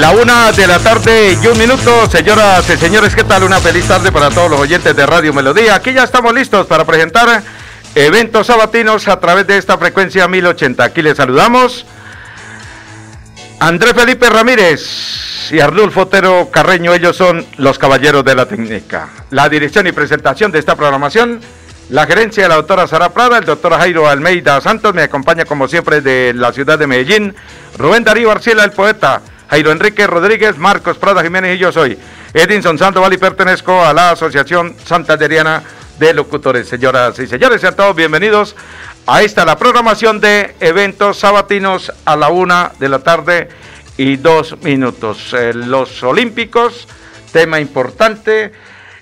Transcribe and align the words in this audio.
La 0.00 0.12
una 0.12 0.50
de 0.50 0.66
la 0.66 0.78
tarde 0.78 1.36
y 1.42 1.46
un 1.46 1.58
minuto, 1.58 2.08
señoras 2.08 2.66
y 2.70 2.76
señores, 2.78 3.14
¿qué 3.14 3.22
tal? 3.22 3.42
Una 3.42 3.60
feliz 3.60 3.86
tarde 3.86 4.10
para 4.10 4.30
todos 4.30 4.50
los 4.50 4.58
oyentes 4.58 4.96
de 4.96 5.04
Radio 5.04 5.34
Melodía. 5.34 5.74
Aquí 5.74 5.92
ya 5.92 6.04
estamos 6.04 6.32
listos 6.32 6.66
para 6.66 6.86
presentar 6.86 7.42
eventos 7.94 8.46
sabatinos 8.46 9.08
a 9.08 9.20
través 9.20 9.46
de 9.46 9.58
esta 9.58 9.76
frecuencia 9.76 10.26
1080. 10.26 10.82
Aquí 10.82 11.02
les 11.02 11.18
saludamos. 11.18 11.84
Andrés 13.58 13.92
Felipe 13.92 14.30
Ramírez 14.30 15.52
y 15.52 15.60
Arnulfo 15.60 16.00
Otero 16.00 16.48
Carreño, 16.50 16.94
ellos 16.94 17.14
son 17.14 17.44
los 17.58 17.78
caballeros 17.78 18.24
de 18.24 18.34
la 18.34 18.46
técnica. 18.46 19.10
La 19.28 19.50
dirección 19.50 19.86
y 19.86 19.92
presentación 19.92 20.50
de 20.50 20.60
esta 20.60 20.76
programación, 20.76 21.42
la 21.90 22.06
gerencia 22.06 22.44
de 22.44 22.48
la 22.48 22.54
doctora 22.54 22.86
Sara 22.86 23.10
Prada, 23.10 23.36
el 23.36 23.44
doctor 23.44 23.74
Jairo 23.74 24.08
Almeida 24.08 24.62
Santos, 24.62 24.94
me 24.94 25.02
acompaña 25.02 25.44
como 25.44 25.68
siempre 25.68 26.00
de 26.00 26.32
la 26.32 26.54
ciudad 26.54 26.78
de 26.78 26.86
Medellín, 26.86 27.34
Rubén 27.76 28.02
Darío 28.02 28.30
Arciela, 28.30 28.64
el 28.64 28.72
poeta, 28.72 29.20
Jairo 29.50 29.72
Enrique 29.72 30.06
Rodríguez, 30.06 30.58
Marcos 30.58 30.96
Prada 30.96 31.24
Jiménez 31.24 31.56
y 31.56 31.58
yo 31.58 31.72
soy 31.72 31.98
Edinson 32.32 32.78
Sandoval 32.78 33.12
y 33.14 33.18
pertenezco 33.18 33.84
a 33.84 33.92
la 33.92 34.12
Asociación 34.12 34.76
Santanderiana 34.84 35.60
de 35.98 36.14
Locutores. 36.14 36.68
Señoras 36.68 37.18
y 37.18 37.26
señores, 37.26 37.60
sean 37.60 37.74
todos 37.74 37.96
bienvenidos 37.96 38.54
a 39.08 39.22
esta 39.22 39.44
la 39.44 39.58
programación 39.58 40.20
de 40.20 40.54
eventos 40.60 41.18
sabatinos 41.18 41.92
a 42.04 42.14
la 42.14 42.28
una 42.28 42.70
de 42.78 42.88
la 42.88 43.00
tarde 43.00 43.48
y 43.96 44.18
dos 44.18 44.56
minutos. 44.62 45.34
Eh, 45.34 45.52
los 45.52 46.00
Olímpicos, 46.04 46.86
tema 47.32 47.58
importante. 47.58 48.52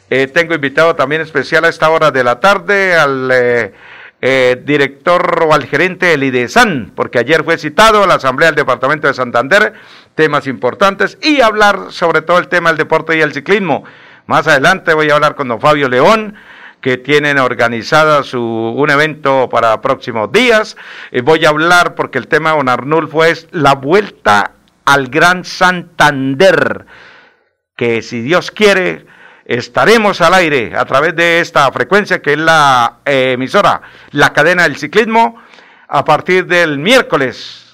Eh, 0.09 0.29
tengo 0.29 0.55
invitado 0.55 0.97
también 0.97 1.21
especial 1.21 1.67
a 1.67 1.69
esta 1.69 1.91
hora 1.91 2.11
de 2.11 2.25
la 2.25 2.41
tarde 2.41 2.97
al 2.97 3.31
eh, 4.21 4.61
director 4.65 5.45
o 5.47 5.53
al 5.53 5.67
gerente 5.67 6.07
del 6.07 6.25
IDESAN, 6.25 6.93
porque 6.97 7.19
ayer 7.19 7.45
fue 7.45 7.59
citado 7.59 8.03
a 8.03 8.07
la 8.07 8.15
Asamblea 8.15 8.49
del 8.49 8.57
Departamento 8.57 9.07
de 9.07 9.15
Santander 9.15 9.75
temas 10.19 10.49
importantes 10.49 11.17
y 11.23 11.43
hablar 11.43 11.93
sobre 11.93 12.23
todo 12.23 12.39
el 12.39 12.49
tema 12.49 12.71
del 12.71 12.79
deporte 12.79 13.17
y 13.17 13.21
el 13.21 13.33
ciclismo. 13.33 13.85
Más 14.27 14.49
adelante 14.49 14.93
voy 14.93 15.09
a 15.11 15.15
hablar 15.15 15.37
con 15.37 15.47
don 15.47 15.61
Fabio 15.61 15.89
León, 15.89 16.35
que 16.81 16.97
tienen 16.97 17.39
organizada 17.39 18.25
su, 18.25 18.43
un 18.43 18.91
evento 18.91 19.49
para 19.49 19.81
próximos 19.81 20.33
días. 20.33 20.77
Eh, 21.13 21.21
voy 21.21 21.45
a 21.45 21.51
hablar 21.51 21.95
porque 21.95 22.19
el 22.19 22.27
tema 22.27 22.51
de 22.51 22.57
don 22.57 22.69
Arnulfo 22.69 23.23
es 23.23 23.47
la 23.53 23.77
vuelta 23.77 24.55
al 24.87 25.07
Gran 25.07 25.45
Santander, 25.45 26.87
que 27.77 28.03
si 28.03 28.21
Dios 28.21 28.51
quiere, 28.51 29.07
estaremos 29.45 30.21
al 30.21 30.35
aire 30.35 30.73
a 30.77 30.85
través 30.85 31.15
de 31.15 31.39
esta 31.39 31.71
frecuencia 31.71 32.21
que 32.21 32.33
es 32.33 32.39
la 32.41 32.99
eh, 33.05 33.35
emisora, 33.35 33.83
la 34.11 34.33
cadena 34.33 34.65
del 34.65 34.79
ciclismo, 34.79 35.41
a 35.87 36.05
partir 36.05 36.47
del 36.47 36.81
miércoles 36.81 37.68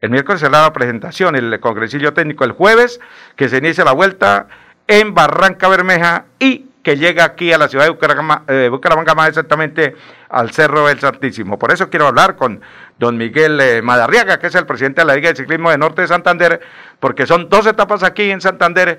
el 0.00 0.10
miércoles 0.10 0.40
será 0.40 0.62
la 0.62 0.72
presentación, 0.72 1.36
el 1.36 1.60
congresillo 1.60 2.14
técnico 2.14 2.44
el 2.44 2.52
jueves, 2.52 3.00
que 3.36 3.48
se 3.48 3.58
inicia 3.58 3.84
la 3.84 3.92
vuelta 3.92 4.48
en 4.86 5.14
Barranca 5.14 5.68
Bermeja 5.68 6.24
y 6.38 6.66
que 6.82 6.96
llega 6.96 7.24
aquí 7.24 7.52
a 7.52 7.58
la 7.58 7.68
ciudad 7.68 7.84
de 7.84 8.68
Bucaramanga, 8.70 9.14
más 9.14 9.28
exactamente 9.28 9.94
al 10.30 10.50
Cerro 10.52 10.86
del 10.86 10.98
Santísimo. 10.98 11.58
Por 11.58 11.72
eso 11.72 11.90
quiero 11.90 12.06
hablar 12.06 12.36
con 12.36 12.62
don 12.98 13.18
Miguel 13.18 13.60
eh, 13.60 13.82
Madarriaga, 13.82 14.38
que 14.38 14.46
es 14.46 14.54
el 14.54 14.64
presidente 14.64 15.02
de 15.02 15.06
la 15.06 15.14
Liga 15.14 15.28
de 15.28 15.36
Ciclismo 15.36 15.70
de 15.70 15.76
Norte 15.76 16.02
de 16.02 16.08
Santander, 16.08 16.60
porque 16.98 17.26
son 17.26 17.50
dos 17.50 17.66
etapas 17.66 18.02
aquí 18.02 18.30
en 18.30 18.40
Santander 18.40 18.98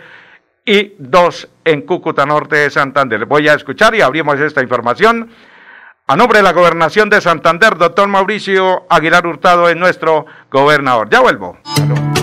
y 0.64 0.94
dos 1.00 1.50
en 1.66 1.82
Cúcuta 1.82 2.28
Norte 2.28 2.56
de 2.58 2.70
Santander. 2.70 3.26
Voy 3.26 3.48
a 3.48 3.56
escuchar 3.56 3.96
y 3.96 4.02
abrimos 4.02 4.40
esta 4.40 4.62
información 4.62 5.32
a 6.12 6.18
nombre 6.18 6.40
de 6.40 6.44
la 6.44 6.52
Gobernación 6.52 7.10
de 7.10 7.22
Santander, 7.22 7.78
doctor 7.78 8.10
Mauricio 8.10 8.86
Aguilar 8.90 9.26
Hurtado 9.26 9.70
es 9.70 9.78
nuestro 9.78 10.26
gobernador. 10.52 11.08
Ya 11.10 11.22
vuelvo. 11.22 11.58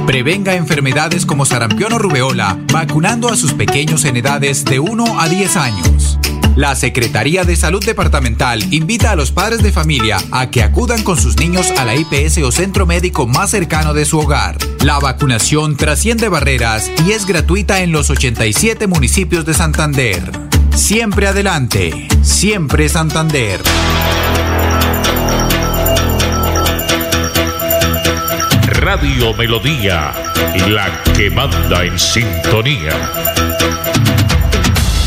Prevenga 0.07 0.55
enfermedades 0.55 1.25
como 1.25 1.47
sarampión 1.47 1.94
o 1.94 1.99
rubeola, 1.99 2.59
vacunando 2.71 3.28
a 3.28 3.37
sus 3.37 3.55
pequeños 3.55 4.05
en 4.05 4.19
edades 4.19 4.66
de 4.66 4.78
1 4.78 5.19
a 5.19 5.27
10 5.27 5.56
años. 5.56 6.19
La 6.55 6.75
Secretaría 6.75 7.44
de 7.44 7.56
Salud 7.56 7.83
Departamental 7.83 8.62
invita 8.75 9.12
a 9.12 9.16
los 9.16 9.33
padres 9.33 9.62
de 9.62 9.72
familia 9.72 10.19
a 10.33 10.50
que 10.50 10.62
acudan 10.62 11.03
con 11.03 11.16
sus 11.16 11.39
niños 11.39 11.71
a 11.78 11.87
la 11.87 11.95
IPS 11.95 12.39
o 12.43 12.53
centro 12.53 12.84
médico 12.84 13.27
más 13.27 13.53
cercano 13.53 13.95
de 13.95 14.05
su 14.05 14.19
hogar. 14.19 14.59
La 14.84 14.99
vacunación 14.99 15.78
trasciende 15.78 16.28
barreras 16.28 16.91
y 17.06 17.12
es 17.12 17.25
gratuita 17.25 17.81
en 17.81 17.93
los 17.93 18.10
87 18.10 18.87
municipios 18.87 19.47
de 19.47 19.55
Santander. 19.55 20.31
Siempre 20.78 21.27
adelante, 21.27 22.09
siempre 22.22 22.89
Santander. 22.89 23.61
Radio 28.71 29.34
Melodía, 29.34 30.12
la 30.69 31.03
que 31.15 31.31
manda 31.31 31.84
en 31.84 31.99
sintonía. 31.99 32.93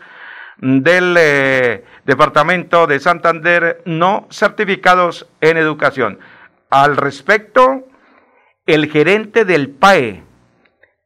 del 0.57 1.15
eh, 1.18 1.83
departamento 2.06 2.86
de 2.86 3.00
Santander 3.00 3.81
no 3.86 4.27
certificados 4.30 5.27
en 5.41 5.57
educación. 5.57 6.19
Al 6.69 6.95
respecto, 6.95 7.88
el 8.68 8.92
gerente 8.92 9.44
del 9.44 9.71
PAE, 9.71 10.21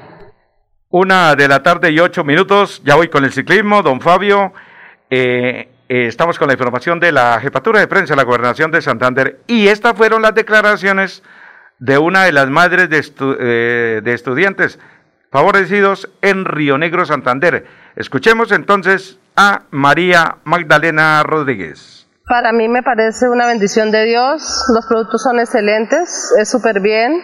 Una 0.91 1.35
de 1.35 1.49
la 1.49 1.63
tarde 1.63 1.91
y 1.91 1.99
ocho 1.99 2.23
minutos, 2.23 2.83
ya 2.85 2.95
voy 2.95 3.09
con 3.09 3.25
el 3.25 3.33
ciclismo, 3.33 3.83
don 3.83 4.01
Fabio. 4.01 4.53
Eh, 5.11 5.69
eh, 5.89 6.07
estamos 6.07 6.39
con 6.39 6.49
la 6.49 6.55
información 6.55 7.01
de 7.01 7.13
la 7.13 7.41
jefatura 7.41 7.81
de 7.81 7.89
prensa 7.89 8.13
de 8.13 8.19
la 8.19 8.25
gobernación 8.25 8.71
de 8.71 8.83
Santander 8.83 9.41
y 9.47 9.69
estas 9.69 9.95
fueron 9.95 10.23
las 10.23 10.35
declaraciones 10.35 11.23
de 11.79 11.99
una 11.99 12.25
de 12.25 12.33
las 12.33 12.49
madres 12.49 12.91
de, 12.91 13.05
eh, 13.41 14.01
de 14.03 14.13
estudiantes 14.13 14.79
favorecidos 15.31 16.11
en 16.23 16.45
Río 16.45 16.79
Negro, 16.79 17.05
Santander. 17.05 17.67
Escuchemos 17.97 18.53
entonces 18.53 19.19
a 19.37 19.63
María 19.71 20.37
Magdalena 20.45 21.23
Rodríguez. 21.23 22.07
Para 22.27 22.53
mí 22.53 22.69
me 22.69 22.83
parece 22.83 23.29
una 23.29 23.47
bendición 23.47 23.91
de 23.91 24.05
Dios, 24.05 24.67
los 24.75 24.87
productos 24.87 25.23
son 25.23 25.41
excelentes, 25.41 26.33
es 26.39 26.51
súper 26.51 26.81
bien, 26.81 27.23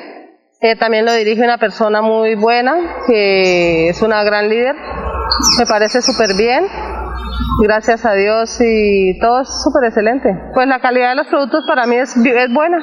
eh, 0.65 0.77
también 0.77 1.05
lo 1.05 1.13
dirige 1.13 1.43
una 1.43 1.59
persona 1.59 2.01
muy 2.01 2.37
buena, 2.37 3.03
que 3.07 3.91
es 3.91 4.01
una 4.01 4.25
gran 4.25 4.49
líder. 4.49 4.75
Me 5.59 5.67
parece 5.67 6.01
súper 6.01 6.35
bien. 6.35 6.65
Gracias 7.63 8.05
a 8.05 8.13
Dios 8.13 8.59
y 8.61 9.19
todo 9.21 9.43
es 9.43 9.49
súper 9.63 9.85
excelente. 9.85 10.29
Pues 10.55 10.67
la 10.67 10.81
calidad 10.81 11.11
de 11.11 11.17
los 11.17 11.27
productos 11.29 11.65
para 11.67 11.87
mí 11.87 11.97
es, 11.97 12.17
es 12.17 12.53
buena. 12.53 12.79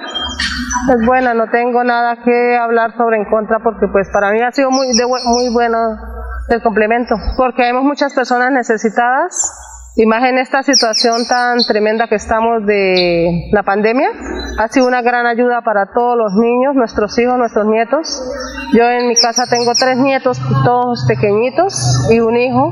Es 0.90 1.06
buena, 1.06 1.34
no 1.34 1.50
tengo 1.50 1.84
nada 1.84 2.18
que 2.24 2.58
hablar 2.58 2.96
sobre 2.98 3.18
en 3.18 3.26
contra 3.26 3.60
porque 3.60 3.88
pues 3.92 4.10
para 4.12 4.32
mí 4.32 4.42
ha 4.42 4.52
sido 4.52 4.72
muy, 4.72 4.88
muy 4.88 5.54
bueno 5.54 5.78
el 6.50 6.62
complemento. 6.62 7.16
Porque 7.38 7.64
vemos 7.64 7.84
muchas 7.84 8.14
personas 8.14 8.52
necesitadas 8.52 9.52
y 9.96 10.06
más 10.06 10.24
en 10.24 10.38
esta 10.38 10.64
situación 10.64 11.26
tan 11.28 11.60
tremenda 11.68 12.08
que 12.08 12.16
estamos 12.16 12.66
de 12.66 13.50
la 13.52 13.64
pandemia, 13.64 14.10
ha 14.58 14.68
sido 14.70 14.88
una 14.88 15.02
gran 15.02 15.26
ayuda 15.26 15.62
para 15.62 15.92
todos 15.94 16.18
los 16.18 16.34
niños, 16.36 16.76
nuestros 16.76 17.18
hijos, 17.20 17.38
nuestros 17.38 17.66
nietos. 17.66 18.22
Yo 18.74 18.90
en 18.90 19.08
mi 19.08 19.16
casa 19.16 19.44
tengo 19.50 19.74
tres 19.78 19.98
nietos, 19.98 20.40
todos 20.64 21.06
pequeñitos, 21.08 22.10
y 22.10 22.20
un 22.22 22.38
hijo 22.38 22.72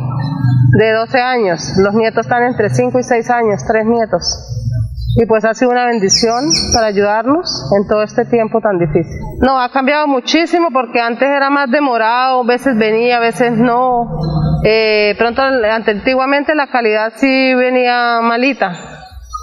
de 0.78 0.94
12 0.94 1.20
años. 1.20 1.74
Los 1.78 1.94
nietos 1.94 2.26
están 2.26 2.44
entre 2.44 2.70
5 2.70 3.00
y 3.00 3.04
6 3.04 3.30
años, 3.32 3.66
tres 3.68 3.86
nietos 3.86 4.56
y 5.16 5.26
pues 5.26 5.44
ha 5.44 5.54
sido 5.54 5.72
una 5.72 5.86
bendición 5.86 6.46
para 6.74 6.88
ayudarnos 6.88 7.72
en 7.76 7.88
todo 7.88 8.04
este 8.04 8.26
tiempo 8.26 8.62
tan 8.62 8.78
difícil. 8.78 9.20
No, 9.42 9.60
ha 9.60 9.70
cambiado 9.70 10.08
muchísimo 10.08 10.70
porque 10.72 11.02
antes 11.02 11.28
era 11.28 11.50
más 11.50 11.70
demorado, 11.72 12.42
a 12.42 12.46
veces 12.46 12.78
venía, 12.78 13.18
a 13.18 13.20
veces 13.20 13.58
no. 13.58 14.08
Eh, 14.64 15.16
pronto, 15.18 15.42
antiguamente 15.42 16.54
la 16.54 16.68
calidad 16.68 17.14
sí 17.16 17.54
venía 17.56 18.20
malita, 18.22 18.74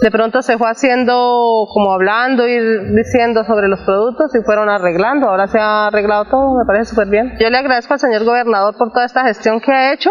de 0.02 0.10
pronto 0.10 0.42
se 0.42 0.58
fue 0.58 0.68
haciendo 0.68 1.66
como 1.72 1.92
hablando 1.92 2.46
y 2.46 2.58
diciendo 2.94 3.44
sobre 3.44 3.68
los 3.68 3.80
productos 3.80 4.34
y 4.34 4.44
fueron 4.44 4.68
arreglando. 4.68 5.28
Ahora 5.28 5.46
se 5.46 5.58
ha 5.58 5.86
arreglado 5.86 6.26
todo, 6.26 6.58
me 6.58 6.66
parece 6.66 6.90
súper 6.90 7.08
bien. 7.08 7.34
Yo 7.40 7.48
le 7.48 7.56
agradezco 7.56 7.94
al 7.94 8.00
señor 8.00 8.24
gobernador 8.24 8.76
por 8.76 8.92
toda 8.92 9.06
esta 9.06 9.24
gestión 9.24 9.58
que 9.60 9.72
ha 9.72 9.94
hecho 9.94 10.10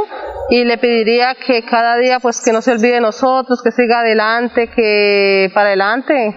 y 0.49 0.63
le 0.63 0.79
pediría 0.79 1.35
que 1.35 1.63
cada 1.65 1.97
día 1.97 2.19
pues 2.19 2.41
que 2.43 2.51
no 2.51 2.63
se 2.63 2.71
olvide 2.71 2.93
de 2.93 3.01
nosotros, 3.01 3.61
que 3.61 3.71
siga 3.71 3.99
adelante, 3.99 4.69
que 4.75 5.51
para 5.53 5.67
adelante, 5.67 6.35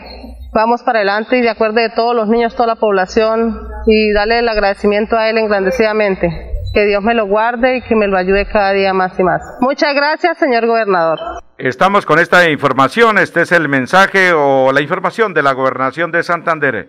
vamos 0.53 0.83
para 0.83 0.99
adelante 0.99 1.39
y 1.39 1.41
de 1.41 1.49
acuerdo 1.49 1.81
de 1.81 1.89
todos 1.89 2.15
los 2.15 2.29
niños, 2.29 2.55
toda 2.55 2.67
la 2.67 2.77
población 2.77 3.59
y 3.87 4.13
darle 4.13 4.41
el 4.41 4.49
agradecimiento 4.49 5.17
a 5.17 5.31
él 5.31 5.39
engrandecidamente. 5.39 6.58
Que 6.73 6.87
Dios 6.87 7.03
me 7.03 7.15
lo 7.15 7.27
guarde 7.27 7.79
y 7.79 7.83
que 7.83 7.97
me 7.97 8.07
lo 8.07 8.17
ayude 8.17 8.47
cada 8.47 8.73
día 8.73 8.93
más 8.93 9.19
y 9.19 9.23
más. 9.23 9.43
Muchas 9.61 9.95
gracias, 9.95 10.39
señor 10.39 10.67
gobernador. 10.67 11.19
Estamos 11.57 12.05
con 12.05 12.19
esta 12.19 12.49
información, 12.51 13.19
este 13.19 13.43
es 13.43 13.53
el 13.53 13.69
mensaje 13.69 14.33
o 14.33 14.71
la 14.73 14.81
información 14.81 15.35
de 15.35 15.43
la 15.43 15.53
gobernación 15.53 16.13
de 16.13 16.23
Santander. 16.23 16.89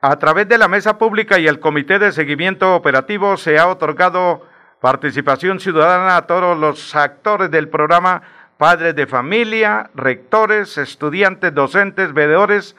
A 0.00 0.16
través 0.18 0.48
de 0.48 0.58
la 0.58 0.68
mesa 0.68 0.98
pública 0.98 1.38
y 1.38 1.46
el 1.46 1.58
comité 1.58 1.98
de 1.98 2.12
seguimiento 2.12 2.74
operativo 2.74 3.36
se 3.36 3.58
ha 3.58 3.68
otorgado 3.68 4.46
participación 4.80 5.58
ciudadana 5.58 6.16
a 6.16 6.26
todos 6.26 6.56
los 6.56 6.94
actores 6.94 7.50
del 7.50 7.68
programa, 7.68 8.22
padres 8.58 8.94
de 8.94 9.06
familia, 9.06 9.90
rectores, 9.94 10.78
estudiantes, 10.78 11.54
docentes, 11.54 12.12
veedores, 12.12 12.76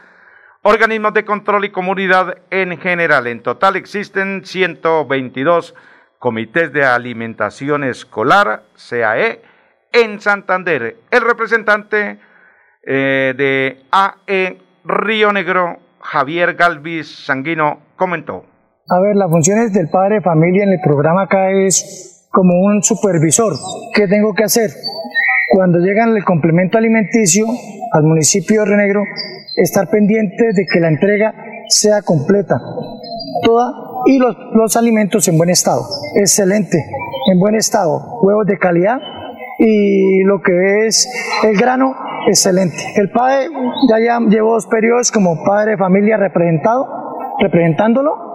organismos 0.62 1.14
de 1.14 1.26
control 1.26 1.66
y 1.66 1.72
comunidad 1.72 2.38
en 2.52 2.78
general. 2.78 3.28
En 3.28 3.42
total 3.42 3.76
existen 3.76 4.46
122 4.46 5.76
comités 6.20 6.72
de 6.74 6.84
alimentación 6.84 7.84
escolar, 7.86 8.64
CAE, 8.76 9.40
en 9.92 10.20
Santander. 10.20 10.98
El 11.10 11.22
representante 11.22 12.20
eh, 12.84 13.34
de 13.36 13.78
AE 13.92 14.58
Río 14.84 15.32
Negro, 15.32 15.80
Javier 16.02 16.56
Galvis 16.56 17.26
Sanguino, 17.26 17.80
comentó. 17.96 18.46
A 18.90 19.00
ver, 19.00 19.16
las 19.16 19.30
funciones 19.30 19.74
del 19.74 19.88
padre 19.90 20.16
de 20.16 20.22
familia 20.22 20.64
en 20.64 20.74
el 20.74 20.80
programa 20.84 21.24
acá 21.24 21.52
es 21.52 22.28
como 22.32 22.54
un 22.60 22.84
supervisor. 22.84 23.54
¿Qué 23.94 24.08
tengo 24.08 24.34
que 24.34 24.44
hacer? 24.44 24.70
Cuando 25.52 25.80
llegan 25.80 26.16
el 26.16 26.24
complemento 26.24 26.78
alimenticio 26.78 27.46
al 27.94 28.04
municipio 28.04 28.62
de 28.62 28.66
Río 28.68 28.78
Negro, 28.78 29.04
estar 29.56 29.90
pendiente 29.90 30.44
de 30.54 30.66
que 30.72 30.80
la 30.80 30.90
entrega 30.90 31.34
sea 31.68 32.02
completa, 32.02 32.56
toda 33.44 33.89
y 34.06 34.18
los, 34.18 34.36
los 34.54 34.76
alimentos 34.76 35.28
en 35.28 35.38
buen 35.38 35.50
estado. 35.50 35.86
Excelente, 36.16 36.86
en 37.32 37.40
buen 37.40 37.56
estado, 37.56 38.20
huevos 38.22 38.46
de 38.46 38.58
calidad 38.58 39.00
y 39.58 40.24
lo 40.24 40.42
que 40.42 40.88
es 40.88 41.10
el 41.44 41.58
grano 41.58 41.96
excelente. 42.28 42.78
El 42.96 43.12
padre 43.12 43.48
ya, 43.90 44.00
ya 44.00 44.20
llevó 44.28 44.54
dos 44.54 44.68
periodos 44.68 45.12
como 45.12 45.44
padre 45.44 45.72
de 45.72 45.78
familia 45.78 46.18
representado, 46.18 46.88
representándolo 47.40 48.29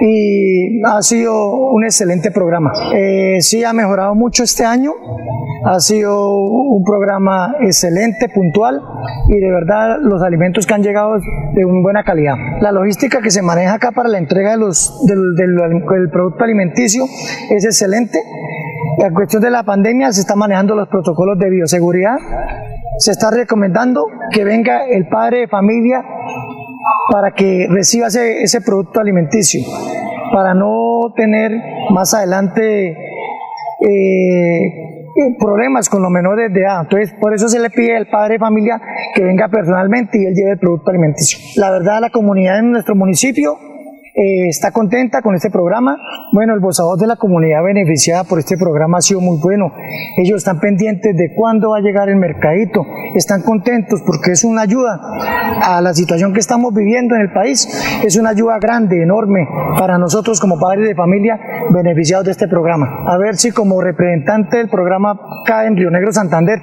y 0.00 0.82
ha 0.84 1.02
sido 1.02 1.70
un 1.70 1.84
excelente 1.84 2.30
programa. 2.30 2.72
Eh, 2.94 3.38
sí 3.40 3.64
ha 3.64 3.72
mejorado 3.72 4.14
mucho 4.14 4.42
este 4.42 4.64
año, 4.64 4.92
ha 5.64 5.78
sido 5.80 6.36
un 6.36 6.82
programa 6.82 7.54
excelente, 7.60 8.28
puntual 8.28 8.80
y 9.28 9.38
de 9.38 9.50
verdad 9.50 9.98
los 10.00 10.22
alimentos 10.22 10.66
que 10.66 10.74
han 10.74 10.82
llegado 10.82 11.18
de 11.54 11.64
una 11.64 11.82
buena 11.82 12.04
calidad. 12.04 12.34
La 12.60 12.72
logística 12.72 13.20
que 13.20 13.30
se 13.30 13.42
maneja 13.42 13.74
acá 13.74 13.92
para 13.92 14.08
la 14.08 14.18
entrega 14.18 14.52
de 14.52 14.58
los, 14.58 15.04
del, 15.06 15.34
del 15.36 16.10
producto 16.10 16.44
alimenticio 16.44 17.04
es 17.50 17.64
excelente. 17.64 18.18
La 18.98 19.10
cuestión 19.10 19.42
de 19.42 19.50
la 19.50 19.62
pandemia 19.62 20.12
se 20.12 20.20
está 20.20 20.36
manejando 20.36 20.74
los 20.74 20.88
protocolos 20.88 21.38
de 21.38 21.50
bioseguridad. 21.50 22.16
Se 22.98 23.10
está 23.10 23.30
recomendando 23.30 24.04
que 24.30 24.44
venga 24.44 24.86
el 24.86 25.08
padre 25.08 25.40
de 25.40 25.48
familia 25.48 26.04
para 27.12 27.32
que 27.32 27.66
reciba 27.68 28.06
ese, 28.06 28.42
ese 28.42 28.62
producto 28.62 28.98
alimenticio, 28.98 29.60
para 30.32 30.54
no 30.54 31.12
tener 31.14 31.52
más 31.90 32.14
adelante 32.14 32.96
eh, 33.80 35.02
problemas 35.38 35.90
con 35.90 36.00
los 36.00 36.10
menores 36.10 36.50
de 36.54 36.60
edad. 36.60 36.80
Entonces, 36.84 37.12
por 37.20 37.34
eso 37.34 37.50
se 37.50 37.60
le 37.60 37.68
pide 37.68 37.98
al 37.98 38.08
padre 38.08 38.34
de 38.34 38.38
familia 38.38 38.80
que 39.14 39.22
venga 39.22 39.46
personalmente 39.48 40.22
y 40.22 40.24
él 40.24 40.34
lleve 40.34 40.52
el 40.52 40.58
producto 40.58 40.88
alimenticio. 40.88 41.38
La 41.56 41.70
verdad, 41.70 42.00
la 42.00 42.08
comunidad 42.08 42.60
en 42.60 42.72
nuestro 42.72 42.94
municipio 42.94 43.58
eh, 44.14 44.48
está 44.48 44.72
contenta 44.72 45.22
con 45.22 45.34
este 45.34 45.50
programa. 45.50 45.96
Bueno, 46.32 46.52
el 46.52 46.60
voz 46.60 46.76
de 46.98 47.06
la 47.06 47.16
comunidad 47.16 47.64
beneficiada 47.64 48.24
por 48.24 48.38
este 48.38 48.58
programa 48.58 48.98
ha 48.98 49.00
sido 49.00 49.20
muy 49.20 49.38
bueno. 49.38 49.72
Ellos 50.18 50.38
están 50.38 50.60
pendientes 50.60 51.16
de 51.16 51.32
cuándo 51.34 51.70
va 51.70 51.78
a 51.78 51.80
llegar 51.80 52.10
el 52.10 52.16
mercadito. 52.16 52.84
Están 53.14 53.42
contentos 53.42 54.02
porque 54.04 54.32
es 54.32 54.44
una 54.44 54.62
ayuda 54.62 55.00
a 55.62 55.80
la 55.80 55.94
situación 55.94 56.34
que 56.34 56.40
estamos 56.40 56.74
viviendo 56.74 57.14
en 57.14 57.22
el 57.22 57.32
país. 57.32 57.66
Es 58.04 58.16
una 58.16 58.30
ayuda 58.30 58.58
grande, 58.58 59.02
enorme 59.02 59.48
para 59.78 59.96
nosotros 59.96 60.40
como 60.40 60.58
padres 60.58 60.88
de 60.88 60.94
familia 60.94 61.40
beneficiados 61.70 62.26
de 62.26 62.32
este 62.32 62.48
programa. 62.48 63.04
A 63.06 63.16
ver 63.16 63.36
si 63.36 63.50
como 63.50 63.80
representante 63.80 64.58
del 64.58 64.68
programa 64.68 65.18
acá 65.42 65.66
en 65.66 65.76
Río 65.76 65.90
Negro 65.90 66.12
Santander, 66.12 66.60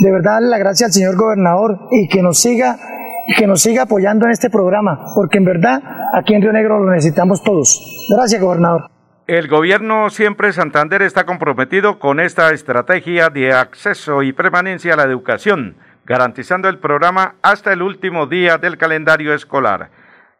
de 0.00 0.12
verdad 0.12 0.40
la 0.42 0.58
gracia 0.58 0.86
al 0.86 0.92
señor 0.92 1.16
gobernador 1.16 1.88
y 1.90 2.08
que 2.08 2.22
nos 2.22 2.38
siga 2.38 2.78
que 3.36 3.46
nos 3.46 3.62
siga 3.62 3.82
apoyando 3.82 4.26
en 4.26 4.32
este 4.32 4.50
programa, 4.50 5.12
porque 5.14 5.38
en 5.38 5.44
verdad 5.44 5.82
aquí 6.14 6.34
en 6.34 6.42
Río 6.42 6.52
Negro 6.52 6.78
lo 6.78 6.90
necesitamos 6.90 7.42
todos. 7.42 8.06
Gracias, 8.10 8.40
gobernador. 8.40 8.90
El 9.26 9.46
gobierno 9.48 10.08
siempre 10.08 10.54
Santander 10.54 11.02
está 11.02 11.26
comprometido 11.26 11.98
con 11.98 12.18
esta 12.18 12.50
estrategia 12.52 13.28
de 13.28 13.52
acceso 13.52 14.22
y 14.22 14.32
permanencia 14.32 14.94
a 14.94 14.96
la 14.96 15.02
educación, 15.02 15.76
garantizando 16.06 16.70
el 16.70 16.78
programa 16.78 17.34
hasta 17.42 17.72
el 17.74 17.82
último 17.82 18.26
día 18.26 18.56
del 18.56 18.78
calendario 18.78 19.34
escolar. 19.34 19.90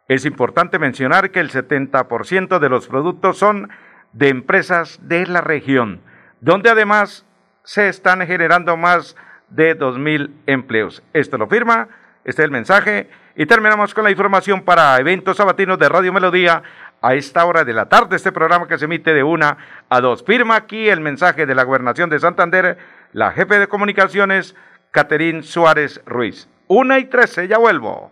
Es 0.07 0.25
importante 0.25 0.79
mencionar 0.79 1.29
que 1.29 1.39
el 1.39 1.51
70% 1.51 2.57
de 2.57 2.69
los 2.69 2.87
productos 2.87 3.37
son 3.37 3.69
de 4.13 4.29
empresas 4.29 4.99
de 5.03 5.27
la 5.27 5.41
región, 5.41 6.01
donde 6.41 6.71
además 6.71 7.27
se 7.63 7.89
están 7.89 8.25
generando 8.25 8.75
más 8.75 9.15
de 9.49 9.77
2.000 9.77 10.31
empleos. 10.47 11.03
Esto 11.13 11.37
lo 11.37 11.47
firma 11.47 11.89
este 12.23 12.41
es 12.41 12.45
el 12.45 12.51
mensaje. 12.51 13.09
Y 13.35 13.45
terminamos 13.45 13.93
con 13.93 14.03
la 14.03 14.11
información 14.11 14.61
para 14.63 14.97
eventos 14.97 15.37
sabatinos 15.37 15.79
de 15.79 15.89
Radio 15.89 16.11
Melodía 16.11 16.61
a 17.01 17.13
esta 17.15 17.45
hora 17.45 17.63
de 17.63 17.73
la 17.73 17.87
tarde. 17.87 18.15
Este 18.15 18.31
programa 18.31 18.67
que 18.67 18.77
se 18.77 18.85
emite 18.85 19.13
de 19.13 19.23
una 19.23 19.57
a 19.89 20.01
dos. 20.01 20.23
Firma 20.23 20.55
aquí 20.55 20.89
el 20.89 20.99
mensaje 20.99 21.45
de 21.45 21.55
la 21.55 21.63
Gobernación 21.63 22.09
de 22.09 22.19
Santander, 22.19 22.77
la 23.13 23.31
jefe 23.31 23.59
de 23.59 23.67
comunicaciones, 23.67 24.55
Caterín 24.91 25.43
Suárez 25.43 26.01
Ruiz. 26.05 26.49
Una 26.67 26.99
y 26.99 27.05
trece, 27.05 27.47
ya 27.47 27.57
vuelvo. 27.57 28.11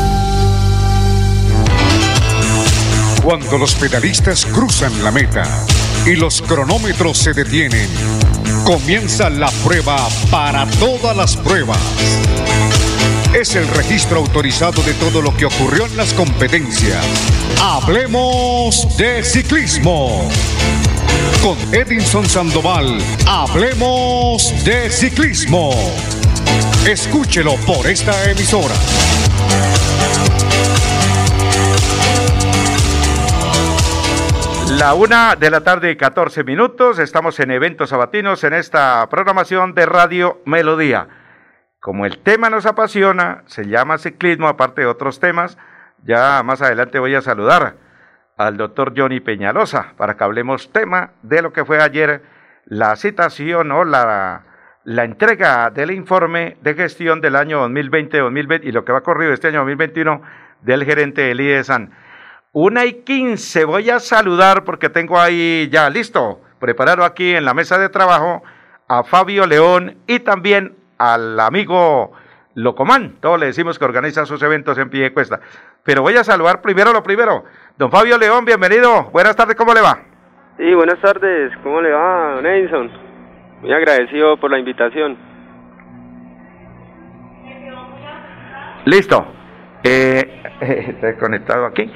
Cuando 3.23 3.59
los 3.59 3.75
pedalistas 3.75 4.45
cruzan 4.45 5.03
la 5.03 5.11
meta 5.11 5.43
y 6.07 6.15
los 6.15 6.41
cronómetros 6.41 7.19
se 7.19 7.33
detienen, 7.33 7.87
comienza 8.63 9.29
la 9.29 9.49
prueba 9.63 10.09
para 10.31 10.65
todas 10.79 11.15
las 11.15 11.37
pruebas. 11.37 11.77
Es 13.31 13.55
el 13.55 13.67
registro 13.67 14.17
autorizado 14.17 14.81
de 14.81 14.95
todo 14.95 15.21
lo 15.21 15.35
que 15.37 15.45
ocurrió 15.45 15.85
en 15.85 15.97
las 15.97 16.13
competencias. 16.13 17.05
Hablemos 17.61 18.87
de 18.97 19.23
ciclismo. 19.23 20.27
Con 21.43 21.57
Edinson 21.73 22.27
Sandoval, 22.27 22.97
hablemos 23.27 24.51
de 24.63 24.89
ciclismo. 24.89 25.71
Escúchelo 26.87 27.55
por 27.67 27.87
esta 27.87 28.31
emisora. 28.31 28.75
La 34.81 34.95
una 34.95 35.35
de 35.35 35.51
la 35.51 35.61
tarde 35.61 35.91
y 35.91 35.95
14 35.95 36.43
minutos, 36.43 36.97
estamos 36.97 37.39
en 37.39 37.51
eventos 37.51 37.91
sabatinos 37.91 38.43
en 38.43 38.53
esta 38.55 39.07
programación 39.11 39.75
de 39.75 39.85
Radio 39.85 40.41
Melodía. 40.43 41.07
Como 41.79 42.07
el 42.07 42.17
tema 42.17 42.49
nos 42.49 42.65
apasiona, 42.65 43.43
se 43.45 43.67
llama 43.67 43.99
ciclismo, 43.99 44.47
aparte 44.47 44.81
de 44.81 44.87
otros 44.87 45.19
temas, 45.19 45.59
ya 46.03 46.41
más 46.41 46.63
adelante 46.63 46.97
voy 46.97 47.13
a 47.13 47.21
saludar 47.21 47.75
al 48.37 48.57
doctor 48.57 48.93
Johnny 48.97 49.19
Peñalosa 49.19 49.93
para 49.97 50.17
que 50.17 50.23
hablemos 50.23 50.71
tema 50.71 51.11
de 51.21 51.43
lo 51.43 51.53
que 51.53 51.63
fue 51.63 51.79
ayer 51.79 52.23
la 52.65 52.95
citación 52.95 53.71
o 53.71 53.83
la, 53.83 54.45
la 54.83 55.03
entrega 55.03 55.69
del 55.69 55.91
informe 55.91 56.57
de 56.63 56.73
gestión 56.73 57.21
del 57.21 57.35
año 57.35 57.63
2020-2020 57.69 58.61
y 58.63 58.71
lo 58.71 58.83
que 58.83 58.93
va 58.93 59.01
corrido 59.01 59.31
este 59.31 59.49
año 59.49 59.59
2021 59.59 60.23
del 60.61 60.85
gerente 60.85 61.29
Elías 61.29 61.67
San. 61.67 61.91
Una 62.53 62.83
y 62.83 63.03
quince, 63.03 63.63
voy 63.63 63.89
a 63.89 64.01
saludar 64.01 64.65
porque 64.65 64.89
tengo 64.89 65.17
ahí 65.17 65.69
ya 65.71 65.89
listo, 65.89 66.41
preparado 66.59 67.05
aquí 67.05 67.33
en 67.33 67.45
la 67.45 67.53
mesa 67.53 67.77
de 67.77 67.87
trabajo 67.87 68.43
a 68.89 69.03
Fabio 69.03 69.45
León 69.45 69.99
y 70.05 70.19
también 70.19 70.75
al 70.97 71.39
amigo 71.39 72.11
Locomán. 72.55 73.15
Todos 73.21 73.39
le 73.39 73.45
decimos 73.45 73.79
que 73.79 73.85
organiza 73.85 74.25
sus 74.25 74.43
eventos 74.43 74.77
en 74.77 74.89
pie 74.89 75.03
de 75.03 75.13
cuesta. 75.13 75.39
Pero 75.85 76.01
voy 76.01 76.17
a 76.17 76.25
saludar 76.25 76.61
primero 76.61 76.91
lo 76.91 77.01
primero. 77.03 77.45
Don 77.77 77.89
Fabio 77.89 78.17
León, 78.17 78.43
bienvenido. 78.43 79.05
Buenas 79.13 79.37
tardes, 79.37 79.55
¿cómo 79.55 79.73
le 79.73 79.79
va? 79.79 79.99
Sí, 80.57 80.73
buenas 80.73 80.99
tardes. 80.99 81.53
¿Cómo 81.63 81.81
le 81.81 81.93
va, 81.93 82.35
don 82.35 82.45
Edison? 82.45 82.91
Muy 83.61 83.71
agradecido 83.71 84.37
por 84.37 84.51
la 84.51 84.59
invitación. 84.59 85.17
Listo. 88.83 89.25
Eh, 89.83 90.43
estoy 90.61 91.15
conectado 91.15 91.65
aquí. 91.65 91.89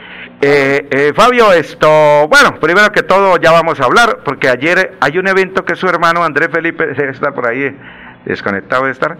Eh, 0.47 0.87
eh, 0.91 1.11
Fabio, 1.15 1.51
esto, 1.53 1.87
bueno, 2.27 2.59
primero 2.61 2.91
que 2.91 3.01
todo 3.01 3.37
ya 3.37 3.51
vamos 3.51 3.81
a 3.81 3.85
hablar, 3.85 4.19
porque 4.23 4.47
ayer 4.47 4.91
hay 5.01 5.17
un 5.17 5.27
evento 5.27 5.65
que 5.65 5.75
su 5.75 5.87
hermano 5.87 6.23
Andrés 6.23 6.49
Felipe 6.53 6.85
debe 6.95 7.13
estar 7.13 7.33
por 7.33 7.47
ahí 7.47 7.75
desconectado 8.25 8.85
de 8.85 8.91
estar. 8.91 9.17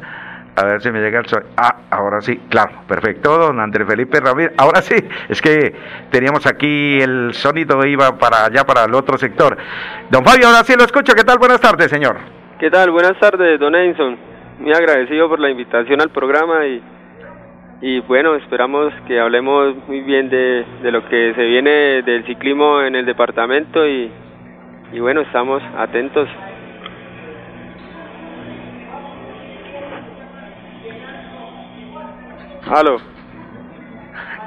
A 0.55 0.65
ver 0.65 0.83
si 0.83 0.91
me 0.91 0.99
llega 0.99 1.17
el 1.17 1.25
sol. 1.25 1.43
Ah, 1.57 1.77
ahora 1.89 2.21
sí, 2.21 2.39
claro, 2.47 2.83
perfecto, 2.87 3.39
don 3.39 3.59
Andrés 3.59 3.87
Felipe 3.87 4.19
Ramírez. 4.19 4.53
Ahora 4.55 4.83
sí, 4.83 4.93
es 5.27 5.41
que 5.41 5.73
teníamos 6.11 6.45
aquí 6.45 6.99
el 7.01 7.33
sonido, 7.33 7.83
iba 7.87 8.19
para 8.19 8.45
allá, 8.45 8.63
para 8.63 8.83
el 8.83 8.93
otro 8.93 9.17
sector. 9.17 9.57
Don 10.11 10.23
Fabio, 10.23 10.45
ahora 10.45 10.63
sí 10.63 10.75
lo 10.77 10.83
escucho. 10.83 11.15
¿Qué 11.15 11.23
tal? 11.23 11.39
Buenas 11.39 11.59
tardes, 11.59 11.89
señor. 11.89 12.17
¿Qué 12.59 12.69
tal? 12.69 12.91
Buenas 12.91 13.19
tardes, 13.19 13.59
don 13.59 13.73
Edison. 13.73 14.15
Muy 14.59 14.73
agradecido 14.73 15.27
por 15.27 15.39
la 15.39 15.49
invitación 15.49 16.01
al 16.01 16.11
programa 16.11 16.67
y 16.67 16.83
y 17.81 17.99
bueno, 18.01 18.35
esperamos 18.35 18.93
que 19.07 19.19
hablemos 19.19 19.75
muy 19.87 20.01
bien 20.01 20.29
de, 20.29 20.65
de 20.81 20.91
lo 20.91 21.07
que 21.07 21.33
se 21.35 21.43
viene 21.43 22.01
del 22.01 22.25
ciclismo 22.25 22.81
en 22.81 22.95
el 22.95 23.05
departamento 23.05 23.85
y, 23.87 24.11
y 24.91 24.99
bueno, 24.99 25.21
estamos 25.21 25.61
atentos. 25.77 26.29
Aló. 32.67 32.97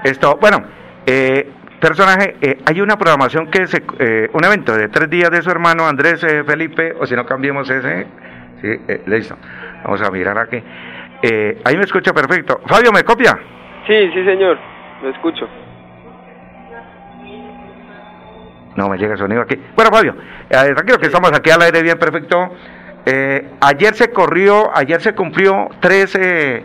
Esto, 0.02 0.38
bueno, 0.40 0.64
eh, 1.06 1.48
personaje, 1.80 2.36
eh, 2.40 2.58
hay 2.66 2.80
una 2.80 2.96
programación 2.96 3.48
que 3.50 3.62
es 3.62 3.74
eh, 3.98 4.28
un 4.32 4.44
evento 4.44 4.76
de 4.76 4.88
tres 4.88 5.08
días 5.10 5.30
de 5.30 5.42
su 5.42 5.50
hermano 5.50 5.86
Andrés 5.86 6.24
eh, 6.24 6.42
Felipe, 6.44 6.94
o 6.98 7.06
si 7.06 7.14
no 7.14 7.24
cambiemos 7.24 7.68
ese, 7.70 8.06
sí, 8.60 8.68
eh, 8.88 9.02
listo. 9.06 9.36
Vamos 9.84 10.02
a 10.02 10.10
mirar 10.10 10.38
aquí. 10.38 10.60
Eh, 11.22 11.60
ahí 11.64 11.76
me 11.76 11.84
escucha 11.84 12.12
perfecto. 12.12 12.60
Fabio, 12.66 12.92
¿me 12.92 13.02
copia? 13.04 13.38
Sí, 13.86 14.10
sí, 14.12 14.24
señor. 14.24 14.58
lo 15.02 15.10
escucho. 15.10 15.48
No 18.76 18.88
me 18.88 18.96
llega 18.96 19.12
el 19.14 19.18
sonido 19.18 19.42
aquí. 19.42 19.56
Bueno, 19.74 19.90
Fabio, 19.90 20.14
eh, 20.48 20.72
tranquilo 20.74 20.98
que 20.98 21.06
estamos 21.06 21.32
aquí 21.32 21.50
al 21.50 21.62
aire 21.62 21.82
bien 21.82 21.98
perfecto. 21.98 22.48
Eh, 23.04 23.50
ayer 23.60 23.94
se 23.94 24.12
corrió, 24.12 24.70
ayer 24.76 25.00
se 25.00 25.14
cumplió 25.14 25.68
13, 25.80 26.64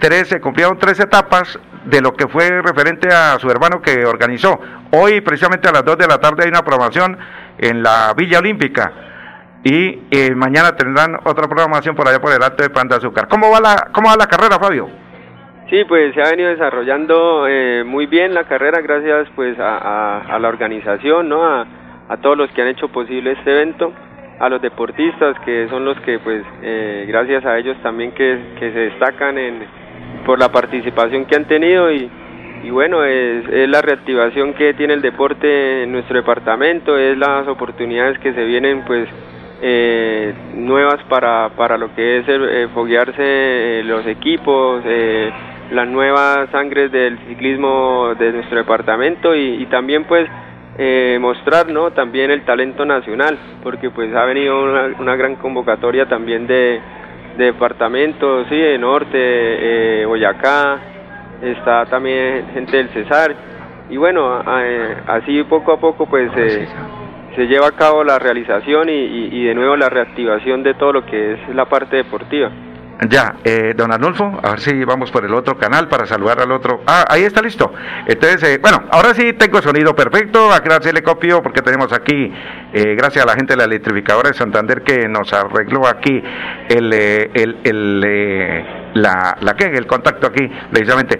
13, 0.00 0.40
cumplieron 0.40 0.78
tres 0.78 0.98
etapas 0.98 1.58
de 1.84 2.00
lo 2.00 2.14
que 2.14 2.26
fue 2.26 2.62
referente 2.62 3.08
a 3.08 3.38
su 3.38 3.48
hermano 3.50 3.80
que 3.80 4.04
organizó. 4.04 4.58
Hoy, 4.92 5.20
precisamente 5.20 5.68
a 5.68 5.72
las 5.72 5.84
2 5.84 5.98
de 5.98 6.06
la 6.08 6.18
tarde, 6.18 6.44
hay 6.44 6.48
una 6.48 6.62
programación 6.62 7.18
en 7.58 7.82
la 7.82 8.14
Villa 8.16 8.38
Olímpica. 8.38 8.92
Y 9.64 9.98
eh, 10.10 10.34
mañana 10.34 10.76
tendrán 10.76 11.16
otra 11.24 11.48
programación 11.48 11.96
por 11.96 12.06
allá 12.06 12.20
por 12.20 12.30
el 12.32 12.42
Alto 12.42 12.62
de 12.62 12.68
Pan 12.68 12.86
de 12.86 12.96
Azúcar. 12.96 13.28
¿Cómo 13.28 13.50
va 13.50 13.60
la, 13.60 13.88
cómo 13.92 14.08
va 14.08 14.16
la 14.16 14.26
carrera, 14.26 14.58
Fabio? 14.58 14.90
Sí, 15.70 15.82
pues 15.88 16.14
se 16.14 16.20
ha 16.20 16.30
venido 16.30 16.50
desarrollando 16.50 17.48
eh, 17.48 17.82
muy 17.82 18.04
bien 18.04 18.34
la 18.34 18.44
carrera 18.44 18.82
gracias 18.82 19.26
pues 19.34 19.56
a, 19.58 20.38
la 20.38 20.48
organización, 20.48 21.30
¿no? 21.30 21.42
A, 21.42 21.66
todos 22.20 22.36
los 22.36 22.50
que 22.50 22.60
han 22.60 22.68
hecho 22.68 22.88
posible 22.88 23.32
este 23.32 23.50
evento, 23.50 23.90
a 24.38 24.50
los 24.50 24.60
deportistas 24.60 25.36
que 25.40 25.66
son 25.70 25.86
los 25.86 25.98
que 26.02 26.18
pues 26.18 26.44
eh, 26.62 27.06
gracias 27.08 27.46
a 27.46 27.58
ellos 27.58 27.76
también 27.82 28.12
que, 28.12 28.54
que 28.60 28.70
se 28.70 28.78
destacan 28.78 29.38
en, 29.38 29.66
por 30.26 30.38
la 30.38 30.52
participación 30.52 31.24
que 31.24 31.36
han 31.36 31.46
tenido 31.46 31.90
y, 31.90 32.10
y 32.62 32.70
bueno, 32.70 33.02
es, 33.02 33.48
es, 33.48 33.68
la 33.68 33.80
reactivación 33.80 34.52
que 34.52 34.74
tiene 34.74 34.92
el 34.92 35.00
deporte 35.00 35.84
en 35.84 35.92
nuestro 35.92 36.16
departamento, 36.18 36.98
es 36.98 37.16
las 37.16 37.48
oportunidades 37.48 38.18
que 38.18 38.34
se 38.34 38.44
vienen 38.44 38.84
pues 38.84 39.08
eh, 39.66 40.34
nuevas 40.56 41.02
para, 41.08 41.48
para 41.56 41.78
lo 41.78 41.94
que 41.94 42.18
es 42.18 42.24
eh, 42.28 42.68
foguearse 42.74 43.16
eh, 43.18 43.82
los 43.82 44.06
equipos, 44.06 44.82
eh, 44.84 45.32
las 45.70 45.88
nuevas 45.88 46.50
sangres 46.50 46.92
del 46.92 47.18
ciclismo 47.26 48.14
de 48.18 48.32
nuestro 48.32 48.58
departamento 48.58 49.34
y, 49.34 49.62
y 49.62 49.66
también 49.66 50.04
pues 50.04 50.28
mostrar 51.20 51.68
¿no? 51.68 51.92
también 51.92 52.32
el 52.32 52.44
talento 52.44 52.84
nacional, 52.84 53.38
porque 53.62 53.90
pues 53.90 54.14
ha 54.14 54.24
venido 54.24 54.60
una, 54.60 54.96
una 54.98 55.14
gran 55.14 55.36
convocatoria 55.36 56.06
también 56.06 56.48
de, 56.48 56.80
de 57.38 57.44
departamentos, 57.46 58.46
sí, 58.48 58.56
de 58.56 58.78
Norte, 58.78 59.12
eh, 59.14 60.04
Boyacá, 60.04 60.78
está 61.42 61.86
también 61.86 62.46
gente 62.52 62.76
del 62.76 62.88
Cesar. 62.90 63.34
Y 63.90 63.96
bueno, 63.96 64.42
eh, 64.60 64.96
así 65.06 65.42
poco 65.44 65.72
a 65.72 65.80
poco 65.80 66.06
pues 66.06 66.30
eh, 66.36 66.66
se 67.36 67.46
lleva 67.46 67.68
a 67.68 67.72
cabo 67.72 68.04
la 68.04 68.18
realización 68.18 68.88
y, 68.88 69.28
y 69.32 69.44
de 69.44 69.54
nuevo 69.54 69.76
la 69.76 69.88
reactivación 69.88 70.62
de 70.62 70.74
todo 70.74 70.92
lo 70.92 71.06
que 71.06 71.34
es 71.34 71.54
la 71.54 71.66
parte 71.66 71.96
deportiva. 71.96 72.50
Ya, 73.08 73.34
eh, 73.44 73.74
don 73.76 73.92
Arnulfo, 73.92 74.38
a 74.42 74.50
ver 74.50 74.60
si 74.60 74.84
vamos 74.84 75.10
por 75.10 75.24
el 75.24 75.34
otro 75.34 75.58
canal 75.58 75.88
para 75.88 76.06
saludar 76.06 76.40
al 76.40 76.52
otro. 76.52 76.82
Ah, 76.86 77.04
ahí 77.08 77.22
está 77.22 77.42
listo. 77.42 77.72
Entonces, 78.06 78.42
eh, 78.44 78.58
bueno, 78.62 78.84
ahora 78.90 79.12
sí 79.14 79.32
tengo 79.32 79.60
sonido 79.60 79.96
perfecto. 79.96 80.52
A 80.52 80.60
gracias 80.60 80.94
le 80.94 81.02
copio 81.02 81.42
porque 81.42 81.60
tenemos 81.60 81.92
aquí, 81.92 82.32
eh, 82.72 82.94
gracias 82.96 83.24
a 83.24 83.26
la 83.26 83.34
gente 83.34 83.54
de 83.54 83.56
la 83.58 83.64
electrificadora 83.64 84.30
de 84.30 84.34
Santander 84.34 84.82
que 84.82 85.08
nos 85.08 85.32
arregló 85.32 85.86
aquí 85.86 86.22
el, 86.68 86.92
el, 86.92 87.58
el 87.64 88.64
la, 88.94 89.36
la 89.40 89.56
que 89.56 89.64
el 89.64 89.86
contacto 89.86 90.28
aquí 90.28 90.48
precisamente. 90.70 91.18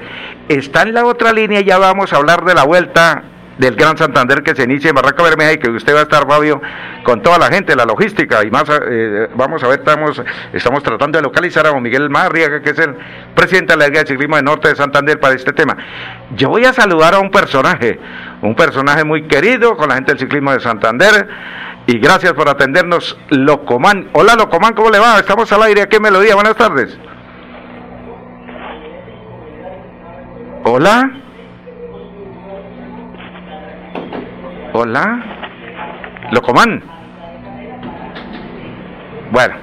Está 0.48 0.82
en 0.82 0.94
la 0.94 1.04
otra 1.04 1.32
línea, 1.32 1.60
ya 1.60 1.78
vamos 1.78 2.12
a 2.12 2.16
hablar 2.16 2.44
de 2.44 2.54
la 2.54 2.64
vuelta 2.64 3.24
del 3.58 3.76
Gran 3.76 3.96
Santander 3.96 4.42
que 4.42 4.54
se 4.54 4.64
inicia 4.64 4.88
en 4.88 4.94
Barranca 4.94 5.22
Bermeja 5.22 5.52
y 5.52 5.58
que 5.58 5.70
usted 5.70 5.94
va 5.94 6.00
a 6.00 6.02
estar, 6.02 6.26
Fabio, 6.26 6.60
con 7.04 7.22
toda 7.22 7.38
la 7.38 7.46
gente, 7.48 7.76
la 7.76 7.84
logística 7.84 8.44
y 8.44 8.50
más, 8.50 8.64
eh, 8.68 9.28
vamos 9.34 9.62
a 9.62 9.68
ver, 9.68 9.80
estamos, 9.80 10.22
estamos 10.52 10.82
tratando 10.82 11.18
de 11.18 11.22
localizar 11.22 11.66
a 11.66 11.70
don 11.70 11.82
Miguel 11.82 12.10
Marriaga, 12.10 12.60
que 12.62 12.70
es 12.70 12.78
el 12.78 12.96
presidente 13.34 13.74
de 13.74 13.78
la 13.78 13.86
Liga 13.88 14.00
de 14.00 14.06
Ciclismo 14.06 14.36
de 14.36 14.42
Norte 14.42 14.68
de 14.68 14.76
Santander 14.76 15.20
para 15.20 15.34
este 15.34 15.52
tema. 15.52 15.76
Yo 16.36 16.48
voy 16.48 16.64
a 16.64 16.72
saludar 16.72 17.14
a 17.14 17.20
un 17.20 17.30
personaje, 17.30 17.98
un 18.42 18.54
personaje 18.54 19.04
muy 19.04 19.26
querido 19.28 19.76
con 19.76 19.88
la 19.88 19.94
gente 19.96 20.12
del 20.12 20.18
ciclismo 20.18 20.52
de 20.52 20.60
Santander 20.60 21.28
y 21.86 21.98
gracias 21.98 22.32
por 22.32 22.48
atendernos, 22.48 23.18
Locomán. 23.28 24.08
Hola 24.12 24.34
Locomán, 24.34 24.74
¿cómo 24.74 24.90
le 24.90 24.98
va? 24.98 25.18
Estamos 25.18 25.50
al 25.52 25.62
aire, 25.62 25.82
¿a 25.82 25.86
qué 25.86 26.00
melodía? 26.00 26.34
Buenas 26.34 26.56
tardes. 26.56 26.98
Hola. 30.64 31.23
Hola. 34.76 35.22
Locomán. 36.32 36.82
Bueno. 39.30 39.54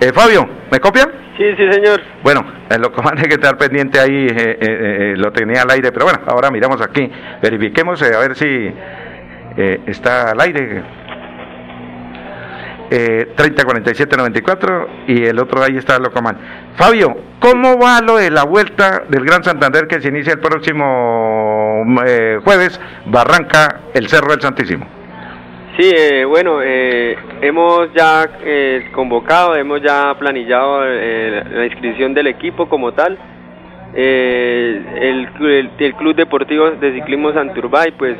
Eh, 0.00 0.12
Fabio, 0.12 0.48
¿me 0.70 0.78
copian? 0.78 1.08
Sí, 1.36 1.42
sí, 1.56 1.72
señor. 1.72 2.00
Bueno, 2.22 2.44
el 2.70 2.80
Locomán 2.80 3.18
hay 3.18 3.24
que 3.24 3.34
estar 3.34 3.58
pendiente 3.58 3.98
ahí, 3.98 4.28
eh, 4.28 4.34
eh, 4.36 4.56
eh, 4.60 5.14
lo 5.16 5.32
tenía 5.32 5.62
al 5.62 5.70
aire, 5.72 5.90
pero 5.90 6.04
bueno, 6.04 6.20
ahora 6.28 6.52
miramos 6.52 6.80
aquí, 6.80 7.10
verifiquemos 7.42 8.00
a 8.00 8.18
ver 8.20 8.36
si 8.36 8.72
está 9.86 10.30
al 10.30 10.40
aire. 10.40 10.84
30 12.88 13.64
47 13.64 14.16
94 14.16 14.88
y 15.08 15.24
el 15.24 15.38
otro 15.38 15.62
ahí 15.62 15.76
está 15.76 15.98
Locomán. 15.98 16.36
Fabio, 16.76 17.16
¿cómo 17.40 17.78
va 17.78 18.00
lo 18.00 18.16
de 18.16 18.30
la 18.30 18.44
vuelta 18.44 19.04
del 19.08 19.24
Gran 19.24 19.42
Santander 19.42 19.86
que 19.86 20.00
se 20.00 20.08
inicia 20.08 20.34
el 20.34 20.40
próximo 20.40 21.84
eh, 22.06 22.38
jueves, 22.44 22.80
Barranca, 23.06 23.80
el 23.94 24.08
Cerro 24.08 24.30
del 24.30 24.40
Santísimo? 24.40 24.86
Sí, 25.76 25.90
eh, 25.96 26.24
bueno, 26.24 26.60
eh, 26.62 27.16
hemos 27.40 27.92
ya 27.94 28.28
convocado, 28.92 29.56
hemos 29.56 29.82
ya 29.82 30.14
planillado 30.18 30.84
la 30.84 31.66
inscripción 31.66 32.14
del 32.14 32.28
equipo 32.28 32.68
como 32.68 32.92
tal. 32.92 33.18
El, 33.92 34.84
el, 35.78 35.94
Club 35.94 36.16
Deportivo 36.16 36.70
de 36.72 36.94
Ciclismo 36.94 37.32
Santurbay, 37.32 37.92
pues 37.92 38.16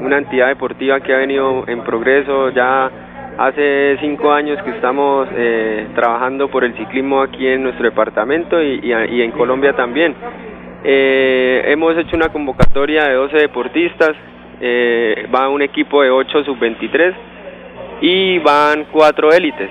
una 0.00 0.18
entidad 0.18 0.48
deportiva 0.48 1.00
que 1.00 1.12
ha 1.12 1.18
venido 1.18 1.64
en 1.66 1.84
progreso 1.84 2.50
ya 2.50 2.90
Hace 3.38 3.98
cinco 4.00 4.32
años 4.32 4.62
que 4.62 4.70
estamos 4.70 5.28
eh, 5.36 5.88
trabajando 5.94 6.48
por 6.48 6.64
el 6.64 6.74
ciclismo 6.74 7.20
aquí 7.20 7.46
en 7.46 7.64
nuestro 7.64 7.84
departamento 7.84 8.62
y, 8.62 8.90
en 8.90 9.30
Colombia 9.32 9.74
también. 9.74 10.14
Eh, 10.82 11.62
hemos 11.66 11.94
hecho 11.98 12.16
una 12.16 12.30
convocatoria 12.30 13.04
de 13.04 13.12
12 13.12 13.36
deportistas, 13.36 14.12
eh, 14.62 15.26
va 15.34 15.50
un 15.50 15.60
equipo 15.60 16.02
de 16.02 16.08
8 16.08 16.44
sub-23 16.44 17.14
y 18.00 18.38
van 18.38 18.86
cuatro 18.90 19.30
élites. 19.30 19.68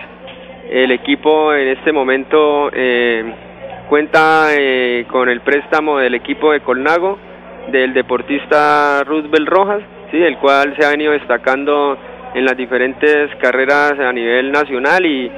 El 0.69 0.91
equipo 0.91 1.51
en 1.51 1.69
este 1.69 1.91
momento 1.91 2.69
cuenta 3.89 4.49
con 5.09 5.27
el 5.27 5.41
préstamo 5.41 5.97
del 5.97 6.13
equipo 6.13 6.51
de 6.51 6.59
Colnago, 6.59 7.17
del 7.71 7.95
deportista 7.95 9.03
Roosevelt 9.03 9.47
Rojas, 9.47 9.81
¿sí? 10.11 10.21
el 10.21 10.37
cual 10.37 10.75
se 10.77 10.85
ha 10.85 10.91
venido 10.91 11.13
destacando 11.13 11.97
en 12.35 12.43
las 12.43 12.57
diferentes 12.57 13.33
carreras 13.37 13.97
a 13.97 14.11
nivel 14.11 14.51
nacional 14.51 15.05
y, 15.05 15.31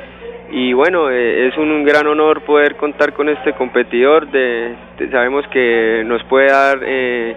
y 0.50 0.74
bueno, 0.74 1.12
eh, 1.12 1.48
es 1.48 1.58
un 1.58 1.84
gran 1.84 2.08
honor 2.08 2.42
poder 2.42 2.76
contar 2.76 3.14
con 3.14 3.30
este 3.30 3.54
competidor, 3.54 4.28
de, 4.32 4.76
sabemos 5.12 5.48
que 5.50 6.04
nos 6.08 6.24
puede 6.24 6.48
dar 6.48 6.80
eh, 6.84 7.36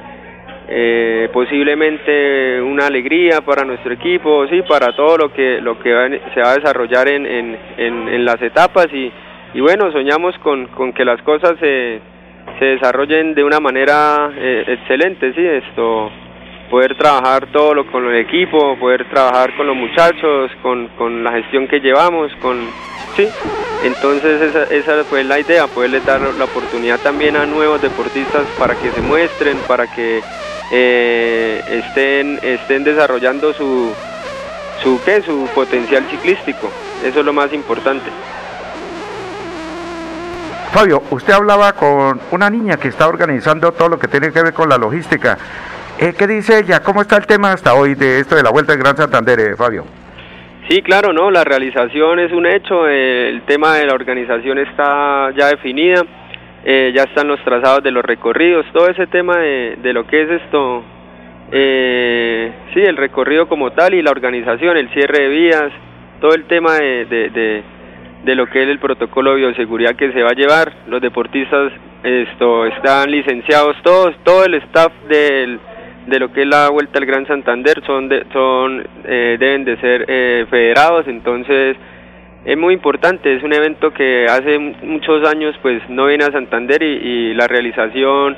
eh, 0.67 1.29
posiblemente 1.31 2.63
una 2.63 2.87
alegría 2.87 3.43
para 3.43 3.65
nuestro 3.65 3.93
equipo, 3.93 4.47
sí, 4.49 4.63
para 4.63 4.97
todo 4.97 5.19
lo 5.19 5.33
que, 5.33 5.61
lo 5.61 5.79
que 5.79 6.21
se 6.33 6.41
va 6.41 6.53
a 6.53 6.57
desarrollar 6.57 7.09
en, 7.09 7.27
en, 7.27 7.59
en, 7.77 8.25
las 8.25 8.41
etapas 8.41 8.87
y, 8.95 9.13
y 9.53 9.61
bueno, 9.61 9.93
soñamos 9.93 10.39
con, 10.39 10.69
con 10.69 10.95
que 10.95 11.05
las 11.05 11.21
cosas 11.21 11.59
se, 11.61 12.01
se 12.59 12.65
desarrollen 12.65 13.35
de 13.35 13.45
una 13.45 13.61
manera 13.61 14.31
excelente, 14.67 15.35
sí, 15.35 15.45
esto 15.45 16.11
poder 16.71 16.97
trabajar 16.97 17.51
todo 17.53 17.75
lo 17.75 17.91
con 17.91 18.07
el 18.07 18.17
equipo, 18.17 18.79
poder 18.79 19.09
trabajar 19.11 19.55
con 19.57 19.67
los 19.67 19.77
muchachos, 19.77 20.51
con, 20.63 20.89
con 20.97 21.25
la 21.25 21.33
gestión 21.33 21.67
que 21.67 21.81
llevamos, 21.81 22.33
con 22.41 22.59
sí. 23.17 23.29
Entonces 23.83 24.41
esa, 24.41 24.65
esa 24.73 25.05
fue 25.05 25.25
la 25.25 25.41
idea, 25.41 25.67
poderle 25.67 26.01
dar 26.01 26.21
la 26.21 26.45
oportunidad 26.45 27.01
también 27.01 27.37
a 27.37 27.45
nuevos 27.45 27.83
deportistas 27.83 28.45
para 28.59 28.75
que 28.77 28.91
se 28.91 29.01
muestren, 29.01 29.59
para 29.67 29.87
que 29.93 30.23
eh, 30.71 31.63
estén, 31.69 32.39
estén 32.43 32.85
desarrollando 32.85 33.53
su, 33.53 33.93
su, 34.83 35.01
¿qué? 35.05 35.23
su 35.23 35.49
potencial 35.55 36.05
ciclístico. 36.09 36.71
Eso 37.05 37.21
es 37.21 37.27
lo 37.27 37.33
más 37.33 37.53
importante. 37.53 38.11
Fabio, 40.73 41.03
usted 41.11 41.33
hablaba 41.33 41.73
con 41.73 42.21
una 42.31 42.49
niña 42.49 42.77
que 42.77 42.89
está 42.89 43.09
organizando 43.09 43.73
todo 43.73 43.89
lo 43.89 43.99
que 43.99 44.07
tiene 44.07 44.31
que 44.31 44.41
ver 44.41 44.53
con 44.53 44.69
la 44.69 44.79
logística. 44.79 45.37
Eh, 46.03 46.15
¿Qué 46.17 46.27
dice 46.27 46.59
ella? 46.59 46.81
¿Cómo 46.81 47.03
está 47.03 47.19
el 47.19 47.27
tema 47.27 47.53
hasta 47.53 47.75
hoy 47.75 47.95
de 47.95 48.21
esto 48.21 48.35
de 48.35 48.43
la 48.43 48.51
Vuelta 48.51 48.73
del 48.73 48.81
Gran 48.81 48.97
Santander, 48.97 49.39
eh, 49.39 49.55
Fabio? 49.55 49.85
Sí, 50.67 50.81
claro, 50.81 51.13
no, 51.13 51.31
la 51.31 51.45
realización 51.45 52.21
es 52.21 52.33
un 52.33 52.47
hecho, 52.47 52.89
eh, 52.89 53.29
el 53.29 53.43
tema 53.43 53.75
de 53.75 53.85
la 53.85 53.93
organización 53.93 54.57
está 54.57 55.31
ya 55.37 55.49
definida, 55.49 56.01
ya 56.65 57.03
están 57.03 57.29
los 57.29 57.43
trazados 57.45 57.83
de 57.83 57.91
los 57.91 58.03
recorridos, 58.03 58.65
todo 58.73 58.89
ese 58.89 59.07
tema 59.09 59.37
de, 59.37 59.77
de 59.83 59.93
lo 59.93 60.07
que 60.07 60.23
es 60.23 60.31
esto, 60.43 60.85
sí, 61.53 62.81
el 62.81 62.97
recorrido 62.97 63.47
como 63.49 63.73
tal 63.73 63.93
y 63.93 64.01
la 64.01 64.11
organización, 64.11 64.79
el 64.79 64.89
cierre 64.91 65.25
de 65.25 65.29
vías, 65.29 65.73
todo 66.21 66.33
el 66.35 66.45
tema 66.45 66.77
de, 66.77 67.05
de, 67.07 67.31
de, 67.31 67.63
de 68.25 68.35
lo 68.35 68.47
que 68.47 68.63
es 68.63 68.69
el 68.69 68.79
protocolo 68.79 69.33
de 69.33 69.39
bioseguridad 69.39 69.97
que 69.97 70.13
se 70.13 70.23
va 70.23 70.31
a 70.31 70.35
llevar, 70.35 70.73
los 70.87 71.03
deportistas 71.03 71.73
esto 72.03 72.65
están 72.67 73.11
licenciados 73.11 73.77
todos, 73.83 74.15
todo 74.25 74.45
el 74.45 74.55
staff 74.55 74.93
del, 75.09 75.61
de 76.07 76.19
lo 76.19 76.33
que 76.33 76.43
es 76.43 76.49
la 76.49 76.69
Vuelta 76.71 76.99
al 76.99 77.07
Gran 77.07 77.27
Santander 77.27 77.83
son, 77.87 78.09
de, 78.09 78.25
son 78.33 78.87
eh, 79.05 79.37
deben 79.39 79.65
de 79.65 79.77
ser 79.79 80.05
eh, 80.09 80.47
federados, 80.49 81.07
entonces 81.07 81.77
es 82.45 82.57
muy 82.57 82.75
importante, 82.75 83.37
es 83.37 83.43
un 83.43 83.53
evento 83.53 83.93
que 83.93 84.27
hace 84.27 84.59
muchos 84.59 85.29
años 85.29 85.55
pues 85.61 85.83
no 85.89 86.07
viene 86.07 86.25
a 86.25 86.33
Santander 86.33 86.83
y, 86.83 87.35
la 87.35 87.47
realización 87.47 88.37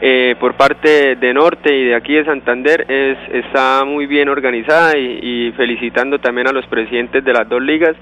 eh, 0.00 0.36
por 0.38 0.54
parte 0.54 1.16
de 1.16 1.34
Norte 1.34 1.76
y 1.76 1.84
de 1.86 1.94
aquí 1.94 2.14
de 2.14 2.24
Santander 2.24 2.86
es, 2.88 3.18
está 3.32 3.84
muy 3.84 4.06
bien 4.06 4.28
organizada 4.28 4.96
y, 4.96 5.18
y 5.22 5.52
felicitando 5.52 6.18
también 6.18 6.48
a 6.48 6.52
los 6.52 6.66
presidentes 6.66 7.24
de 7.24 7.32
las 7.32 7.48
dos 7.48 7.62
ligas 7.62 7.96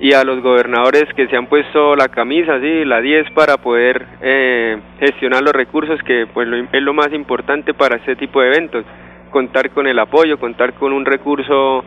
y 0.00 0.14
a 0.14 0.24
los 0.24 0.42
gobernadores 0.42 1.04
que 1.14 1.28
se 1.28 1.36
han 1.36 1.46
puesto 1.46 1.94
la 1.94 2.08
camisa, 2.08 2.58
sí, 2.58 2.86
la 2.86 3.02
10 3.02 3.32
para 3.32 3.58
poder 3.58 4.06
eh, 4.22 4.78
gestionar 4.98 5.42
los 5.42 5.52
recursos 5.52 6.00
que 6.04 6.26
pues 6.32 6.48
es 6.72 6.82
lo 6.82 6.94
más 6.94 7.12
importante 7.12 7.74
para 7.74 7.96
este 7.96 8.16
tipo 8.16 8.40
de 8.40 8.48
eventos, 8.48 8.84
contar 9.30 9.70
con 9.70 9.86
el 9.86 9.98
apoyo, 9.98 10.40
contar 10.40 10.72
con 10.72 10.94
un 10.94 11.04
recurso 11.04 11.84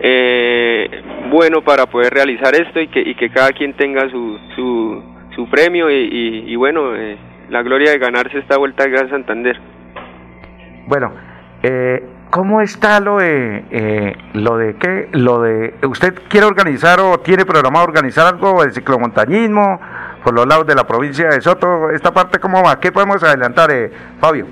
eh, 0.00 1.02
bueno 1.30 1.62
para 1.62 1.84
poder 1.84 2.14
realizar 2.14 2.54
esto 2.54 2.80
y 2.80 2.88
que, 2.88 3.00
y 3.00 3.14
que 3.14 3.28
cada 3.28 3.50
quien 3.50 3.74
tenga 3.74 4.08
su, 4.08 4.38
su, 4.56 5.02
su 5.34 5.48
premio 5.50 5.90
y, 5.90 6.44
y, 6.46 6.56
bueno, 6.56 6.96
eh, 6.96 7.18
la 7.50 7.62
gloria 7.62 7.90
de 7.90 7.98
ganarse 7.98 8.38
esta 8.38 8.56
vuelta 8.56 8.84
a 8.84 8.88
Gran 8.88 9.10
Santander. 9.10 9.60
Bueno, 10.86 11.12
eh, 11.62 12.02
¿Cómo 12.30 12.60
está 12.60 12.98
lo 12.98 13.18
de, 13.18 13.64
eh, 13.70 14.16
lo 14.32 14.56
de 14.56 14.74
qué? 14.74 15.08
Lo 15.12 15.40
de, 15.40 15.74
¿usted 15.86 16.14
quiere 16.28 16.46
organizar 16.46 16.98
o 16.98 17.18
tiene 17.18 17.44
programado 17.44 17.84
organizar 17.84 18.26
algo 18.26 18.62
del 18.62 18.72
ciclomontañismo 18.72 19.80
por 20.24 20.34
los 20.34 20.44
lados 20.44 20.66
de 20.66 20.74
la 20.74 20.84
provincia 20.84 21.28
de 21.28 21.40
Soto? 21.40 21.90
¿Esta 21.90 22.12
parte 22.12 22.40
cómo 22.40 22.60
va? 22.62 22.80
¿Qué 22.80 22.90
podemos 22.90 23.22
adelantar, 23.22 23.70
eh, 23.70 23.90
Fabio? 24.18 24.46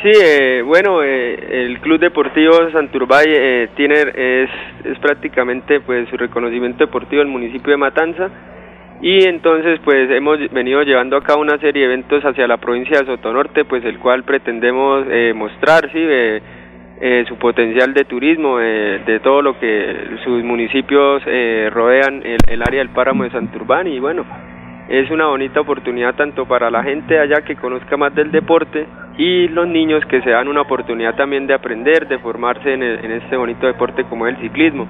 Sí, 0.00 0.12
eh, 0.14 0.62
bueno, 0.64 1.02
el 1.02 1.80
Club 1.80 1.98
Deportivo 1.98 2.70
Santurbay 2.70 3.68
tiene, 3.74 3.94
es, 4.14 4.50
es 4.84 4.98
prácticamente 5.00 5.80
pues 5.80 6.08
su 6.10 6.16
reconocimiento 6.16 6.84
deportivo 6.84 7.22
el 7.22 7.28
municipio 7.28 7.72
de 7.72 7.78
Matanza 7.78 8.28
y 9.00 9.24
entonces 9.26 9.80
pues 9.82 10.08
hemos 10.10 10.38
venido 10.52 10.82
llevando 10.82 11.16
a 11.16 11.24
cabo 11.24 11.40
una 11.40 11.58
serie 11.58 11.88
de 11.88 11.94
eventos 11.94 12.22
hacia 12.22 12.46
la 12.46 12.58
provincia 12.58 13.00
de 13.00 13.06
Sotonorte, 13.06 13.64
pues 13.64 13.84
el 13.84 13.98
cual 13.98 14.22
pretendemos 14.22 15.04
mostrar, 15.34 15.90
sí, 15.90 16.06
eh, 17.00 17.24
su 17.26 17.36
potencial 17.36 17.92
de 17.92 18.04
turismo, 18.04 18.60
eh, 18.60 19.02
de 19.04 19.18
todo 19.18 19.42
lo 19.42 19.58
que 19.58 20.16
sus 20.22 20.44
municipios 20.44 21.22
eh, 21.26 21.68
rodean 21.72 22.22
el, 22.24 22.62
área 22.62 22.78
del 22.78 22.90
páramo 22.90 23.24
de 23.24 23.30
Santurbán 23.30 23.88
y 23.88 23.98
bueno, 23.98 24.24
es 24.88 25.10
una 25.10 25.26
bonita 25.26 25.60
oportunidad 25.60 26.14
tanto 26.14 26.46
para 26.46 26.70
la 26.70 26.84
gente 26.84 27.18
allá 27.18 27.42
que 27.42 27.56
conozca 27.56 27.96
más 27.96 28.14
del 28.14 28.30
deporte 28.30 28.86
y 29.18 29.48
los 29.48 29.66
niños 29.66 30.04
que 30.06 30.22
se 30.22 30.30
dan 30.30 30.46
una 30.46 30.60
oportunidad 30.60 31.16
también 31.16 31.48
de 31.48 31.54
aprender, 31.54 32.06
de 32.06 32.18
formarse 32.18 32.72
en, 32.72 32.82
en 32.84 33.10
este 33.10 33.36
bonito 33.36 33.66
deporte 33.66 34.04
como 34.04 34.28
es 34.28 34.36
el 34.36 34.42
ciclismo. 34.42 34.86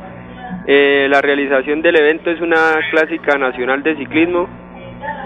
la 0.66 1.20
realización 1.22 1.80
del 1.80 1.96
evento 1.96 2.30
es 2.30 2.40
una 2.40 2.74
clásica 2.90 3.38
nacional 3.38 3.82
de 3.82 3.96
ciclismo 3.96 4.46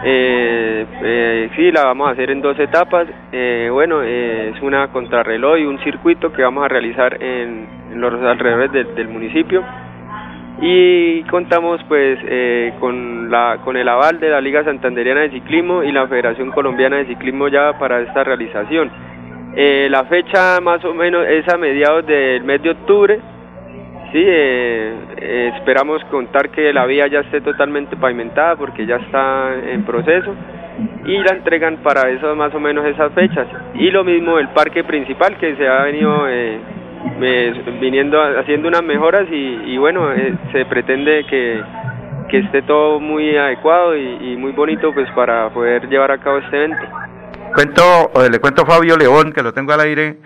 eh, 0.05 0.87
eh, 1.03 1.51
sí, 1.57 1.73
la 1.73 1.85
vamos 1.85 2.09
a 2.09 2.13
hacer 2.13 2.31
en 2.31 2.41
dos 2.41 2.59
etapas. 2.59 3.09
Eh, 3.33 3.69
bueno, 3.73 4.03
eh, 4.03 4.53
es 4.55 4.63
una 4.63 4.89
contrarreloj 4.89 5.59
y 5.59 5.65
un 5.65 5.79
circuito 5.81 6.33
que 6.33 6.43
vamos 6.43 6.65
a 6.65 6.69
realizar 6.69 7.21
en, 7.23 7.79
los 7.95 8.15
alrededores 8.23 8.95
del 8.95 9.09
municipio. 9.09 9.65
Y 10.61 11.23
contamos 11.25 11.81
pues 11.89 12.19
con, 12.81 13.31
la, 13.31 13.59
con 13.65 13.77
el 13.77 13.89
aval 13.89 14.19
de 14.19 14.29
la 14.29 14.41
Liga 14.41 14.65
Santanderiana 14.65 15.21
de 15.21 15.31
Ciclismo 15.31 15.85
y 15.85 15.93
la 15.93 16.07
Federación 16.09 16.51
Colombiana 16.51 16.97
de 16.97 17.07
Ciclismo 17.07 17.49
ya 17.49 17.79
para 17.79 18.01
esta 18.01 18.25
realización. 18.25 18.91
la 19.55 20.05
fecha 20.05 20.61
más 20.61 20.85
o 20.85 20.95
menos 20.95 21.27
es 21.29 21.49
a 21.49 21.57
mediados 21.57 22.07
del 22.07 22.43
mes 22.43 22.61
de 22.63 22.71
octubre 22.71 23.21
Sí, 24.13 24.25
eh, 24.25 24.95
eh, 25.19 25.53
esperamos 25.57 26.03
contar 26.05 26.49
que 26.49 26.73
la 26.73 26.87
vía 26.87 27.07
ya 27.09 27.21
esté 27.21 27.43
totalmente 27.43 27.95
pavimentada 27.95 28.57
porque 28.57 28.87
ya 28.87 28.97
está 28.97 29.55
en 29.55 29.85
proceso 29.85 30.35
y 31.05 31.19
la 31.19 31.33
entregan 31.33 31.77
para 31.79 32.09
eso 32.09 32.35
más 32.35 32.55
o 32.55 32.61
menos 32.61 32.87
esas 32.87 33.13
fechas. 33.13 33.47
Y 33.75 33.91
lo 33.91 34.05
mismo 34.05 34.39
el 34.39 34.49
parque 34.49 34.83
principal 34.83 35.37
que 35.37 35.57
se 35.57 35.69
ha 35.69 35.83
venido 35.83 36.27
eh, 36.27 36.59
viniendo 37.81 38.19
haciendo 38.23 38.69
unas 38.69 38.83
mejoras 38.83 39.27
y, 39.31 39.77
bueno, 39.77 40.09
se 40.53 40.65
pretende 40.65 41.25
que, 41.29 41.63
que, 42.31 42.39
esté 42.39 42.63
todo 42.63 43.01
muy 43.01 43.37
adecuado 43.37 43.95
y, 43.95 44.33
y, 44.33 44.37
muy 44.37 44.53
bonito 44.53 44.93
pues 44.95 45.09
para 45.11 45.51
poder 45.51 45.87
llevar 45.89 46.13
a 46.13 46.19
cabo 46.19 46.39
este 46.39 46.57
evento. 46.57 46.83
Cuento, 47.55 48.11
le 48.31 48.39
cuento 48.39 48.63
a 48.63 48.67
Fabio 48.67 48.97
León 48.97 49.33
que 49.33 49.43
lo 49.43 49.53
tengo 49.53 49.73
al 49.73 49.81
aire 49.81 50.17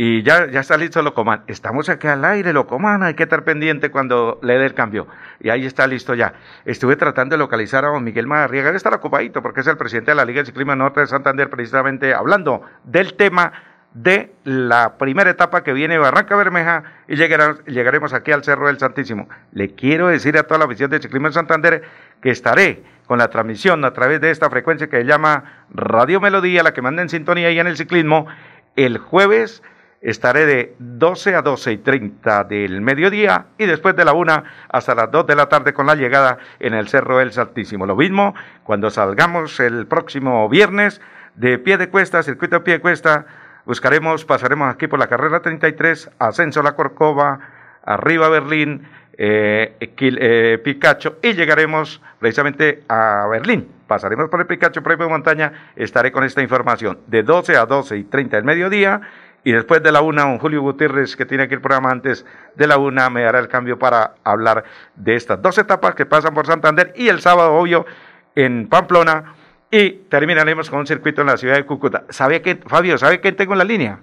y 0.00 0.22
ya, 0.22 0.48
ya 0.48 0.60
está 0.60 0.76
listo 0.76 1.02
Locoman. 1.02 1.42
Estamos 1.48 1.88
aquí 1.88 2.06
al 2.06 2.24
aire, 2.24 2.52
Locoman, 2.52 3.02
hay 3.02 3.14
que 3.14 3.24
estar 3.24 3.42
pendiente 3.42 3.90
cuando 3.90 4.38
le 4.42 4.56
dé 4.56 4.64
el 4.64 4.74
cambio. 4.74 5.08
Y 5.40 5.50
ahí 5.50 5.66
está 5.66 5.88
listo 5.88 6.14
ya. 6.14 6.34
Estuve 6.64 6.94
tratando 6.94 7.34
de 7.34 7.38
localizar 7.38 7.84
a 7.84 7.88
don 7.88 8.04
Miguel 8.04 8.28
Madariaga, 8.28 8.70
él 8.70 8.76
está 8.76 8.90
ocupadito 8.90 9.42
porque 9.42 9.60
es 9.60 9.66
el 9.66 9.76
presidente 9.76 10.12
de 10.12 10.14
la 10.14 10.24
Liga 10.24 10.40
de 10.40 10.46
Ciclismo 10.46 10.76
Norte 10.76 11.00
de 11.00 11.08
Santander, 11.08 11.50
precisamente 11.50 12.14
hablando 12.14 12.62
del 12.84 13.14
tema 13.14 13.52
de 13.92 14.32
la 14.44 14.98
primera 14.98 15.30
etapa 15.30 15.64
que 15.64 15.72
viene 15.72 15.98
Barranca 15.98 16.36
Bermeja 16.36 16.84
y 17.08 17.16
llegaremos 17.16 18.12
aquí 18.12 18.30
al 18.30 18.44
Cerro 18.44 18.68
del 18.68 18.78
Santísimo. 18.78 19.28
Le 19.50 19.74
quiero 19.74 20.06
decir 20.06 20.38
a 20.38 20.44
toda 20.44 20.58
la 20.58 20.66
afición 20.66 20.90
de 20.90 21.00
Ciclismo 21.00 21.26
en 21.26 21.32
Santander 21.32 21.82
que 22.22 22.30
estaré 22.30 22.84
con 23.06 23.18
la 23.18 23.30
transmisión 23.30 23.84
a 23.84 23.92
través 23.92 24.20
de 24.20 24.30
esta 24.30 24.48
frecuencia 24.48 24.88
que 24.88 24.98
se 24.98 25.04
llama 25.04 25.64
Radio 25.70 26.20
Melodía, 26.20 26.62
la 26.62 26.72
que 26.72 26.82
manda 26.82 27.02
en 27.02 27.08
sintonía 27.08 27.50
y 27.50 27.58
en 27.58 27.66
el 27.66 27.76
ciclismo, 27.76 28.28
el 28.76 28.98
jueves 28.98 29.60
estaré 30.00 30.46
de 30.46 30.74
12 30.78 31.34
a 31.34 31.42
12 31.42 31.72
y 31.72 31.78
30 31.78 32.44
del 32.44 32.80
mediodía 32.80 33.46
y 33.58 33.66
después 33.66 33.96
de 33.96 34.04
la 34.04 34.12
una 34.12 34.44
hasta 34.68 34.94
las 34.94 35.10
2 35.10 35.26
de 35.26 35.36
la 35.36 35.48
tarde 35.48 35.72
con 35.72 35.86
la 35.86 35.94
llegada 35.94 36.38
en 36.60 36.74
el 36.74 36.88
Cerro 36.88 37.18
del 37.18 37.32
Saltísimo. 37.32 37.86
Lo 37.86 37.96
mismo 37.96 38.34
cuando 38.64 38.90
salgamos 38.90 39.58
el 39.60 39.86
próximo 39.86 40.48
viernes 40.48 41.00
de 41.34 41.58
pie 41.58 41.78
de 41.78 41.88
cuesta, 41.88 42.22
circuito 42.22 42.56
de 42.56 42.60
pie 42.60 42.74
de 42.74 42.80
cuesta, 42.80 43.26
buscaremos, 43.64 44.24
pasaremos 44.24 44.72
aquí 44.72 44.86
por 44.86 44.98
la 44.98 45.08
carrera 45.08 45.40
33, 45.40 46.10
ascenso 46.18 46.60
a 46.60 46.62
la 46.62 46.72
Corcova, 46.72 47.40
arriba 47.84 48.28
Berlín, 48.28 48.86
eh, 49.20 49.76
eh, 49.80 50.60
Picacho 50.62 51.18
y 51.22 51.32
llegaremos 51.32 52.00
precisamente 52.20 52.84
a 52.88 53.26
Berlín. 53.28 53.68
Pasaremos 53.88 54.28
por 54.28 54.40
el 54.40 54.46
Picacho, 54.46 54.82
Premio 54.82 55.08
Montaña, 55.08 55.72
estaré 55.74 56.12
con 56.12 56.22
esta 56.22 56.42
información 56.42 56.98
de 57.06 57.22
12 57.24 57.56
a 57.56 57.66
12 57.66 57.96
y 57.96 58.04
30 58.04 58.36
del 58.36 58.44
mediodía 58.44 59.00
y 59.48 59.52
después 59.52 59.82
de 59.82 59.90
la 59.90 60.02
una, 60.02 60.26
un 60.26 60.38
Julio 60.38 60.60
Gutiérrez, 60.60 61.16
que 61.16 61.24
tiene 61.24 61.48
que 61.48 61.54
ir 61.54 61.62
programa 61.62 61.88
antes 61.90 62.26
de 62.54 62.66
la 62.66 62.76
una, 62.76 63.08
me 63.08 63.22
dará 63.22 63.38
el 63.38 63.48
cambio 63.48 63.78
para 63.78 64.12
hablar 64.22 64.64
de 64.94 65.14
estas 65.14 65.40
dos 65.40 65.56
etapas 65.56 65.94
que 65.94 66.04
pasan 66.04 66.34
por 66.34 66.46
Santander 66.46 66.92
y 66.94 67.08
el 67.08 67.20
sábado, 67.20 67.54
obvio, 67.54 67.86
en 68.34 68.68
Pamplona. 68.68 69.32
Y 69.70 69.90
terminaremos 70.10 70.68
con 70.68 70.80
un 70.80 70.86
circuito 70.86 71.22
en 71.22 71.28
la 71.28 71.38
ciudad 71.38 71.54
de 71.54 71.64
Cúcuta. 71.64 72.04
¿Sabe 72.10 72.42
que, 72.42 72.56
Fabio, 72.56 72.98
sabe 72.98 73.22
quién 73.22 73.36
tengo 73.36 73.54
en 73.54 73.58
la 73.60 73.64
línea? 73.64 74.00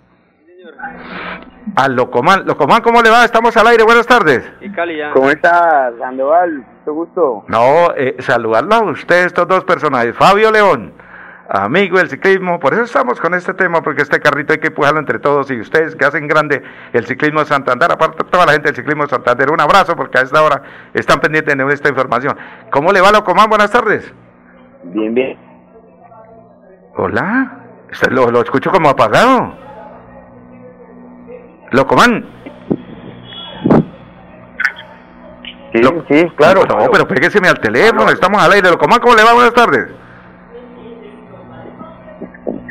Al 1.75 1.95
Locomán. 1.95 2.47
Locomán, 2.47 2.81
¿cómo 2.81 3.03
le 3.03 3.11
va? 3.11 3.23
Estamos 3.23 3.55
al 3.55 3.67
aire. 3.67 3.83
Buenas 3.83 4.07
tardes. 4.07 4.51
¿Cómo 5.13 5.29
está, 5.29 5.91
Sandoval? 5.99 6.65
Mucho 6.79 6.93
gusto. 6.93 7.45
No, 7.49 7.93
eh, 7.95 8.15
saludarlo 8.17 8.73
a 8.73 8.81
usted, 8.85 9.25
estos 9.25 9.47
dos 9.47 9.63
personajes. 9.63 10.15
Fabio 10.15 10.49
León 10.49 11.04
amigo 11.49 11.97
del 11.97 12.09
ciclismo. 12.09 12.59
Por 12.59 12.73
eso 12.73 12.83
estamos 12.83 13.19
con 13.19 13.33
este 13.33 13.53
tema, 13.53 13.81
porque 13.81 14.01
este 14.01 14.19
carrito 14.19 14.53
hay 14.53 14.59
que 14.59 14.67
empujarlo 14.67 14.99
entre 14.99 15.19
todos 15.19 15.49
y 15.51 15.59
ustedes 15.59 15.95
que 15.95 16.05
hacen 16.05 16.27
grande 16.27 16.63
el 16.93 17.05
ciclismo 17.05 17.41
de 17.41 17.45
Santander, 17.45 17.91
aparte 17.91 18.23
toda 18.25 18.45
la 18.45 18.53
gente 18.53 18.69
del 18.69 18.75
ciclismo 18.75 19.03
de 19.03 19.09
Santander, 19.09 19.51
un 19.51 19.61
abrazo 19.61 19.95
porque 19.95 20.19
a 20.19 20.21
esta 20.21 20.41
hora 20.41 20.61
están 20.93 21.19
pendientes 21.19 21.55
de 21.55 21.73
esta 21.73 21.89
información. 21.89 22.37
¿Cómo 22.71 22.91
le 22.91 23.01
va, 23.01 23.11
Locomán? 23.11 23.49
Buenas 23.49 23.71
tardes. 23.71 24.13
Bien, 24.83 25.13
bien. 25.13 25.37
Hola, 26.97 27.59
lo, 28.09 28.31
lo 28.31 28.41
escucho 28.41 28.71
como 28.71 28.89
apagado. 28.89 29.53
Locomán. 31.71 32.25
Sí, 35.73 35.81
sí, 36.07 36.25
claro. 36.37 36.61
No, 36.65 36.89
pero 36.89 37.05
pégueseme 37.05 37.49
al 37.49 37.59
teléfono, 37.59 38.09
estamos 38.09 38.41
al 38.41 38.51
aire. 38.53 38.69
Locomán, 38.69 38.99
¿cómo 39.01 39.13
le 39.13 39.23
va? 39.23 39.33
Buenas 39.33 39.53
tardes. 39.53 40.04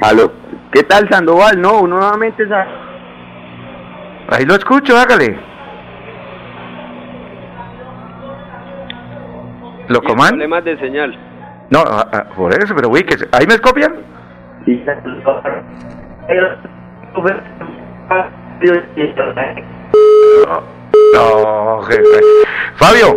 Aló. 0.04 0.30
¿Qué 0.70 0.82
tal, 0.82 1.08
Sandoval? 1.08 1.58
No, 1.62 1.80
uno 1.80 1.96
nuevamente... 1.96 2.44
Ahí 4.28 4.44
lo 4.44 4.54
escucho, 4.54 4.94
hágale. 4.98 5.38
¿Lo 9.88 10.02
coman? 10.02 10.30
Problemas 10.30 10.64
de 10.64 10.78
señal. 10.78 11.18
No, 11.70 11.80
ah, 11.86 12.06
ah, 12.12 12.24
por 12.36 12.52
eso, 12.52 12.74
pero 12.74 12.90
uy, 12.90 13.02
que 13.04 13.16
¿ahí 13.32 13.46
me 13.46 13.58
copian? 13.58 13.94
Sí. 14.66 14.84
No, 20.46 20.62
jefe. 21.82 22.20
Fabio, 22.76 23.16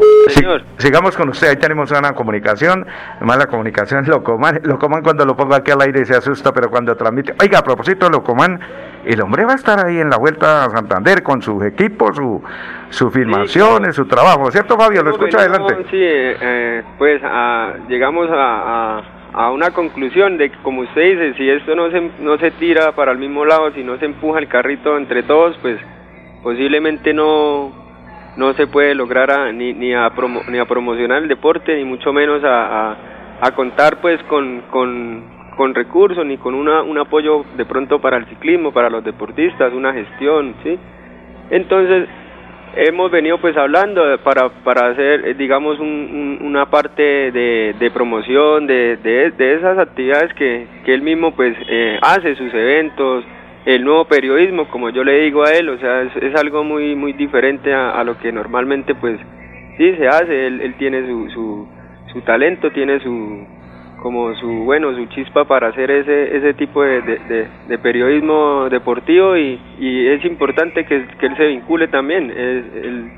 sigamos 0.78 1.16
con 1.16 1.30
usted. 1.30 1.50
Ahí 1.50 1.56
tenemos 1.58 1.92
una 1.92 2.14
comunicación. 2.14 2.86
Además, 3.18 3.38
la 3.38 3.48
comunicación 3.48 4.06
Locoman. 4.08 4.62
Locoman, 4.64 5.02
cuando 5.02 5.26
lo 5.26 5.36
pongo 5.36 5.56
aquí 5.56 5.72
al 5.72 5.82
aire 5.82 6.06
se 6.06 6.16
asusta, 6.16 6.54
pero 6.54 6.70
cuando 6.70 6.96
transmite. 6.96 7.34
Oiga, 7.42 7.60
a 7.60 7.64
propósito 7.64 8.10
Locoman, 8.10 8.60
el 9.06 9.22
hombre 9.22 9.46
va 9.46 9.54
a 9.54 9.56
estar 9.56 9.86
ahí 9.86 10.00
en 10.00 10.10
la 10.10 10.18
vuelta 10.18 10.66
a 10.66 10.70
Santander 10.70 11.24
con 11.24 11.42
sus 11.42 11.64
equipos, 11.64 12.16
su, 12.16 12.44
su 12.90 13.10
filmaciones, 13.10 13.96
su 13.96 14.06
trabajo. 14.06 14.52
¿Cierto, 14.52 14.78
Fabio? 14.78 15.04
Lo 15.04 15.12
escucho 15.12 15.38
adelante. 15.40 15.76
Sí, 15.90 15.98
eh, 16.00 16.84
pues 16.98 17.22
llegamos 17.88 18.28
a, 18.32 19.02
a, 19.34 19.52
una 19.52 19.72
conclusión 19.72 20.38
de 20.38 20.50
que, 20.50 20.58
como 20.58 20.82
usted 20.82 21.02
dice, 21.02 21.34
si 21.36 21.50
esto 21.50 21.76
no 21.76 21.90
se, 21.90 22.12
no 22.20 22.38
se 22.38 22.52
tira 22.52 22.92
para 22.94 23.12
el 23.12 23.18
mismo 23.18 23.46
lado, 23.46 23.72
si 23.72 23.84
no 23.84 23.98
se 23.98 24.06
empuja 24.06 24.40
el 24.40 24.48
carrito 24.48 24.98
entre 24.98 25.24
todos, 25.24 25.58
pues 25.62 25.80
posiblemente 26.44 27.14
no 27.14 27.88
no 28.38 28.54
se 28.54 28.68
puede 28.68 28.94
lograr 28.96 29.54
ni, 29.54 29.74
ni, 29.74 29.94
a 29.94 30.12
ni 30.48 30.60
a 30.60 30.66
promocionar 30.66 31.24
el 31.24 31.28
deporte, 31.28 31.76
ni 31.76 31.84
mucho 31.84 32.14
menos 32.14 32.44
a, 32.44 32.96
a, 33.42 33.52
contar 33.56 34.00
pues 34.00 34.22
con, 34.24 34.62
con, 34.70 35.24
con, 35.58 35.74
recursos, 35.74 36.24
ni 36.26 36.38
con 36.38 36.54
una, 36.54 36.84
un 36.84 37.00
apoyo 37.00 37.44
de 37.58 37.66
pronto 37.66 38.00
para 38.00 38.18
el 38.18 38.26
ciclismo, 38.28 38.72
para 38.72 38.90
los 38.90 39.04
deportistas, 39.04 39.74
una 39.74 39.92
gestión, 39.92 40.54
¿sí? 40.64 40.78
Entonces, 41.50 42.08
hemos 42.76 43.10
venido 43.10 43.40
pues 43.40 43.58
hablando 43.58 44.04
para, 44.24 44.50
para 44.64 44.90
hacer, 44.92 45.36
digamos, 45.36 45.80
una 45.80 46.68
parte 46.68 47.32
de, 47.32 47.76
de 47.80 47.92
promoción 47.92 48.68
de, 48.68 48.98
de, 48.98 49.32
de, 49.32 49.56
esas 49.56 49.80
actividades 49.80 50.32
que, 50.36 50.68
que 50.86 50.94
él 50.94 51.02
mismo 51.02 51.34
pues 51.36 51.58
eh, 51.70 51.98
hace, 52.04 52.36
sus 52.36 52.54
eventos, 52.54 53.26
el 53.68 53.84
nuevo 53.84 54.06
periodismo, 54.06 54.70
como 54.70 54.90
yo 54.92 55.04
le 55.04 55.24
digo 55.24 55.44
a 55.44 55.52
él, 55.52 55.68
o 55.68 55.78
sea, 55.78 56.04
es, 56.04 56.36
algo 56.36 56.64
muy 56.64 56.96
muy 56.96 57.12
diferente 57.12 57.74
a, 57.74 58.02
lo 58.06 58.18
que 58.18 58.32
normalmente 58.32 58.96
pues 58.96 59.20
sí 59.78 59.94
se 59.98 60.08
hace, 60.08 60.48
él, 60.48 60.62
él 60.62 60.76
tiene 60.76 61.06
su, 61.06 61.30
su, 61.32 61.68
su, 62.14 62.22
talento, 62.22 62.72
tiene 62.72 63.02
su 63.02 63.46
como 64.02 64.34
su 64.36 64.48
bueno 64.64 64.96
su 64.96 65.08
chispa 65.08 65.44
para 65.44 65.68
hacer 65.68 65.92
ese 65.92 66.38
ese 66.38 66.54
tipo 66.54 66.82
de, 66.82 67.02
de, 67.68 67.78
periodismo 67.80 68.70
deportivo 68.70 69.36
y, 69.36 69.60
y 69.80 70.08
es 70.08 70.24
importante 70.24 70.86
que, 70.86 71.06
que, 71.20 71.26
él 71.26 71.36
se 71.36 71.48
vincule 71.48 71.90
también. 71.90 72.32
Él, 72.32 73.12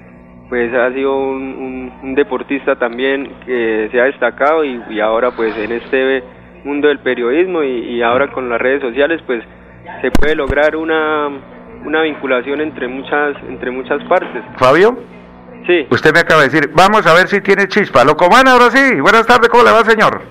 pues 0.49 0.73
ha 0.73 0.91
sido 0.93 1.15
un, 1.15 1.91
un, 2.01 2.15
deportista 2.15 2.75
también 2.75 3.29
que 3.45 3.87
se 3.91 4.01
ha 4.01 4.05
destacado 4.05 4.65
y, 4.65 4.81
y 4.89 4.99
ahora 4.99 5.29
pues 5.29 5.55
en 5.55 5.73
este 5.73 6.23
mundo 6.63 6.87
del 6.87 6.97
periodismo 6.99 7.61
y, 7.61 7.97
y 7.97 8.01
ahora 8.01 8.31
con 8.31 8.49
las 8.49 8.59
redes 8.59 8.81
sociales 8.81 9.21
pues 9.27 9.43
se 10.01 10.11
puede 10.11 10.35
lograr 10.35 10.75
una, 10.75 11.27
una 11.85 12.01
vinculación 12.03 12.61
entre 12.61 12.87
muchas, 12.87 13.35
entre 13.47 13.71
muchas 13.71 14.03
partes. 14.05 14.43
Fabio. 14.57 14.97
Sí. 15.67 15.87
Usted 15.91 16.13
me 16.13 16.19
acaba 16.19 16.41
de 16.41 16.49
decir, 16.49 16.71
vamos 16.73 17.05
a 17.05 17.13
ver 17.13 17.27
si 17.27 17.41
tiene 17.41 17.67
chispa. 17.67 18.03
Locoman, 18.03 18.47
ahora 18.47 18.71
sí. 18.71 18.99
Buenas 19.01 19.25
tardes, 19.25 19.49
¿cómo 19.49 19.63
le 19.63 19.71
va, 19.71 19.83
señor? 19.83 20.21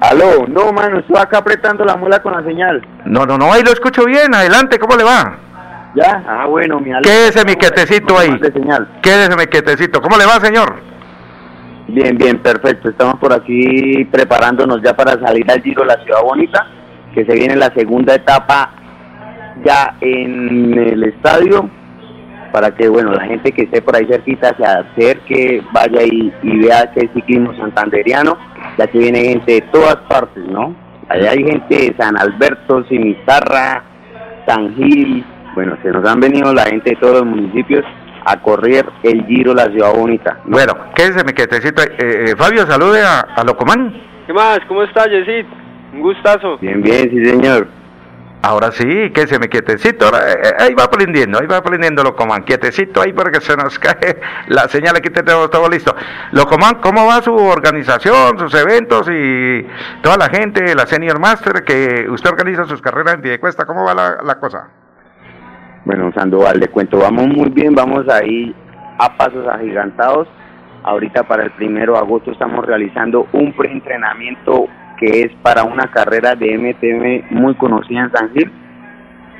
Aló, 0.00 0.46
no, 0.48 0.72
mano, 0.72 1.00
estoy 1.00 1.16
acá 1.18 1.38
apretando 1.38 1.84
la 1.84 1.96
muela 1.96 2.22
con 2.22 2.32
la 2.32 2.42
señal. 2.42 2.80
No, 3.04 3.26
no, 3.26 3.36
no, 3.36 3.52
ahí 3.52 3.62
lo 3.62 3.70
escucho 3.70 4.04
bien. 4.06 4.34
Adelante, 4.34 4.78
¿cómo 4.78 4.96
le 4.96 5.04
va? 5.04 5.36
Ya, 5.94 6.22
ah, 6.26 6.46
bueno, 6.46 6.80
mi 6.80 6.90
Quédese 7.02 7.44
mi 7.44 7.56
quietecito 7.56 8.16
ahí. 8.16 8.40
Quédese 9.02 9.36
mi 9.36 9.46
quietecito. 9.46 10.00
¿Cómo 10.00 10.16
le 10.16 10.24
va, 10.24 10.40
señor? 10.40 10.76
Bien, 11.88 12.16
bien, 12.16 12.38
perfecto. 12.38 12.88
Estamos 12.88 13.16
por 13.18 13.32
aquí 13.32 14.04
preparándonos 14.06 14.80
ya 14.82 14.94
para 14.94 15.18
salir 15.18 15.50
al 15.50 15.60
Giro 15.60 15.82
de 15.82 15.88
la 15.88 16.04
Ciudad 16.04 16.22
Bonita 16.22 16.79
que 17.14 17.24
se 17.24 17.34
viene 17.34 17.56
la 17.56 17.72
segunda 17.74 18.14
etapa 18.14 18.70
ya 19.64 19.96
en 20.00 20.78
el 20.78 21.04
estadio 21.04 21.68
para 22.52 22.70
que 22.72 22.88
bueno 22.88 23.12
la 23.12 23.24
gente 23.24 23.52
que 23.52 23.62
esté 23.62 23.82
por 23.82 23.96
ahí 23.96 24.06
cerquita 24.06 24.54
se 24.56 24.64
acerque, 24.64 25.62
vaya 25.72 26.02
y, 26.02 26.32
vea 26.42 26.90
que 26.92 27.06
es 27.06 27.12
ciclismo 27.12 27.54
santanderiano, 27.56 28.36
ya 28.78 28.86
que 28.86 28.98
viene 28.98 29.24
gente 29.24 29.52
de 29.54 29.60
todas 29.72 29.96
partes, 30.08 30.44
¿no? 30.44 30.74
Allá 31.08 31.30
hay 31.30 31.44
gente 31.44 31.74
de 31.74 31.94
San 31.98 32.16
Alberto, 32.16 32.84
Cimitarra, 32.88 33.82
San 34.46 34.74
Gil, 34.74 35.24
bueno, 35.54 35.76
se 35.82 35.90
nos 35.90 36.08
han 36.08 36.20
venido 36.20 36.52
la 36.52 36.64
gente 36.64 36.90
de 36.90 36.96
todos 36.96 37.20
los 37.20 37.26
municipios 37.26 37.84
a 38.24 38.40
correr 38.40 38.86
el 39.02 39.24
Giro 39.26 39.54
La 39.54 39.64
Ciudad 39.66 39.92
Bonita. 39.92 40.38
Bueno, 40.44 40.74
quédese 40.94 41.24
mi 41.24 41.32
quietecito. 41.32 41.82
Eh, 41.82 41.96
eh, 41.98 42.34
Fabio, 42.36 42.66
salude 42.66 43.02
a, 43.02 43.20
a 43.20 43.44
Locomán. 43.44 43.92
¿Qué 44.26 44.32
más? 44.32 44.60
¿Cómo 44.68 44.84
está, 44.84 45.06
Yesid? 45.06 45.46
Un 45.92 46.00
gustazo. 46.00 46.58
Bien, 46.58 46.80
bien, 46.82 47.10
sí, 47.10 47.24
señor. 47.24 47.68
Ahora 48.42 48.70
sí, 48.70 49.10
que 49.10 49.26
se 49.26 49.38
me 49.38 49.48
quietecito. 49.48 50.06
Ahora, 50.06 50.32
eh, 50.32 50.36
eh, 50.42 50.52
ahí 50.60 50.74
va 50.74 50.84
aprendiendo, 50.84 51.38
ahí 51.38 51.46
va 51.46 51.58
aprendiendo 51.58 52.02
Locomán. 52.02 52.42
Quietecito 52.44 53.02
ahí 53.02 53.12
porque 53.12 53.40
se 53.40 53.54
nos 53.54 53.78
cae 53.78 54.18
la 54.48 54.66
señal. 54.68 54.96
Aquí 54.96 55.10
tenemos 55.10 55.50
todo 55.50 55.68
listo. 55.68 55.94
Locomán, 56.32 56.76
¿cómo 56.80 57.06
va 57.06 57.20
su 57.20 57.34
organización, 57.34 58.38
sus 58.38 58.54
eventos 58.54 59.08
y 59.12 59.66
toda 60.02 60.16
la 60.16 60.30
gente, 60.30 60.74
la 60.74 60.86
Senior 60.86 61.18
Master, 61.20 61.64
que 61.64 62.06
usted 62.08 62.30
organiza 62.30 62.64
sus 62.64 62.80
carreras 62.80 63.14
en 63.14 63.20
Piedecuesta? 63.20 63.66
¿Cómo 63.66 63.84
va 63.84 63.94
la, 63.94 64.18
la 64.24 64.38
cosa? 64.38 64.68
Bueno, 65.84 66.10
Sandoval, 66.14 66.60
le 66.60 66.68
cuento, 66.68 66.98
vamos 66.98 67.26
muy 67.26 67.50
bien, 67.50 67.74
vamos 67.74 68.08
ahí 68.08 68.54
a 68.98 69.16
pasos 69.18 69.46
agigantados. 69.48 70.28
Ahorita 70.82 71.24
para 71.24 71.44
el 71.44 71.50
primero 71.50 71.92
de 71.92 71.98
agosto 71.98 72.30
estamos 72.30 72.64
realizando 72.64 73.26
un 73.32 73.52
preentrenamiento 73.52 74.66
que 75.00 75.22
es 75.22 75.32
para 75.42 75.64
una 75.64 75.90
carrera 75.90 76.36
de 76.36 76.58
MTM 76.58 77.34
muy 77.34 77.54
conocida 77.54 78.00
en 78.00 78.12
San 78.12 78.30
Gil. 78.34 78.52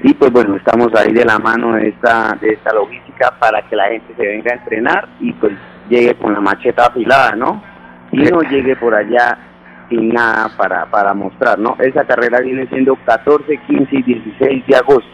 Y 0.03 0.15
pues 0.15 0.33
bueno, 0.33 0.57
estamos 0.57 0.89
ahí 0.95 1.13
de 1.13 1.27
la 1.27 1.39
mano 1.39 1.75
de 1.75 1.89
esta, 1.89 2.37
de 2.41 2.55
esta 2.55 2.73
logística 2.73 3.39
para 3.39 3.61
que 3.69 3.77
la 3.77 3.89
gente 3.89 4.15
se 4.17 4.27
venga 4.27 4.53
a 4.53 4.57
entrenar 4.57 5.09
y 5.21 5.33
pues 5.35 5.53
llegue 5.91 6.15
con 6.15 6.33
la 6.33 6.41
macheta 6.41 6.87
afilada, 6.87 7.37
¿no? 7.37 7.63
Y 8.11 8.23
no 8.23 8.41
llegue 8.51 8.75
por 8.77 8.95
allá 8.95 9.37
sin 9.91 10.09
nada 10.09 10.49
para, 10.57 10.87
para 10.87 11.13
mostrar, 11.13 11.59
¿no? 11.59 11.77
Esa 11.79 12.07
carrera 12.07 12.41
viene 12.41 12.67
siendo 12.69 12.97
14, 13.05 13.59
15 13.67 13.97
y 13.97 14.03
16 14.03 14.67
de 14.67 14.77
agosto. 14.77 15.11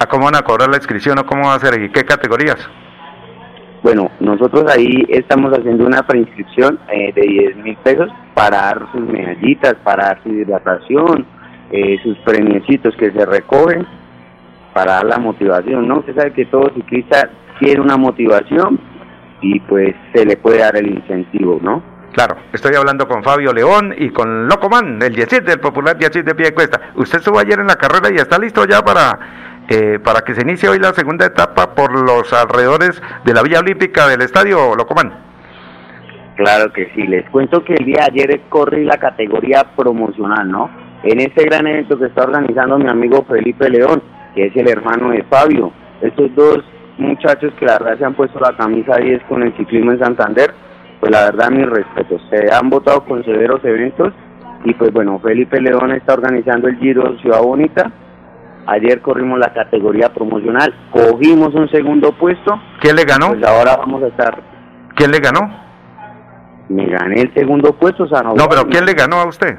¿A 0.00 0.06
cómo 0.06 0.24
van 0.24 0.34
a 0.34 0.42
cobrar 0.42 0.68
la 0.68 0.76
inscripción 0.76 1.18
o 1.18 1.26
cómo 1.26 1.46
va 1.46 1.54
a 1.54 1.60
ser 1.60 1.80
y 1.80 1.90
qué 1.90 2.04
categorías? 2.04 2.68
Bueno, 3.82 4.10
nosotros 4.20 4.64
ahí 4.70 5.06
estamos 5.08 5.52
haciendo 5.52 5.86
una 5.86 6.02
preinscripción 6.02 6.78
eh, 6.92 7.12
de 7.14 7.22
10 7.22 7.56
mil 7.58 7.76
pesos 7.76 8.10
para 8.34 8.58
dar 8.58 8.86
sus 8.92 9.02
medallitas, 9.02 9.76
para 9.84 10.06
dar 10.06 10.22
su 10.22 10.30
hidratación, 10.30 11.26
eh, 11.70 11.98
sus 12.02 12.18
premiecitos 12.18 12.94
que 12.96 13.12
se 13.12 13.24
recogen, 13.24 13.86
para 14.74 14.94
dar 14.94 15.06
la 15.06 15.18
motivación, 15.18 15.86
¿no? 15.86 15.98
Usted 15.98 16.16
sabe 16.16 16.32
que 16.32 16.46
todo 16.46 16.72
ciclista 16.74 17.30
quiere 17.58 17.80
una 17.80 17.96
motivación 17.96 18.80
y 19.40 19.60
pues 19.60 19.94
se 20.12 20.24
le 20.24 20.36
puede 20.36 20.58
dar 20.58 20.76
el 20.76 20.88
incentivo, 20.88 21.60
¿no? 21.62 21.82
Claro, 22.12 22.36
estoy 22.52 22.74
hablando 22.74 23.06
con 23.06 23.22
Fabio 23.22 23.52
León 23.52 23.94
y 23.96 24.10
con 24.10 24.48
Locoman, 24.48 25.00
el 25.02 25.14
Yesid, 25.14 25.42
del 25.42 25.60
popular 25.60 25.98
Yesid 25.98 26.24
de 26.24 26.34
Piedecuesta. 26.34 26.80
Usted 26.96 27.18
estuvo 27.18 27.38
ayer 27.38 27.60
en 27.60 27.66
la 27.68 27.76
carrera 27.76 28.08
y 28.12 28.16
está 28.16 28.38
listo 28.38 28.64
ya 28.64 28.82
para 28.82 29.18
eh, 29.68 29.98
para 30.02 30.22
que 30.22 30.34
se 30.34 30.40
inicie 30.40 30.66
hoy 30.66 30.78
la 30.78 30.94
segunda 30.94 31.26
etapa 31.26 31.74
por 31.74 31.92
los 31.92 32.32
alrededores 32.32 33.02
de 33.24 33.34
la 33.34 33.42
Villa 33.42 33.60
Olímpica 33.60 34.08
del 34.08 34.22
Estadio 34.22 34.74
Locomán. 34.74 35.12
Claro 36.36 36.72
que 36.72 36.90
sí, 36.94 37.02
les 37.06 37.28
cuento 37.28 37.62
que 37.62 37.74
el 37.74 37.84
día 37.84 38.06
de 38.06 38.22
ayer 38.22 38.40
corrí 38.48 38.84
la 38.84 38.96
categoría 38.96 39.64
promocional, 39.76 40.50
¿no? 40.50 40.70
En 41.02 41.20
este 41.20 41.44
gran 41.44 41.66
evento 41.66 41.98
que 41.98 42.06
está 42.06 42.22
organizando 42.22 42.78
mi 42.78 42.88
amigo 42.88 43.26
Felipe 43.28 43.68
León, 43.68 44.02
que 44.34 44.46
es 44.46 44.56
el 44.56 44.68
hermano 44.68 45.10
de 45.10 45.22
Fabio. 45.24 45.70
Estos 46.00 46.34
dos 46.34 46.64
muchachos 46.96 47.52
que 47.58 47.66
la 47.66 47.78
verdad 47.78 47.98
se 47.98 48.04
han 48.06 48.14
puesto 48.14 48.40
la 48.40 48.56
camisa 48.56 48.96
10 48.96 49.22
con 49.28 49.42
el 49.42 49.54
ciclismo 49.56 49.92
en 49.92 49.98
Santander, 49.98 50.54
pues 51.00 51.12
la 51.12 51.24
verdad 51.24 51.50
mis 51.50 51.68
respetos. 51.68 52.22
Se 52.30 52.54
han 52.54 52.70
votado 52.70 53.04
con 53.04 53.22
severos 53.22 53.62
eventos 53.64 54.14
y 54.64 54.72
pues 54.74 54.92
bueno, 54.92 55.18
Felipe 55.18 55.60
León 55.60 55.92
está 55.92 56.14
organizando 56.14 56.68
el 56.68 56.78
Giro 56.78 57.18
Ciudad 57.18 57.42
Bonita 57.42 57.92
Ayer 58.70 59.00
corrimos 59.00 59.38
la 59.38 59.54
categoría 59.54 60.12
promocional, 60.12 60.74
cogimos 60.90 61.54
un 61.54 61.70
segundo 61.70 62.12
puesto. 62.12 62.60
¿Quién 62.80 62.96
le 62.96 63.04
ganó? 63.04 63.28
Pues 63.28 63.42
ahora 63.42 63.76
vamos 63.78 64.02
a 64.02 64.08
estar. 64.08 64.42
¿Quién 64.94 65.10
le 65.10 65.20
ganó? 65.20 65.40
Me 66.68 66.84
gané 66.84 67.22
el 67.22 67.32
segundo 67.32 67.72
puesto, 67.72 68.06
Sanoval. 68.06 68.36
No, 68.36 68.46
pero 68.46 68.66
¿quién 68.68 68.84
le 68.84 68.92
ganó 68.92 69.16
a 69.16 69.26
usted? 69.26 69.58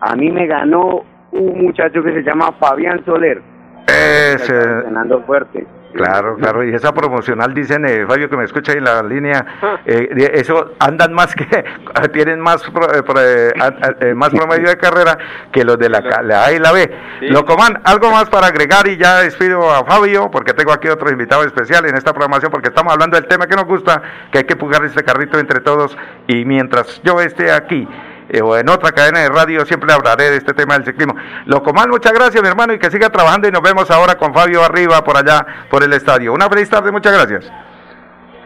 A 0.00 0.16
mí 0.16 0.30
me 0.30 0.46
ganó 0.46 1.02
un 1.32 1.62
muchacho 1.62 2.02
que 2.02 2.14
se 2.14 2.22
llama 2.22 2.52
Fabián 2.58 3.04
Soler. 3.04 3.42
Ese. 3.86 4.54
Ganando 4.84 5.20
fuerte. 5.24 5.66
Claro, 5.92 6.36
claro, 6.36 6.64
y 6.64 6.72
esa 6.72 6.92
promocional, 6.92 7.52
dicen, 7.52 7.84
eh, 7.84 8.06
Fabio, 8.06 8.30
que 8.30 8.36
me 8.36 8.44
escucha 8.44 8.72
ahí 8.72 8.78
en 8.78 8.84
la 8.84 9.02
línea, 9.02 9.44
eh, 9.84 10.30
eso 10.34 10.72
andan 10.78 11.12
más 11.12 11.34
que, 11.34 11.46
tienen 12.12 12.40
más 12.40 12.62
eh, 12.62 14.14
más 14.14 14.30
promedio 14.30 14.68
de 14.68 14.76
carrera 14.76 15.18
que 15.50 15.64
los 15.64 15.78
de 15.78 15.88
la, 15.88 15.98
A 16.44 16.52
y 16.52 16.58
la 16.58 16.72
B. 16.72 16.90
Locoman, 17.22 17.80
algo 17.84 18.10
más 18.10 18.28
para 18.30 18.46
agregar 18.46 18.86
y 18.86 18.96
ya 18.96 19.18
despido 19.18 19.68
a 19.70 19.84
Fabio, 19.84 20.30
porque 20.30 20.54
tengo 20.54 20.72
aquí 20.72 20.88
otro 20.88 21.10
invitado 21.10 21.42
especial 21.44 21.84
en 21.86 21.96
esta 21.96 22.12
programación, 22.12 22.52
porque 22.52 22.68
estamos 22.68 22.92
hablando 22.92 23.16
del 23.16 23.26
tema 23.26 23.46
que 23.46 23.56
nos 23.56 23.64
gusta, 23.64 24.00
que 24.30 24.38
hay 24.38 24.44
que 24.44 24.56
pujar 24.56 24.84
este 24.84 25.02
carrito 25.02 25.38
entre 25.38 25.60
todos, 25.60 25.98
y 26.28 26.44
mientras 26.44 27.00
yo 27.02 27.20
esté 27.20 27.50
aquí, 27.50 27.88
eh, 28.32 28.60
en 28.60 28.68
otra 28.68 28.92
cadena 28.92 29.20
de 29.20 29.28
radio 29.28 29.66
siempre 29.66 29.92
hablaré 29.92 30.30
de 30.30 30.36
este 30.36 30.54
tema 30.54 30.74
del 30.74 30.84
ciclismo. 30.84 31.14
Locomal, 31.46 31.88
muchas 31.88 32.12
gracias 32.12 32.40
mi 32.42 32.48
hermano 32.48 32.72
y 32.72 32.78
que 32.78 32.90
siga 32.90 33.10
trabajando 33.10 33.48
y 33.48 33.50
nos 33.50 33.62
vemos 33.62 33.90
ahora 33.90 34.14
con 34.14 34.32
Fabio 34.32 34.62
arriba 34.62 35.02
por 35.02 35.16
allá 35.16 35.44
por 35.68 35.82
el 35.82 35.92
estadio. 35.92 36.32
Una 36.32 36.48
feliz 36.48 36.70
tarde, 36.70 36.92
muchas 36.92 37.12
gracias. 37.12 37.52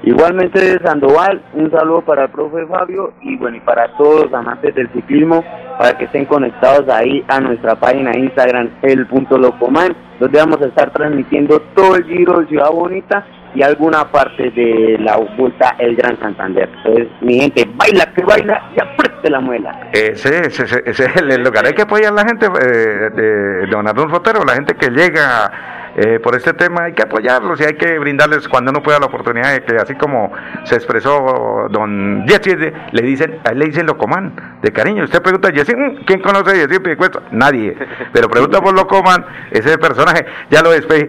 Igualmente 0.02 0.78
Sandoval, 0.82 1.42
un 1.54 1.70
saludo 1.70 2.02
para 2.02 2.24
el 2.24 2.30
profe 2.30 2.66
Fabio 2.66 3.14
y 3.22 3.36
bueno, 3.36 3.56
y 3.56 3.60
para 3.60 3.88
todos 3.96 4.24
los 4.24 4.34
amantes 4.34 4.74
del 4.74 4.90
ciclismo, 4.92 5.42
para 5.78 5.96
que 5.96 6.04
estén 6.04 6.26
conectados 6.26 6.88
ahí 6.88 7.24
a 7.28 7.40
nuestra 7.40 7.74
página 7.74 8.16
Instagram, 8.16 8.70
el 8.82 9.06
punto 9.06 9.38
Locoman, 9.38 9.96
donde 10.20 10.38
vamos 10.38 10.60
a 10.60 10.66
estar 10.66 10.90
transmitiendo 10.92 11.60
todo 11.74 11.96
el 11.96 12.04
giro 12.04 12.40
de 12.40 12.46
Ciudad 12.48 12.70
Bonita 12.70 13.24
y 13.54 13.62
alguna 13.62 14.10
parte 14.10 14.50
de 14.50 14.98
la 15.00 15.16
vuelta 15.16 15.76
El 15.78 15.96
Gran 15.96 16.18
Santander. 16.18 16.68
Entonces, 16.76 17.08
mi 17.20 17.40
gente, 17.40 17.68
baila 17.74 18.12
que 18.12 18.24
baila 18.24 18.70
y 18.76 18.80
apriete 18.80 19.30
la 19.30 19.40
muela. 19.40 19.88
Ese, 19.92 20.46
ese, 20.46 20.64
ese, 20.64 20.82
ese 20.84 21.04
es 21.04 21.16
el 21.16 21.42
lugar. 21.42 21.66
Hay 21.66 21.74
que 21.74 21.82
apoyar 21.82 22.12
a 22.12 22.16
la 22.16 22.24
gente 22.24 22.46
eh, 22.46 23.10
de 23.14 23.66
Don 23.66 23.86
Adolfo 23.86 24.16
Rotero, 24.16 24.44
la 24.44 24.54
gente 24.54 24.74
que 24.74 24.90
llega 24.90 25.50
eh, 25.96 26.18
por 26.18 26.34
este 26.34 26.52
tema 26.54 26.84
hay 26.84 26.92
que 26.92 27.02
apoyarlos 27.02 27.60
y 27.60 27.64
hay 27.64 27.74
que 27.74 28.00
brindarles 28.00 28.48
cuando 28.48 28.72
uno 28.72 28.82
pueda 28.82 28.98
la 28.98 29.06
oportunidad 29.06 29.52
de 29.52 29.62
que 29.62 29.76
así 29.76 29.94
como 29.94 30.32
se 30.64 30.74
expresó 30.74 31.68
don 31.70 32.24
Jesse, 32.26 32.72
le 32.90 33.02
dicen, 33.02 33.38
a 33.44 33.52
le 33.52 33.66
dicen 33.66 33.86
Locoman, 33.86 34.58
de 34.60 34.72
cariño. 34.72 35.04
Usted 35.04 35.22
pregunta, 35.22 35.52
Jesse, 35.52 35.76
mm, 35.76 36.04
¿quién 36.04 36.20
conoce 36.20 36.50
a 36.50 36.54
Jesse 36.54 36.80
Piedecuesta? 36.80 37.20
Nadie. 37.30 37.76
Pero 38.12 38.28
pregunta 38.28 38.60
por 38.60 38.74
Locoman, 38.74 39.24
ese 39.52 39.78
personaje, 39.78 40.26
ya 40.50 40.62
lo 40.62 40.72
despedí. 40.72 41.08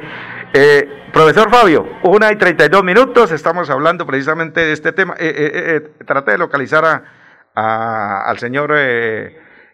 Eh, 0.57 0.87
profesor 1.11 1.49
Fabio, 1.49 1.85
una 2.03 2.31
y 2.31 2.37
32 2.37 2.81
minutos, 2.81 3.29
estamos 3.33 3.69
hablando 3.69 4.05
precisamente 4.05 4.61
de 4.61 4.71
este 4.71 4.93
tema. 4.93 5.13
Eh, 5.19 5.27
eh, 5.27 5.51
eh 5.53 5.81
traté 6.05 6.31
de 6.31 6.37
localizar 6.37 6.85
a, 6.85 7.03
a, 7.53 8.29
al 8.29 8.37
señor 8.37 8.73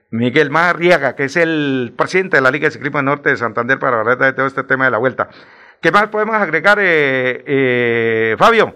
Miguel 0.09 0.49
Marriaga, 0.49 1.15
que 1.15 1.25
es 1.25 1.37
el 1.37 1.93
presidente 1.95 2.37
de 2.37 2.41
la 2.41 2.49
Liga 2.49 2.65
de 2.65 2.71
Ciclismo 2.71 2.99
Norte 3.03 3.29
de 3.29 3.37
Santander, 3.37 3.77
para 3.77 3.99
hablar 3.99 4.17
de 4.17 4.33
todo 4.33 4.47
este 4.47 4.63
tema 4.63 4.85
de 4.85 4.91
la 4.91 4.97
vuelta. 4.97 5.29
¿Qué 5.83 5.91
más 5.91 6.07
podemos 6.07 6.35
agregar, 6.35 6.79
eh, 6.81 7.43
eh, 7.45 8.35
Fabio, 8.39 8.73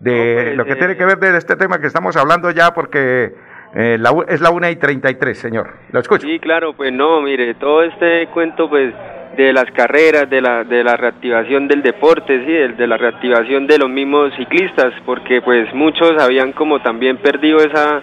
de 0.00 0.42
pues, 0.44 0.56
lo 0.56 0.66
que 0.66 0.76
tiene 0.76 0.98
que 0.98 1.06
ver 1.06 1.18
de 1.18 1.34
este 1.38 1.56
tema 1.56 1.80
que 1.80 1.86
estamos 1.86 2.14
hablando 2.18 2.50
ya? 2.50 2.74
Porque 2.74 3.34
eh, 3.74 3.96
la, 3.98 4.12
es 4.28 4.42
la 4.42 4.50
1 4.50 4.68
y 4.68 4.76
33, 4.76 5.38
señor. 5.38 5.70
Lo 5.92 6.00
escucho. 6.00 6.26
Sí, 6.26 6.38
claro, 6.40 6.74
pues 6.74 6.92
no, 6.92 7.22
mire, 7.22 7.54
todo 7.54 7.84
este 7.84 8.28
cuento, 8.34 8.68
pues 8.68 8.94
de 9.38 9.52
las 9.52 9.70
carreras, 9.70 10.28
de 10.28 10.40
la, 10.40 10.64
de 10.64 10.82
la 10.82 10.96
reactivación 10.96 11.68
del 11.68 11.80
deporte, 11.80 12.44
sí, 12.44 12.52
de, 12.52 12.68
de 12.70 12.86
la 12.88 12.96
reactivación 12.96 13.68
de 13.68 13.78
los 13.78 13.88
mismos 13.88 14.34
ciclistas, 14.36 14.92
porque 15.06 15.40
pues 15.40 15.72
muchos 15.72 16.20
habían 16.20 16.50
como 16.52 16.82
también 16.82 17.18
perdido 17.18 17.58
esa 17.58 18.02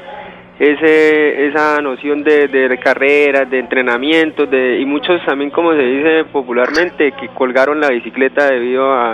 ese, 0.57 1.47
esa 1.47 1.81
noción 1.81 2.23
de, 2.23 2.47
de 2.47 2.77
carreras, 2.77 3.49
de 3.49 3.59
entrenamiento, 3.59 4.45
de, 4.45 4.79
y 4.79 4.85
muchos 4.85 5.21
también, 5.25 5.51
como 5.51 5.73
se 5.73 5.81
dice 5.81 6.23
popularmente, 6.31 7.11
que 7.11 7.27
colgaron 7.27 7.81
la 7.81 7.89
bicicleta 7.89 8.47
debido 8.47 8.89
a, 8.93 9.11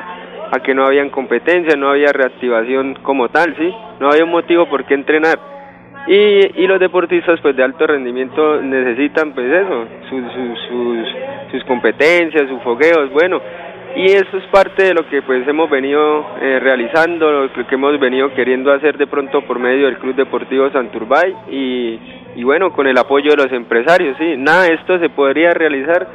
a 0.51 0.60
que 0.60 0.75
no 0.75 0.86
habían 0.86 1.10
competencia, 1.10 1.75
no 1.75 1.89
había 1.89 2.12
reactivación 2.13 2.99
como 3.01 3.29
tal, 3.29 3.55
¿sí? 3.57 3.73
No 3.99 4.12
había 4.12 4.25
un 4.25 4.29
motivo 4.29 4.69
por 4.69 4.86
qué 4.86 4.93
entrenar. 4.93 5.39
Y, 6.07 6.63
y 6.63 6.67
los 6.67 6.79
deportistas 6.79 7.39
pues 7.41 7.55
de 7.55 7.63
alto 7.63 7.85
rendimiento 7.85 8.61
necesitan 8.61 9.33
pues 9.33 9.51
eso, 9.51 9.85
sus, 10.09 10.23
sus, 10.33 11.07
sus, 11.51 11.63
competencias, 11.65 12.49
sus 12.49 12.61
fogueos, 12.63 13.11
bueno, 13.11 13.39
y 13.95 14.05
eso 14.05 14.37
es 14.37 14.45
parte 14.45 14.83
de 14.83 14.93
lo 14.93 15.07
que 15.07 15.21
pues 15.21 15.47
hemos 15.47 15.69
venido 15.69 16.25
eh, 16.41 16.59
realizando, 16.59 17.47
lo 17.47 17.67
que 17.67 17.75
hemos 17.75 17.99
venido 17.99 18.33
queriendo 18.33 18.73
hacer 18.73 18.97
de 18.97 19.05
pronto 19.05 19.41
por 19.43 19.59
medio 19.59 19.85
del 19.85 19.99
Club 19.99 20.15
Deportivo 20.15 20.69
Santurbay 20.71 21.35
y, 21.51 21.99
y 22.35 22.43
bueno, 22.43 22.71
con 22.71 22.87
el 22.87 22.97
apoyo 22.97 23.31
de 23.31 23.43
los 23.43 23.51
empresarios, 23.51 24.17
sí, 24.17 24.35
nada 24.37 24.63
de 24.63 24.73
esto 24.73 24.97
se 24.97 25.09
podría 25.09 25.51
realizar 25.51 26.07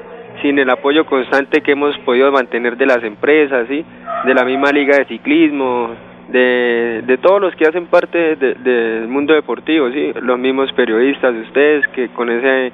sin 0.43 0.59
el 0.59 0.69
apoyo 0.71 1.07
constante 1.07 1.63
que 1.63 1.73
hemos 1.73 1.97
podido 1.99 2.31
mantener 2.33 2.77
de 2.77 2.87
las 2.87 3.03
empresas, 3.05 3.67
sí, 3.69 3.85
de 4.25 4.35
la 4.35 4.45
misma 4.45 4.71
liga 4.71 4.97
de 4.97 5.05
ciclismo, 5.07 5.91
de, 6.29 7.03
de 7.07 7.19
todos 7.19 7.41
los 7.41 7.55
que 7.55 7.67
hacen 7.67 7.87
parte 7.87 8.37
de- 8.37 8.55
del 8.55 9.09
mundo 9.09 9.35
deportivo, 9.35 9.91
sí, 9.91 10.13
los 10.23 10.39
mismos 10.39 10.73
periodistas 10.73 11.35
de 11.35 11.41
ustedes 11.43 11.87
que 11.89 12.09
con 12.09 12.31
ese 12.31 12.73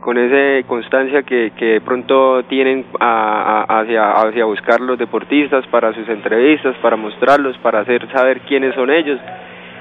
con 0.00 0.16
esa 0.16 0.66
constancia 0.66 1.22
que, 1.24 1.52
que 1.58 1.64
de 1.74 1.80
pronto 1.82 2.42
tienen 2.44 2.86
a- 3.00 3.66
a- 3.68 3.80
hacia, 3.80 4.12
hacia 4.12 4.46
buscar 4.46 4.80
los 4.80 4.98
deportistas 4.98 5.66
para 5.66 5.92
sus 5.92 6.08
entrevistas, 6.08 6.74
para 6.80 6.96
mostrarlos, 6.96 7.58
para 7.58 7.80
hacer 7.80 8.08
saber 8.10 8.40
quiénes 8.48 8.74
son 8.74 8.90
ellos. 8.90 9.20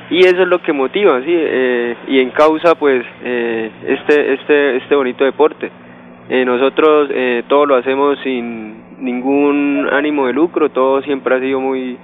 Y 0.10 0.20
eso 0.26 0.42
es 0.42 0.48
lo 0.50 0.60
que 0.62 0.74
motiva, 0.74 1.22
¿sí? 1.22 1.28
Eh, 1.34 1.96
y 2.10 2.20
en 2.20 2.32
causa, 2.32 2.76
pues, 2.76 3.06
eh, 3.24 3.72
este, 3.88 4.34
este, 4.34 4.76
este 4.78 4.96
bonito 4.96 5.24
deporte. 5.24 5.72
Eh, 6.28 6.44
nosotros 6.44 7.10
eh, 7.14 7.44
todo 7.48 7.66
lo 7.66 7.76
hacemos 7.76 8.20
sin 8.20 8.76
ningún 9.00 9.88
ánimo 9.90 10.28
de 10.28 10.34
lucro, 10.34 10.68
todo 10.70 11.02
siempre 11.02 11.36
ha 11.36 11.40
sido 11.40 11.62
muy 11.62 11.98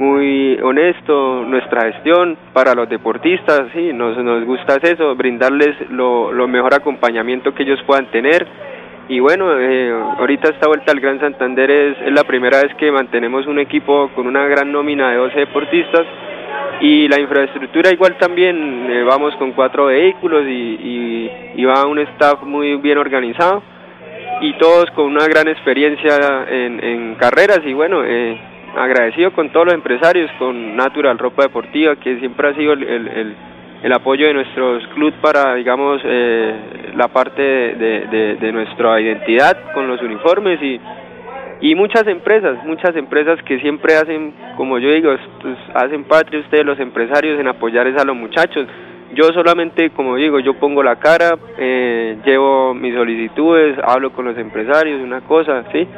muy 0.00 0.58
honesto 0.62 1.44
nuestra 1.44 1.92
gestión 1.92 2.38
para 2.54 2.74
los 2.74 2.88
deportistas, 2.88 3.64
sí, 3.74 3.92
nos, 3.92 4.16
nos 4.16 4.46
gusta 4.46 4.78
eso, 4.82 5.14
brindarles 5.14 5.90
lo, 5.90 6.32
lo 6.32 6.48
mejor 6.48 6.72
acompañamiento 6.72 7.54
que 7.54 7.64
ellos 7.64 7.78
puedan 7.86 8.10
tener. 8.10 8.46
Y 9.10 9.20
bueno, 9.20 9.60
eh, 9.60 9.92
ahorita 10.18 10.50
esta 10.50 10.68
vuelta 10.68 10.92
al 10.92 11.00
Gran 11.00 11.20
Santander 11.20 11.70
es, 11.70 11.96
es 12.06 12.12
la 12.12 12.24
primera 12.24 12.62
vez 12.62 12.74
que 12.76 12.90
mantenemos 12.90 13.46
un 13.46 13.58
equipo 13.58 14.08
con 14.14 14.26
una 14.26 14.46
gran 14.46 14.72
nómina 14.72 15.10
de 15.10 15.16
12 15.18 15.38
deportistas 15.38 16.06
y 16.80 17.06
la 17.08 17.20
infraestructura 17.20 17.90
igual 17.90 18.16
también, 18.16 18.86
eh, 18.88 19.02
vamos 19.02 19.34
con 19.36 19.52
cuatro 19.52 19.86
vehículos 19.86 20.46
y, 20.46 20.50
y, 20.50 21.30
y 21.56 21.64
va 21.66 21.86
un 21.86 21.98
staff 21.98 22.42
muy 22.44 22.76
bien 22.76 22.96
organizado 22.96 23.62
y 24.40 24.54
todos 24.54 24.90
con 24.92 25.04
una 25.06 25.26
gran 25.26 25.46
experiencia 25.48 26.46
en, 26.48 26.82
en 26.82 27.14
carreras 27.16 27.60
y 27.66 27.74
bueno, 27.74 28.02
eh, 28.02 28.38
agradecido 28.76 29.32
con 29.32 29.50
todos 29.50 29.66
los 29.66 29.74
empresarios, 29.74 30.30
con 30.38 30.76
Natural 30.76 31.18
Ropa 31.18 31.42
Deportiva, 31.44 31.96
que 31.96 32.18
siempre 32.18 32.48
ha 32.48 32.54
sido 32.54 32.72
el, 32.74 32.82
el, 32.82 33.08
el- 33.08 33.92
apoyo 33.92 34.26
de 34.26 34.34
nuestros 34.34 34.86
clubes 34.94 35.14
para, 35.22 35.54
digamos, 35.54 36.00
eh, 36.04 36.54
la 36.96 37.08
parte 37.08 37.40
de, 37.42 38.06
de- 38.10 38.36
de 38.36 38.52
nuestra 38.52 39.00
identidad 39.00 39.56
con 39.72 39.88
los 39.88 40.00
uniformes 40.02 40.60
y, 40.62 40.78
y 41.62 41.74
muchas 41.74 42.06
empresas, 42.06 42.62
muchas 42.64 42.94
empresas 42.96 43.42
que 43.42 43.58
siempre 43.60 43.94
hacen, 43.96 44.32
como 44.56 44.78
yo 44.78 44.90
digo, 44.90 45.14
pues, 45.42 45.56
hacen 45.74 46.04
patria 46.04 46.40
ustedes 46.40 46.64
los 46.64 46.78
empresarios 46.78 47.40
en 47.40 47.48
apoyar 47.48 47.86
a 47.86 48.04
los 48.04 48.16
muchachos. 48.16 48.66
Yo 49.14 49.24
solamente, 49.34 49.90
como 49.90 50.14
digo, 50.16 50.38
yo 50.38 50.54
pongo 50.54 50.82
la 50.84 50.96
cara, 50.96 51.36
eh, 51.58 52.16
llevo 52.24 52.74
mis 52.74 52.94
solicitudes, 52.94 53.76
hablo 53.82 54.10
con 54.12 54.24
los 54.26 54.38
empresarios, 54.38 55.00
una 55.02 55.22
cosa, 55.22 55.64
¿sí? 55.72 55.88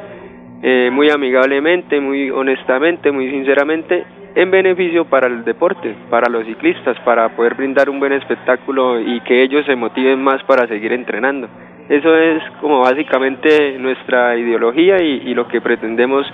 Eh, 0.63 0.91
muy 0.93 1.11
amigablemente, 1.11 2.01
muy 2.01 2.31
honestamente, 2.31 3.11
muy 3.11 3.29
sinceramente, 3.31 4.05
en 4.35 4.51
beneficio 4.51 5.05
para 5.05 5.27
el 5.27 5.45
deporte, 5.45 5.95
para 6.09 6.31
los 6.31 6.47
ciclistas, 6.47 6.97
para 7.01 7.29
poder 7.31 7.55
brindar 7.55 7.91
un 7.91 7.99
buen 7.99 8.13
espectáculo 8.13 9.01
y 9.01 9.21
que 9.23 9.43
ellos 9.43 9.67
se 9.67 9.75
motiven 9.75 10.23
más 10.23 10.43
para 10.45 10.69
seguir 10.69 10.93
entrenando. 10.93 11.49
Eso 11.89 12.17
es 12.17 12.43
como 12.61 12.81
básicamente 12.81 13.77
nuestra 13.79 14.37
ideología 14.37 15.03
y, 15.03 15.35
lo 15.35 15.49
que 15.49 15.61
pretendemos 15.61 16.27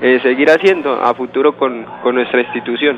eh, 0.00 0.20
seguir 0.22 0.48
haciendo 0.48 0.92
a 1.02 1.12
futuro 1.14 1.56
con, 1.56 1.84
con 2.02 2.14
nuestra 2.14 2.40
institución. 2.40 2.96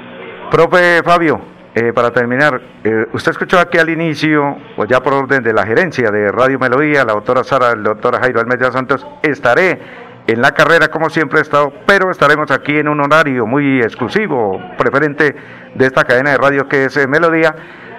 Profe 0.50 1.02
Fabio, 1.02 1.40
eh, 1.76 1.92
para 1.92 2.12
terminar, 2.12 2.60
eh, 2.84 3.06
usted 3.12 3.32
escuchó 3.32 3.58
aquí 3.58 3.78
al 3.78 3.90
inicio, 3.90 4.58
o 4.76 4.84
ya 4.84 5.00
por 5.00 5.12
orden 5.12 5.42
de 5.42 5.52
la 5.52 5.66
gerencia 5.66 6.08
de 6.12 6.30
Radio 6.30 6.56
Melodía, 6.56 7.04
la 7.04 7.14
doctora 7.14 7.42
Sara, 7.42 7.72
el 7.72 7.82
doctor 7.82 8.16
Jairo 8.20 8.38
Almeida 8.38 8.70
Santos, 8.70 9.04
estaré 9.24 9.80
en 10.26 10.40
la 10.40 10.52
carrera 10.52 10.88
como 10.88 11.10
siempre 11.10 11.38
he 11.38 11.42
estado, 11.42 11.72
pero 11.86 12.10
estaremos 12.10 12.50
aquí 12.50 12.76
en 12.76 12.88
un 12.88 13.00
horario 13.00 13.46
muy 13.46 13.80
exclusivo, 13.80 14.60
preferente 14.78 15.34
de 15.74 15.86
esta 15.86 16.04
cadena 16.04 16.30
de 16.30 16.38
radio 16.38 16.68
que 16.68 16.84
es 16.84 17.08
Melodía, 17.08 17.54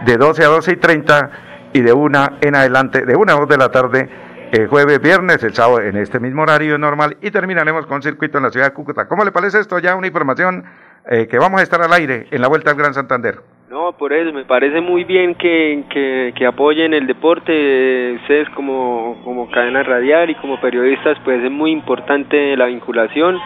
de 0.05 0.17
12 0.17 0.43
a 0.43 0.47
12 0.47 0.71
y 0.71 0.75
30 0.77 1.31
y 1.73 1.81
de 1.81 1.93
una 1.93 2.37
en 2.41 2.55
adelante, 2.55 3.05
de 3.05 3.15
una 3.15 3.33
a 3.33 3.35
dos 3.35 3.47
de 3.47 3.57
la 3.57 3.69
tarde, 3.69 4.09
eh, 4.51 4.67
jueves, 4.67 4.99
viernes, 5.01 5.43
el 5.43 5.53
sábado 5.53 5.81
en 5.81 5.97
este 5.97 6.19
mismo 6.19 6.43
horario 6.43 6.77
normal 6.77 7.17
y 7.21 7.31
terminaremos 7.31 7.85
con 7.85 8.01
circuito 8.01 8.37
en 8.37 8.45
la 8.45 8.49
ciudad 8.49 8.67
de 8.67 8.73
Cúcuta. 8.73 9.07
¿Cómo 9.07 9.23
le 9.23 9.31
parece 9.31 9.59
esto? 9.59 9.77
Ya 9.79 9.95
una 9.95 10.07
información 10.07 10.63
eh, 11.09 11.27
que 11.27 11.37
vamos 11.37 11.59
a 11.59 11.63
estar 11.63 11.81
al 11.81 11.93
aire 11.93 12.27
en 12.31 12.41
la 12.41 12.47
Vuelta 12.47 12.71
al 12.71 12.77
Gran 12.77 12.93
Santander. 12.93 13.41
No, 13.69 13.93
por 13.93 14.13
eso 14.13 14.31
me 14.31 14.45
parece 14.45 14.79
muy 14.79 15.05
bien 15.05 15.33
que, 15.33 15.83
que, 15.89 16.33
que 16.35 16.45
apoyen 16.45 16.93
el 16.93 17.07
deporte. 17.07 18.13
Ustedes 18.21 18.47
como, 18.51 19.19
como 19.23 19.49
cadena 19.49 19.81
radial 19.81 20.29
y 20.29 20.35
como 20.35 20.61
periodistas, 20.61 21.17
pues 21.23 21.43
es 21.43 21.49
muy 21.49 21.71
importante 21.71 22.55
la 22.55 22.67
vinculación 22.67 23.39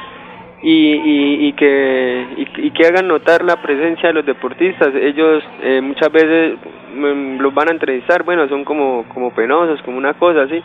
y, 0.62 1.48
y, 1.48 1.54
que, 1.54 2.28
y, 2.36 2.68
y 2.68 2.72
que 2.72 2.86
hagan 2.86 3.08
notar 3.08 3.46
la 3.46 3.62
presencia 3.62 4.10
de 4.10 4.14
los 4.14 4.26
deportistas. 4.26 4.90
Ellos 4.94 5.42
eh, 5.62 5.80
muchas 5.82 6.12
veces 6.12 6.58
mm, 6.94 7.40
los 7.40 7.54
van 7.54 7.70
a 7.70 7.72
entrevistar, 7.72 8.24
bueno, 8.24 8.46
son 8.50 8.66
como, 8.66 9.06
como 9.14 9.34
penosos, 9.34 9.82
como 9.84 9.98
una 9.98 10.16
cosa 10.16 10.42
así. 10.42 10.62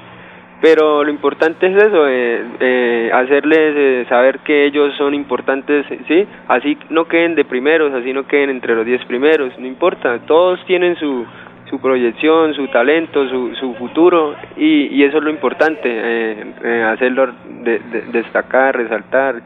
Pero 0.64 1.04
lo 1.04 1.10
importante 1.10 1.66
es 1.66 1.76
eso, 1.76 2.08
eh, 2.08 2.42
eh, 2.58 3.10
hacerles 3.12 3.74
eh, 3.76 4.06
saber 4.08 4.38
que 4.38 4.64
ellos 4.64 4.94
son 4.96 5.12
importantes, 5.12 5.84
¿sí? 6.08 6.26
Así 6.48 6.78
no 6.88 7.04
queden 7.04 7.34
de 7.34 7.44
primeros, 7.44 7.92
así 7.92 8.14
no 8.14 8.26
queden 8.26 8.48
entre 8.48 8.74
los 8.74 8.86
diez 8.86 9.04
primeros, 9.04 9.52
no 9.58 9.66
importa, 9.66 10.20
todos 10.20 10.64
tienen 10.64 10.96
su, 10.96 11.26
su 11.68 11.78
proyección, 11.80 12.54
su 12.54 12.68
talento, 12.68 13.28
su, 13.28 13.54
su 13.56 13.74
futuro 13.74 14.34
y, 14.56 15.02
eso 15.02 15.18
es 15.18 15.24
lo 15.24 15.30
importante, 15.30 15.82
eh, 15.84 16.44
eh, 16.62 16.82
hacerlo 16.82 17.30
destacar, 18.10 18.74
resaltar 18.74 19.42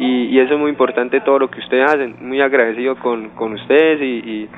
y, 0.00 0.36
eso 0.38 0.54
es 0.54 0.60
muy 0.60 0.70
importante 0.70 1.20
todo 1.20 1.38
lo 1.38 1.48
que 1.48 1.60
ustedes 1.60 1.88
hacen, 1.88 2.16
muy 2.20 2.40
agradecido 2.40 2.96
con, 2.96 3.28
con 3.30 3.52
ustedes 3.52 4.00
y, 4.00 4.48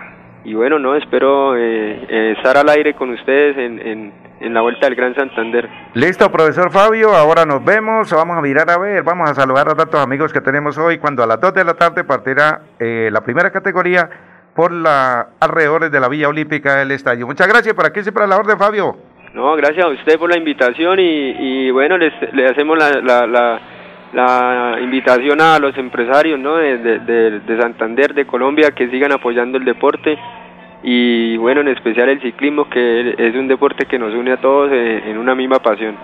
y, 0.45 0.55
bueno, 0.55 0.79
no 0.79 0.95
espero 0.97 1.55
eh, 1.57 2.35
estar 2.37 2.57
al 2.57 2.69
aire 2.71 2.95
con 2.95 3.11
ustedes 3.11 3.59
en, 3.59 3.87
en, 3.87 4.28
en, 4.41 4.55
la 4.55 4.61
vuelta 4.61 4.87
del 4.87 4.95
Gran 4.95 5.15
Santander. 5.15 5.69
Listo, 5.95 6.31
profesor 6.31 6.71
Fabio, 6.71 7.15
ahora 7.15 7.45
nos 7.45 7.65
vemos, 7.65 8.13
vamos 8.13 8.37
a 8.37 8.41
mirar 8.41 8.71
a 8.71 8.79
ver, 8.79 9.03
vamos 9.03 9.31
a 9.31 9.35
saludar 9.35 9.69
a 9.69 9.75
tantos 9.75 10.01
amigos 10.01 10.33
que 10.33 10.41
tenemos 10.41 10.77
hoy 10.79 10.99
cuando 10.99 11.23
a 11.23 11.27
las 11.27 11.41
2 11.41 11.55
de 11.55 11.65
la 11.65 11.75
tarde 11.75 12.05
partirá 12.05 12.63
la 12.79 13.21
primera 13.23 13.51
categoría 13.51 14.09
por 14.55 14.73
la 14.73 15.29
alrededores 15.39 15.93
de 15.93 16.01
la 16.01 16.09
Villa 16.09 16.29
Olímpica 16.29 16.77
del 16.77 16.91
Estadio. 16.91 17.27
Muchas 17.27 17.47
gracias, 17.47 17.75
por 17.75 17.87
aquí 17.87 18.03
siempre 18.03 18.25
a 18.25 18.27
la 18.27 18.37
orden, 18.37 18.59
Fabio. 18.59 18.97
No, 19.33 19.55
gracias 19.55 19.85
a 19.85 19.89
usted 19.89 20.19
por 20.19 20.31
la 20.31 20.37
invitación 20.37 20.99
y, 20.99 21.71
bueno, 21.71 21.97
les, 21.97 22.13
le 22.33 22.47
hacemos 22.47 22.77
la, 22.77 23.61
la, 24.13 24.81
invitación 24.81 25.41
a 25.41 25.61
los 25.61 25.79
empresarios 25.79 26.41
¿no? 26.41 26.57
de, 26.57 26.79
de, 26.79 27.61
Santander, 27.61 28.15
de 28.15 28.27
Colombia, 28.27 28.73
que 28.73 28.89
sigan 28.91 29.13
apoyando 29.13 29.59
el 29.59 29.65
deporte 29.65 30.19
y 30.83 31.37
bueno, 31.37 31.61
en 31.61 31.69
especial 31.69 32.09
el 32.09 32.21
ciclismo, 32.21 32.69
que 32.71 33.15
es 33.19 33.35
un 33.35 33.49
deporte 33.49 33.87
que 33.87 33.99
nos 33.99 34.15
une 34.15 34.33
a 34.33 34.41
todos 34.41 34.71
en, 34.73 35.19
una 35.19 35.35
misma 35.35 35.59
pasión. 35.59 35.97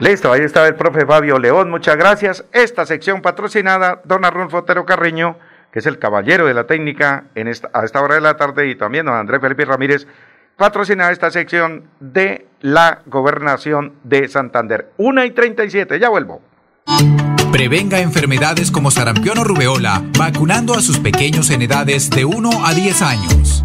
Listo, 0.00 0.32
ahí 0.32 0.40
está 0.40 0.66
el 0.66 0.74
profe 0.74 1.06
Fabio 1.06 1.38
León, 1.38 1.70
muchas 1.70 1.96
gracias. 1.96 2.48
Esta 2.52 2.86
sección 2.86 3.22
patrocinada, 3.22 4.00
don 4.04 4.24
Arnulfo 4.24 4.58
Otero 4.58 4.84
Carreño 4.84 5.36
que 5.72 5.78
es 5.78 5.86
el 5.86 5.98
caballero 5.98 6.46
de 6.46 6.54
la 6.54 6.64
técnica 6.64 7.24
en 7.34 7.48
esta, 7.48 7.70
a 7.72 7.84
esta 7.84 8.02
hora 8.02 8.14
de 8.16 8.20
la 8.20 8.36
tarde, 8.36 8.68
y 8.68 8.74
también 8.74 9.06
don 9.06 9.14
Andrés 9.14 9.40
Felipe 9.40 9.64
Ramírez, 9.64 10.06
patrocina 10.56 11.10
esta 11.10 11.30
sección 11.30 11.84
de 11.98 12.46
la 12.60 13.00
gobernación 13.06 13.94
de 14.04 14.28
Santander. 14.28 14.90
1 14.98 15.24
y 15.24 15.30
37, 15.30 15.98
ya 15.98 16.10
vuelvo. 16.10 16.42
Prevenga 17.50 18.00
enfermedades 18.00 18.70
como 18.70 18.90
sarampión 18.90 19.38
o 19.38 19.44
rubeola, 19.44 20.02
vacunando 20.18 20.74
a 20.74 20.80
sus 20.82 20.98
pequeños 20.98 21.50
en 21.50 21.62
edades 21.62 22.10
de 22.10 22.24
1 22.26 22.50
a 22.64 22.74
10 22.74 23.02
años. 23.02 23.64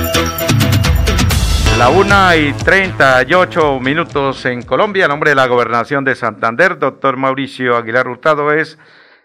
La 1.81 1.89
una 1.89 2.35
y 2.35 2.53
treinta 2.53 3.23
y 3.27 3.33
ocho 3.33 3.79
minutos 3.79 4.45
en 4.45 4.61
Colombia, 4.61 5.05
en 5.05 5.09
nombre 5.09 5.31
de 5.31 5.35
la 5.35 5.47
gobernación 5.47 6.03
de 6.03 6.13
Santander, 6.13 6.77
doctor 6.77 7.17
Mauricio 7.17 7.75
Aguilar 7.75 8.07
Hurtado 8.07 8.51
es 8.51 8.77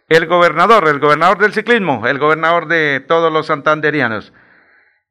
el 0.08 0.24
gobernador, 0.24 0.88
el 0.88 0.98
gobernador 0.98 1.36
del 1.36 1.52
ciclismo, 1.52 2.06
el 2.06 2.18
gobernador 2.18 2.66
de 2.66 3.04
todos 3.06 3.30
los 3.30 3.48
santanderianos. 3.48 4.32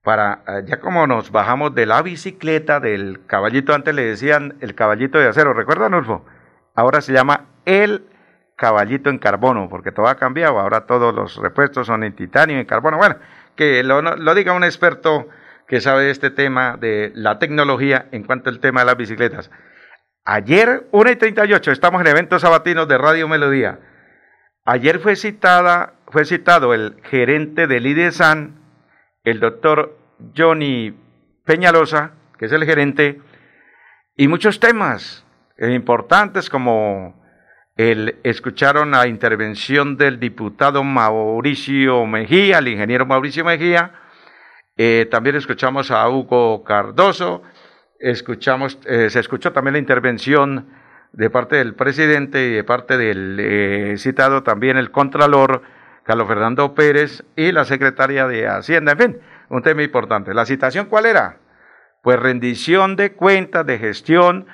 Para, 0.01 0.41
eh, 0.47 0.63
ya 0.65 0.79
como 0.79 1.05
nos 1.05 1.29
bajamos 1.29 1.75
de 1.75 1.85
la 1.85 2.01
bicicleta, 2.01 2.79
del 2.79 3.27
caballito, 3.27 3.75
antes 3.75 3.93
le 3.93 4.05
decían 4.05 4.55
el 4.61 4.73
caballito 4.73 5.19
de 5.19 5.27
acero, 5.27 5.53
¿recuerda, 5.53 5.87
Nulfo? 5.87 6.25
Ahora 6.73 6.99
se 7.01 7.13
llama 7.13 7.41
el 7.65 8.07
caballito 8.55 9.11
en 9.11 9.19
carbono, 9.19 9.69
porque 9.69 9.91
todo 9.91 10.07
ha 10.07 10.15
cambiado, 10.15 10.59
ahora 10.59 10.87
todos 10.87 11.13
los 11.13 11.37
repuestos 11.37 11.85
son 11.85 12.03
en 12.03 12.15
titanio 12.15 12.57
y 12.57 12.61
en 12.61 12.65
carbono. 12.65 12.97
Bueno, 12.97 13.17
que 13.55 13.83
lo, 13.83 14.01
lo 14.01 14.33
diga 14.33 14.53
un 14.53 14.63
experto 14.63 15.27
que 15.67 15.81
sabe 15.81 16.03
de 16.03 16.11
este 16.11 16.29
tema 16.29 16.77
de 16.77 17.11
la 17.15 17.39
tecnología 17.39 18.07
en 18.11 18.23
cuanto 18.23 18.49
al 18.49 18.59
tema 18.59 18.81
de 18.81 18.85
las 18.85 18.97
bicicletas. 18.97 19.49
Ayer, 20.23 20.87
1 20.91 21.11
y 21.11 21.15
38, 21.15 21.71
estamos 21.71 22.01
en 22.01 22.07
eventos 22.07 22.41
sabatinos 22.41 22.87
de 22.87 22.97
Radio 22.97 23.27
Melodía. 23.27 23.79
Ayer 24.65 24.99
fue, 24.99 25.15
citada, 25.15 25.93
fue 26.07 26.25
citado 26.25 26.73
el 26.73 26.95
gerente 27.03 27.67
del 27.67 27.85
IDESAN, 27.85 28.55
el 29.23 29.39
doctor 29.39 29.97
Johnny 30.35 30.97
Peñalosa, 31.43 32.13
que 32.39 32.45
es 32.45 32.51
el 32.51 32.65
gerente, 32.65 33.21
y 34.17 34.27
muchos 34.27 34.59
temas 34.59 35.25
importantes 35.59 36.49
como 36.49 37.23
el, 37.75 38.17
escucharon 38.23 38.91
la 38.91 39.07
intervención 39.07 39.97
del 39.97 40.19
diputado 40.19 40.83
Mauricio 40.83 42.05
Mejía, 42.05 42.59
el 42.59 42.69
ingeniero 42.69 43.05
Mauricio 43.05 43.45
Mejía, 43.45 43.91
eh, 44.77 45.07
también 45.09 45.37
escuchamos 45.37 45.89
a 45.89 46.09
Hugo 46.09 46.63
Cardoso, 46.65 47.43
escuchamos, 47.97 48.77
eh, 48.85 49.09
se 49.09 49.21
escuchó 49.21 49.53
también 49.53 49.73
la 49.73 49.79
intervención 49.79 50.67
de 51.13 51.29
parte 51.29 51.55
del 51.55 51.75
presidente 51.75 52.47
y 52.47 52.51
de 52.51 52.63
parte 52.65 52.97
del 52.97 53.37
eh, 53.39 53.95
citado 53.97 54.43
también 54.43 54.75
el 54.75 54.91
Contralor 54.91 55.61
Carlos 56.03 56.27
Fernando 56.27 56.75
Pérez 56.75 57.23
y 57.37 57.53
la 57.53 57.63
secretaria 57.63 58.27
de 58.27 58.47
Hacienda. 58.47 58.91
En 58.91 58.97
fin, 58.97 59.17
un 59.47 59.61
tema 59.63 59.81
importante. 59.81 60.33
¿La 60.33 60.45
citación 60.45 60.87
cuál 60.87 61.05
era? 61.05 61.37
Pues 62.01 62.19
rendición 62.19 62.97
de 62.97 63.13
cuentas 63.13 63.65
de 63.65 63.79
gestión 63.79 64.45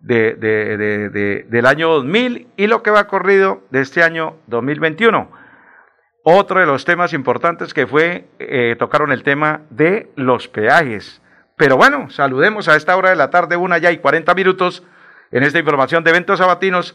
de, 0.00 0.34
del 1.48 1.66
año 1.66 1.88
2000 1.88 2.48
y 2.56 2.66
lo 2.66 2.82
que 2.82 2.90
va 2.90 3.06
corrido 3.06 3.62
de 3.70 3.80
este 3.80 4.02
año 4.02 4.36
2021 4.48 5.41
otro 6.22 6.60
de 6.60 6.66
los 6.66 6.84
temas 6.84 7.12
importantes 7.12 7.74
que 7.74 7.86
fue, 7.86 8.26
eh, 8.38 8.76
tocaron 8.78 9.12
el 9.12 9.22
tema 9.22 9.62
de 9.70 10.10
los 10.16 10.48
peajes. 10.48 11.20
Pero 11.56 11.76
bueno, 11.76 12.10
saludemos 12.10 12.68
a 12.68 12.76
esta 12.76 12.96
hora 12.96 13.10
de 13.10 13.16
la 13.16 13.30
tarde, 13.30 13.56
una 13.56 13.78
ya 13.78 13.90
y 13.90 13.98
40 13.98 14.34
minutos, 14.34 14.82
en 15.30 15.42
esta 15.42 15.58
información 15.58 16.04
de 16.04 16.10
eventos 16.10 16.38
sabatinos, 16.38 16.94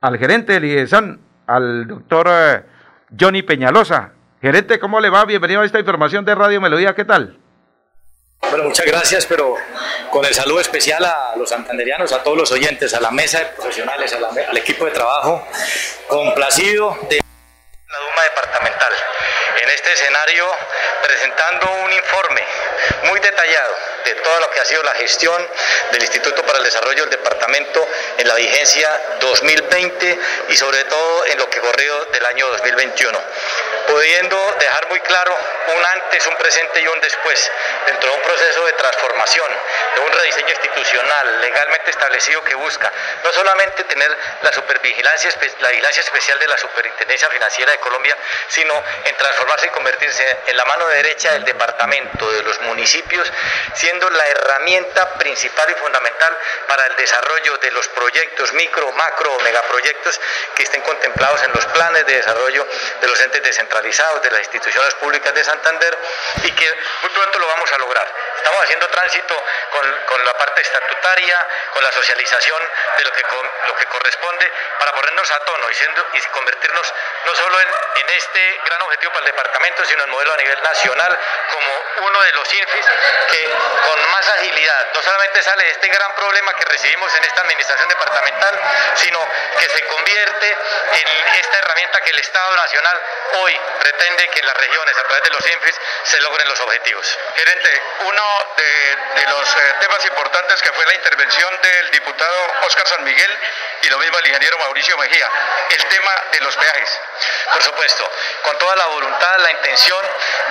al 0.00 0.18
gerente 0.18 0.54
del 0.54 0.64
IESAN, 0.64 1.20
al 1.46 1.86
doctor 1.86 2.28
eh, 2.30 2.62
Johnny 3.18 3.42
Peñalosa. 3.42 4.12
Gerente, 4.40 4.78
¿cómo 4.78 5.00
le 5.00 5.10
va? 5.10 5.24
Bienvenido 5.24 5.60
a 5.60 5.64
esta 5.64 5.78
información 5.78 6.24
de 6.24 6.34
Radio 6.34 6.60
Melodía, 6.60 6.94
¿qué 6.94 7.04
tal? 7.04 7.38
Bueno, 8.50 8.64
muchas 8.64 8.86
gracias, 8.86 9.24
pero 9.26 9.54
con 10.10 10.24
el 10.24 10.34
saludo 10.34 10.60
especial 10.60 11.04
a 11.04 11.36
los 11.36 11.48
santanderianos, 11.48 12.12
a 12.12 12.22
todos 12.22 12.36
los 12.36 12.52
oyentes, 12.52 12.92
a 12.92 13.00
la 13.00 13.10
mesa 13.10 13.38
de 13.38 13.46
profesionales, 13.46 14.14
al 14.48 14.56
equipo 14.56 14.84
de 14.84 14.90
trabajo, 14.90 15.46
complacido 16.08 16.98
de 17.08 17.21
escenario 19.92 20.46
presentando 21.02 21.70
un 21.70 21.92
informe 21.92 22.42
muy 23.04 23.20
detallado 23.20 23.76
de 24.04 24.14
todo 24.16 24.40
lo 24.40 24.50
que 24.50 24.60
ha 24.60 24.64
sido 24.64 24.82
la 24.82 24.94
gestión 24.94 25.48
del 25.90 26.02
Instituto 26.02 26.42
para 26.44 26.58
el 26.58 26.64
Desarrollo 26.64 27.02
del 27.02 27.10
Departamento 27.10 27.86
en 28.18 28.28
la 28.28 28.34
vigencia 28.34 28.88
2020 29.20 30.18
y 30.48 30.56
sobre 30.56 30.84
todo 30.84 31.26
en 31.26 31.38
lo 31.38 31.48
que 31.48 31.60
corrió 31.60 32.04
del 32.06 32.26
año 32.26 32.48
2021, 32.48 33.20
pudiendo 33.86 34.56
dejar 34.58 34.88
muy 34.88 35.00
claro 35.00 35.36
un 35.68 35.84
antes, 35.84 36.26
un 36.26 36.36
presente 36.36 36.80
y 36.80 36.86
un 36.86 37.00
después 37.00 37.50
dentro 37.86 38.10
de 38.10 38.16
un 38.16 38.22
proceso 38.22 38.66
de 38.66 38.72
transformación, 38.72 39.46
de 39.94 40.00
un 40.00 40.12
rediseño 40.12 40.50
institucional 40.50 41.40
legalmente 41.40 41.90
establecido 41.90 42.42
que 42.44 42.54
busca 42.54 42.92
no 43.24 43.32
solamente 43.32 43.84
tener 43.84 44.16
la 44.42 44.52
supervigilancia, 44.52 45.30
la 45.60 45.68
vigilancia 45.70 46.00
especial 46.00 46.38
de 46.38 46.48
la 46.48 46.58
Superintendencia 46.58 47.28
Financiera 47.30 47.72
de 47.72 47.78
Colombia, 47.78 48.16
sino 48.48 48.74
en 49.04 49.16
transformarse 49.16 49.66
y 49.66 49.70
convertirse 49.70 50.38
en 50.46 50.56
la 50.56 50.64
mano 50.64 50.86
derecha 50.88 51.32
del 51.32 51.44
departamento, 51.44 52.30
de 52.32 52.42
los 52.42 52.60
municipios, 52.62 53.30
siendo 53.74 53.91
la 54.00 54.26
herramienta 54.26 55.14
principal 55.14 55.70
y 55.70 55.74
fundamental 55.74 56.38
para 56.66 56.86
el 56.86 56.96
desarrollo 56.96 57.58
de 57.58 57.70
los 57.72 57.88
proyectos 57.88 58.52
micro, 58.54 58.90
macro 58.92 59.32
o 59.34 59.40
megaproyectos 59.40 60.20
que 60.54 60.62
estén 60.62 60.80
contemplados 60.82 61.42
en 61.42 61.52
los 61.52 61.66
planes 61.66 62.06
de 62.06 62.16
desarrollo 62.16 62.66
de 63.00 63.06
los 63.06 63.20
entes 63.20 63.42
descentralizados, 63.42 64.22
de 64.22 64.30
las 64.30 64.40
instituciones 64.40 64.94
públicas 64.94 65.34
de 65.34 65.44
Santander 65.44 65.98
y 66.42 66.50
que 66.52 66.74
muy 67.02 67.10
pronto 67.10 67.38
lo 67.38 67.46
vamos 67.48 67.72
a 67.72 67.78
lograr. 67.78 68.14
Estamos 68.42 68.64
haciendo 68.64 68.88
tránsito 68.88 69.44
con, 69.70 70.24
la 70.24 70.34
parte 70.34 70.62
estatutaria, 70.62 71.46
con 71.72 71.84
la 71.84 71.92
socialización 71.92 72.60
de 72.98 73.04
lo 73.04 73.12
que, 73.12 73.22
lo 73.68 73.76
que 73.76 73.86
corresponde 73.86 74.52
para 74.80 74.92
ponernos 74.92 75.30
a 75.30 75.38
tono 75.44 75.70
y, 75.70 75.74
siendo, 75.74 76.04
y 76.12 76.20
convertirnos 76.22 76.94
no 77.24 77.34
solo 77.36 77.60
en, 77.60 77.68
en 77.68 78.10
este 78.10 78.60
gran 78.66 78.82
objetivo 78.82 79.12
para 79.12 79.26
el 79.26 79.32
departamento, 79.32 79.84
sino 79.84 80.02
en 80.02 80.10
modelo 80.10 80.34
a 80.34 80.36
nivel 80.38 80.60
nacional 80.60 81.18
como 81.50 82.06
uno 82.08 82.22
de 82.22 82.32
los 82.32 82.52
INFIS 82.52 82.86
que 83.30 83.50
con 83.88 84.10
más 84.10 84.28
agilidad 84.28 84.86
no 84.92 85.02
solamente 85.02 85.42
sale 85.42 85.62
de 85.62 85.70
este 85.70 85.88
gran 85.88 86.12
problema 86.16 86.52
que 86.54 86.64
recibimos 86.64 87.14
en 87.14 87.24
esta 87.24 87.42
administración 87.42 87.88
departamental, 87.88 88.60
sino 88.96 89.24
que 89.58 89.68
se 89.68 89.86
convierte 89.86 90.56
en 90.94 91.08
esta 91.36 91.58
herramienta 91.58 92.00
que 92.00 92.10
el 92.10 92.18
Estado 92.18 92.56
Nacional 92.56 93.02
hoy 93.34 93.60
pretende 93.78 94.28
que 94.28 94.42
las 94.42 94.56
regiones 94.56 94.98
a 94.98 95.02
través 95.04 95.22
de 95.22 95.30
los 95.30 95.46
INFIS 95.46 95.80
se 96.04 96.20
logren 96.20 96.48
los 96.48 96.60
objetivos. 96.60 97.18
Gerente, 97.36 97.82
uno 98.00 98.31
de, 98.56 99.26
los 99.26 99.56
eh, 99.56 99.74
temas 99.80 100.04
importantes 100.04 100.62
que 100.62 100.72
fue 100.72 100.84
la 100.86 100.94
intervención 100.94 101.58
del 101.62 101.90
diputado 101.90 102.52
Oscar 102.62 102.86
San 102.88 103.04
Miguel 103.04 103.38
y 103.82 103.88
lo 103.88 103.98
mismo 103.98 104.18
el 104.18 104.26
ingeniero 104.26 104.58
Mauricio 104.58 104.96
Mejía, 104.98 105.28
el 105.70 105.84
tema 105.86 106.12
de 106.32 106.40
los 106.40 106.56
peajes. 106.56 107.00
Por 107.52 107.62
supuesto, 107.62 108.10
con 108.42 108.58
toda 108.58 108.76
la 108.76 108.86
voluntad, 108.86 109.38
la 109.38 109.50
intención 109.52 110.00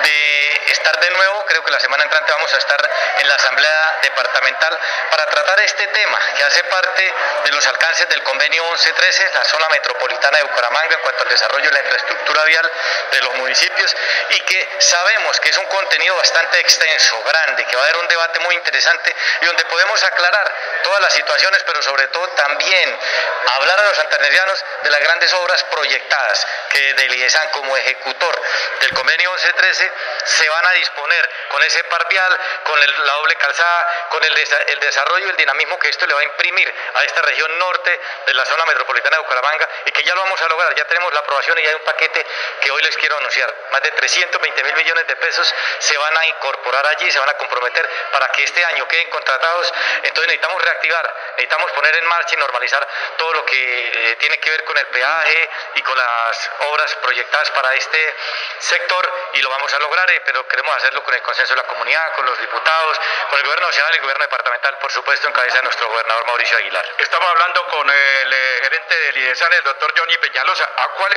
de 0.02 0.62
estar 0.68 0.98
de 1.00 1.10
nuevo, 1.10 1.44
creo 1.46 1.64
que 1.64 1.70
la 1.70 1.80
semana 1.80 2.04
entrante 2.04 2.32
vamos 2.32 2.52
a 2.54 2.58
estar 2.58 2.90
en 3.18 3.28
la 3.28 3.34
Asamblea 3.34 3.98
Departamental 4.02 4.78
para 5.10 5.26
tratar 5.26 5.60
este 5.60 5.86
tema 5.88 6.18
que 6.36 6.44
hace 6.44 6.64
parte 6.64 7.14
de 7.44 7.52
los 7.52 7.66
alcances 7.66 8.08
del 8.08 8.22
convenio 8.22 8.64
1113, 8.64 9.30
la 9.34 9.44
zona 9.44 9.68
metropolitana 9.70 10.38
de 10.38 10.44
Bucaramanga 10.44 10.94
en 10.94 11.00
cuanto 11.00 11.22
al 11.22 11.28
desarrollo 11.28 11.64
de 11.64 11.72
la 11.72 11.80
infraestructura 11.80 12.44
vial 12.44 12.70
de 13.10 13.20
los 13.22 13.34
municipios 13.34 13.96
y 14.30 14.40
que 14.40 14.68
sabemos 14.78 15.40
que 15.40 15.50
es 15.50 15.58
un 15.58 15.66
contenido 15.66 16.16
bastante 16.16 16.60
extenso, 16.60 17.22
grande, 17.24 17.64
que 17.72 17.78
va 17.78 17.84
a 17.84 17.86
haber 17.86 18.02
un 18.02 18.08
debate 18.08 18.38
muy 18.40 18.54
interesante 18.54 19.16
y 19.40 19.46
donde 19.46 19.64
podemos 19.64 20.04
aclarar 20.04 20.52
todas 20.82 21.00
las 21.00 21.12
situaciones, 21.14 21.62
pero 21.64 21.80
sobre 21.80 22.06
todo 22.08 22.28
también 22.28 22.98
hablar 23.46 23.80
a 23.80 23.84
los 23.84 23.96
santanderianos 23.96 24.62
de 24.82 24.90
las 24.90 25.00
grandes 25.00 25.32
obras 25.32 25.64
proyectadas 25.64 26.46
que 26.68 26.92
del 26.92 27.14
IESAN 27.14 27.48
como 27.48 27.74
ejecutor 27.78 28.42
del 28.80 28.92
convenio 28.92 29.30
1113 29.30 29.90
se 30.24 30.48
van 30.50 30.66
a 30.66 30.72
disponer 30.72 31.30
con 31.48 31.62
ese 31.62 31.82
par 31.84 32.06
vial, 32.08 32.38
con 32.64 32.78
la 32.78 33.12
doble 33.14 33.36
calzada, 33.36 34.08
con 34.10 34.22
el, 34.22 34.36
el 34.66 34.80
desarrollo 34.80 35.26
y 35.28 35.30
el 35.30 35.36
dinamismo 35.36 35.78
que 35.78 35.88
esto 35.88 36.06
le 36.06 36.12
va 36.12 36.20
a 36.20 36.24
imprimir 36.24 36.74
a 36.94 37.04
esta 37.04 37.22
región 37.22 37.58
norte 37.58 38.00
de 38.26 38.34
la 38.34 38.44
zona 38.44 38.66
metropolitana 38.66 39.16
de 39.16 39.22
Bucaramanga 39.22 39.68
y 39.86 39.92
que 39.92 40.02
ya 40.04 40.14
lo 40.14 40.20
vamos 40.24 40.42
a 40.42 40.48
lograr, 40.48 40.74
ya 40.74 40.84
tenemos 40.84 41.10
la 41.14 41.20
aprobación 41.20 41.58
y 41.58 41.66
hay 41.66 41.74
un 41.74 41.84
paquete 41.84 42.26
que 42.60 42.70
hoy 42.70 42.82
les 42.82 42.96
quiero 42.98 43.16
anunciar. 43.16 43.54
Más 43.70 43.82
de 43.82 43.92
320 43.92 44.62
mil 44.62 44.74
millones 44.74 45.06
de 45.06 45.16
pesos 45.16 45.54
se 45.78 45.96
van 45.96 46.18
a 46.18 46.26
incorporar 46.26 46.86
allí, 46.86 47.10
se 47.10 47.18
van 47.18 47.30
a 47.30 47.34
comprometer 47.34 47.61
para 48.10 48.28
que 48.28 48.44
este 48.44 48.64
año 48.64 48.86
queden 48.88 49.08
contratados. 49.10 49.72
Entonces 50.02 50.26
necesitamos 50.26 50.62
reactivar, 50.62 51.14
necesitamos 51.36 51.70
poner 51.72 51.94
en 51.96 52.06
marcha 52.06 52.34
y 52.34 52.38
normalizar 52.38 52.86
todo 53.16 53.32
lo 53.34 53.44
que 53.44 54.10
eh, 54.12 54.16
tiene 54.16 54.38
que 54.38 54.50
ver 54.50 54.64
con 54.64 54.76
el 54.76 54.86
peaje 54.86 55.50
y 55.74 55.82
con 55.82 55.96
las 55.96 56.50
obras 56.60 56.94
proyectadas 56.96 57.50
para 57.50 57.74
este 57.74 58.16
sector 58.58 59.12
y 59.34 59.42
lo 59.42 59.50
vamos 59.50 59.72
a 59.72 59.78
lograr, 59.78 60.10
eh, 60.10 60.22
pero 60.24 60.46
queremos 60.48 60.76
hacerlo 60.76 61.02
con 61.02 61.14
el 61.14 61.22
consenso 61.22 61.54
de 61.54 61.62
la 61.62 61.66
comunidad, 61.66 62.12
con 62.14 62.26
los 62.26 62.38
diputados, 62.38 63.00
con 63.30 63.38
el 63.38 63.44
gobierno 63.44 63.66
nacional 63.66 63.92
y 63.92 63.96
el 63.96 64.02
gobierno 64.02 64.24
departamental, 64.24 64.78
por 64.78 64.92
supuesto, 64.92 65.26
en 65.28 65.32
cabeza 65.32 65.56
de 65.56 65.62
nuestro 65.62 65.88
gobernador 65.88 66.26
Mauricio 66.26 66.56
Aguilar. 66.56 66.86
Estamos 66.98 67.30
hablando 67.30 67.66
con 67.68 67.88
el 67.88 68.32
eh, 68.32 68.58
gerente 68.62 68.98
del 68.98 69.16
IDESAN, 69.18 69.52
el 69.52 69.64
doctor 69.64 69.94
Johnny 69.96 70.16
Peñalosa. 70.18 70.68
¿A 70.76 70.88
cuál 70.90 71.12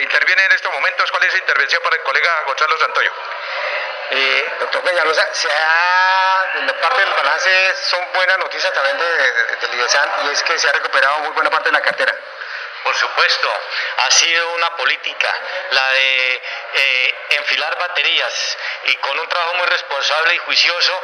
interviene 0.00 0.44
en 0.44 0.52
estos 0.52 0.72
momentos? 0.72 1.10
¿Cuál 1.10 1.24
es 1.24 1.32
la 1.32 1.38
intervención 1.38 1.82
para 1.82 1.96
el 1.96 2.02
colega 2.02 2.42
Gonzalo 2.46 2.78
Santoyo? 2.78 3.12
Eh, 4.10 4.56
doctor 4.60 4.82
Peñalosa, 4.82 5.26
se 5.32 5.48
ha, 5.50 6.50
en 6.54 6.66
la 6.66 6.80
parte 6.80 7.00
del 7.00 7.12
balance 7.12 7.74
son 7.90 8.12
buenas 8.14 8.38
noticias 8.38 8.72
también 8.72 8.98
de, 8.98 9.76
IDESAN 9.76 10.10
y 10.24 10.30
es 10.30 10.42
que 10.44 10.58
se 10.58 10.68
ha 10.68 10.72
recuperado 10.72 11.18
muy 11.20 11.30
buena 11.30 11.50
parte 11.50 11.68
de 11.68 11.72
la 11.72 11.80
cartera. 11.80 12.14
Por 12.84 12.94
supuesto, 12.94 13.50
ha 13.98 14.10
sido 14.12 14.54
una 14.54 14.76
política 14.76 15.34
la 15.70 15.90
de 15.90 16.42
eh, 16.74 17.14
enfilar 17.30 17.76
baterías 17.78 18.58
y 18.84 18.94
con 18.96 19.18
un 19.18 19.28
trabajo 19.28 19.54
muy 19.54 19.66
responsable 19.66 20.34
y 20.34 20.38
juicioso 20.38 21.02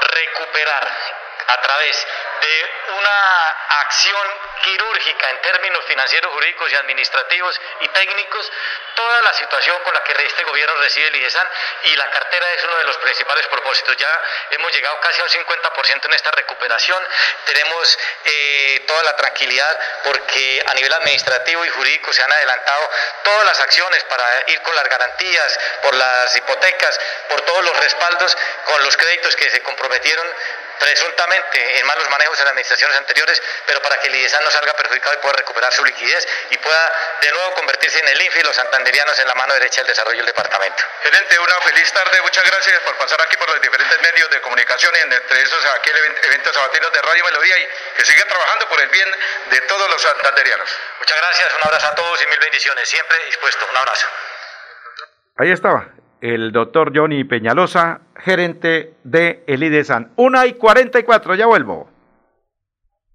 recuperar 0.00 1.25
a 1.46 1.60
través 1.60 2.06
de 2.40 2.70
una 2.98 3.48
acción 3.80 4.28
quirúrgica 4.62 5.30
en 5.30 5.40
términos 5.42 5.84
financieros, 5.86 6.32
jurídicos 6.32 6.72
y 6.72 6.74
administrativos 6.74 7.60
y 7.80 7.88
técnicos, 7.88 8.52
toda 8.94 9.22
la 9.22 9.32
situación 9.34 9.78
con 9.82 9.94
la 9.94 10.02
que 10.02 10.12
este 10.24 10.44
gobierno 10.44 10.74
recibe 10.76 11.08
el 11.08 11.16
IDESAN 11.16 11.48
y 11.84 11.96
la 11.96 12.10
cartera 12.10 12.52
es 12.52 12.64
uno 12.64 12.76
de 12.78 12.84
los 12.84 12.96
principales 12.98 13.46
propósitos. 13.46 13.96
Ya 13.96 14.22
hemos 14.50 14.72
llegado 14.72 14.98
casi 15.00 15.20
a 15.20 15.24
un 15.24 15.30
50% 15.30 16.04
en 16.06 16.12
esta 16.14 16.30
recuperación, 16.32 17.06
tenemos 17.44 17.98
eh, 18.24 18.84
toda 18.86 19.02
la 19.04 19.16
tranquilidad 19.16 19.78
porque 20.04 20.64
a 20.66 20.74
nivel 20.74 20.92
administrativo 20.92 21.64
y 21.64 21.68
jurídico 21.70 22.12
se 22.12 22.22
han 22.22 22.32
adelantado 22.32 22.90
todas 23.24 23.46
las 23.46 23.60
acciones 23.60 24.02
para 24.04 24.24
ir 24.48 24.62
con 24.62 24.74
las 24.74 24.88
garantías, 24.88 25.60
por 25.82 25.94
las 25.94 26.36
hipotecas, 26.36 27.00
por 27.28 27.40
todos 27.42 27.64
los 27.64 27.76
respaldos, 27.78 28.36
con 28.64 28.82
los 28.84 28.96
créditos 28.96 29.36
que 29.36 29.50
se 29.50 29.62
comprometieron 29.62 30.26
presuntamente 30.78 31.78
en 31.78 31.86
malos 31.86 32.08
manejos 32.10 32.38
en 32.38 32.44
las 32.44 32.52
administraciones 32.52 32.96
anteriores, 32.98 33.42
pero 33.66 33.80
para 33.82 33.98
que 33.98 34.08
el 34.08 34.14
IDESAN 34.14 34.42
no 34.44 34.50
salga 34.50 34.72
perjudicado 34.74 35.14
y 35.14 35.18
pueda 35.18 35.34
recuperar 35.34 35.72
su 35.72 35.84
liquidez 35.84 36.26
y 36.50 36.58
pueda 36.58 36.92
de 37.20 37.30
nuevo 37.32 37.54
convertirse 37.54 37.98
en 37.98 38.08
el 38.08 38.20
INFI 38.22 38.40
y 38.40 38.42
los 38.42 38.56
santanderianos 38.56 39.18
en 39.18 39.28
la 39.28 39.34
mano 39.34 39.54
derecha 39.54 39.80
del 39.80 39.88
desarrollo 39.88 40.18
del 40.18 40.26
departamento. 40.26 40.84
Gerente, 41.02 41.38
una 41.38 41.60
feliz 41.62 41.92
tarde, 41.92 42.20
muchas 42.22 42.44
gracias 42.44 42.80
por 42.80 42.96
pasar 42.96 43.20
aquí 43.22 43.36
por 43.36 43.48
los 43.48 43.60
diferentes 43.60 44.00
medios 44.00 44.30
de 44.30 44.40
comunicación 44.40 44.92
y 44.96 45.14
entre 45.14 45.42
esos 45.42 45.64
aquí 45.64 45.90
el 45.90 46.24
evento 46.24 46.52
sabatinos 46.52 46.92
de 46.92 47.02
Radio 47.02 47.24
Melodía 47.24 47.58
y 47.58 47.68
que 47.96 48.04
siga 48.04 48.24
trabajando 48.26 48.68
por 48.68 48.80
el 48.80 48.88
bien 48.88 49.08
de 49.50 49.60
todos 49.62 49.90
los 49.90 50.02
santanderianos. 50.02 50.68
Muchas 50.98 51.16
gracias, 51.18 51.54
un 51.54 51.60
abrazo 51.62 51.86
a 51.88 51.94
todos 51.94 52.22
y 52.22 52.26
mil 52.26 52.38
bendiciones, 52.38 52.88
siempre 52.88 53.18
dispuesto, 53.26 53.66
un 53.70 53.76
abrazo. 53.76 54.06
Ahí 55.38 55.52
estaba, 55.52 55.86
el 56.34 56.50
doctor 56.50 56.92
Johnny 56.94 57.24
Peñalosa, 57.24 58.00
gerente 58.16 58.94
de 59.04 59.44
el 59.46 59.62
IDESAN. 59.62 60.10
Una 60.16 60.46
y 60.46 60.54
44, 60.54 61.34
ya 61.36 61.46
vuelvo. 61.46 61.88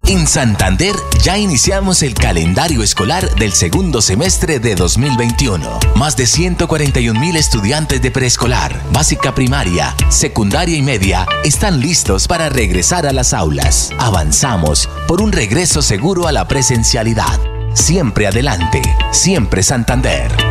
En 0.07 0.26
Santander 0.26 0.95
ya 1.22 1.38
iniciamos 1.38 2.01
el 2.01 2.16
calendario 2.16 2.82
escolar 2.82 3.30
del 3.36 3.51
segundo 3.51 4.01
semestre 4.01 4.59
de 4.59 4.76
2021. 4.76 5.80
Más 5.95 6.18
de 6.18 6.26
141 6.26 7.20
mil 7.20 7.36
estudiantes 7.36 8.01
de 8.01 8.12
preescolar, 8.12 8.74
básica 8.91 9.36
primaria, 9.36 9.93
secundaria 10.09 10.76
y 10.76 10.82
media 10.82 11.28
están 11.43 11.80
listos 11.80 12.28
para 12.28 12.49
regresar 12.49 13.05
a 13.05 13.14
las 13.14 13.34
aulas. 13.34 13.91
Avanzamos 13.99 14.89
por 15.07 15.22
un 15.22 15.32
regreso 15.32 15.82
seguro 15.82 16.28
a 16.28 16.32
la 16.32 16.47
presencialidad. 16.47 17.39
Siempre 17.74 18.26
adelante, 18.28 18.82
siempre 19.12 19.64
Santander. 19.64 20.51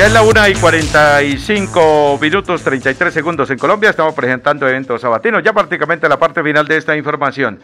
Ya 0.00 0.06
es 0.06 0.14
la 0.14 0.22
1 0.22 0.48
y 0.48 0.54
45 0.54 2.18
minutos 2.22 2.64
33 2.64 3.12
segundos 3.12 3.50
en 3.50 3.58
Colombia. 3.58 3.90
Estamos 3.90 4.14
presentando 4.14 4.66
eventos 4.66 5.02
sabatinos. 5.02 5.42
Ya 5.42 5.52
prácticamente 5.52 6.08
la 6.08 6.18
parte 6.18 6.42
final 6.42 6.66
de 6.66 6.78
esta 6.78 6.96
información. 6.96 7.60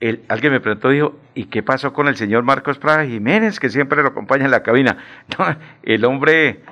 El, 0.00 0.24
alguien 0.26 0.54
me 0.54 0.58
preguntó, 0.58 0.88
dijo, 0.88 1.20
¿y 1.36 1.44
qué 1.44 1.62
pasó 1.62 1.92
con 1.92 2.08
el 2.08 2.16
señor 2.16 2.42
Marcos 2.42 2.78
Prada 2.78 3.04
Jiménez, 3.04 3.60
que 3.60 3.70
siempre 3.70 4.02
lo 4.02 4.08
acompaña 4.08 4.46
en 4.46 4.50
la 4.50 4.64
cabina? 4.64 4.96
el 5.84 6.04
hombre, 6.04 6.64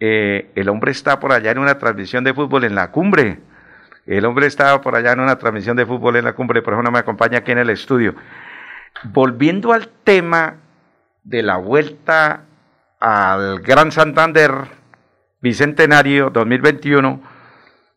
eh, 0.00 0.50
el 0.54 0.70
hombre 0.70 0.92
está 0.92 1.20
por 1.20 1.32
allá 1.32 1.50
en 1.50 1.58
una 1.58 1.76
transmisión 1.76 2.24
de 2.24 2.32
fútbol 2.32 2.64
en 2.64 2.74
la 2.74 2.90
cumbre. 2.92 3.40
El 4.06 4.24
hombre 4.24 4.46
estaba 4.46 4.80
por 4.80 4.96
allá 4.96 5.12
en 5.12 5.20
una 5.20 5.36
transmisión 5.36 5.76
de 5.76 5.84
fútbol 5.84 6.16
en 6.16 6.24
la 6.24 6.32
cumbre, 6.32 6.62
por 6.62 6.72
eso 6.72 6.82
no 6.82 6.90
me 6.90 7.00
acompaña 7.00 7.40
aquí 7.40 7.52
en 7.52 7.58
el 7.58 7.68
estudio. 7.68 8.14
Volviendo 9.04 9.74
al 9.74 9.90
tema 10.02 10.54
de 11.24 11.42
la 11.42 11.58
vuelta 11.58 12.46
al 13.00 13.60
Gran 13.60 13.90
Santander 13.90 14.52
Bicentenario 15.40 16.28
2021, 16.28 17.22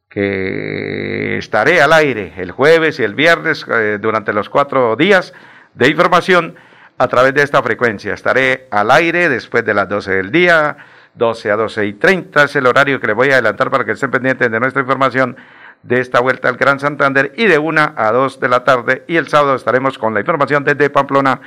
que 0.10 1.38
estaré 1.38 1.82
al 1.82 1.92
aire 1.92 2.34
el 2.38 2.52
jueves 2.52 3.00
y 3.00 3.04
el 3.04 3.14
viernes 3.14 3.66
eh, 3.70 3.98
durante 4.02 4.32
los 4.32 4.48
cuatro 4.48 4.96
días 4.96 5.34
de 5.74 5.90
información 5.90 6.56
a 6.98 7.08
través 7.10 7.34
de 7.34 7.44
esta 7.44 7.62
frecuencia. 7.62 8.14
Estaré 8.14 8.68
al 8.72 8.92
aire 8.92 9.28
después 9.28 9.66
de 9.66 9.74
las 9.74 9.90
12 9.90 10.12
del 10.12 10.32
día, 10.32 10.78
12 11.16 11.52
a 11.52 11.56
12 11.58 11.86
y 11.86 11.94
30 11.94 12.44
es 12.46 12.56
el 12.56 12.66
horario 12.66 13.00
que 13.02 13.08
les 13.08 13.16
voy 13.16 13.30
a 13.30 13.34
adelantar 13.34 13.70
para 13.70 13.84
que 13.84 13.92
estén 13.92 14.10
pendientes 14.10 14.50
de 14.50 14.60
nuestra 14.60 14.82
información 14.82 15.36
de 15.82 16.00
esta 16.00 16.22
vuelta 16.22 16.48
al 16.48 16.56
Gran 16.56 16.80
Santander 16.80 17.34
y 17.36 17.46
de 17.46 17.60
1 17.60 17.94
a 17.96 18.12
2 18.12 18.40
de 18.40 18.48
la 18.48 18.64
tarde 18.64 19.04
y 19.08 19.18
el 19.18 19.28
sábado 19.28 19.56
estaremos 19.56 19.98
con 19.98 20.14
la 20.14 20.22
información 20.22 20.64
desde 20.64 20.90
Pamplona 20.90 21.42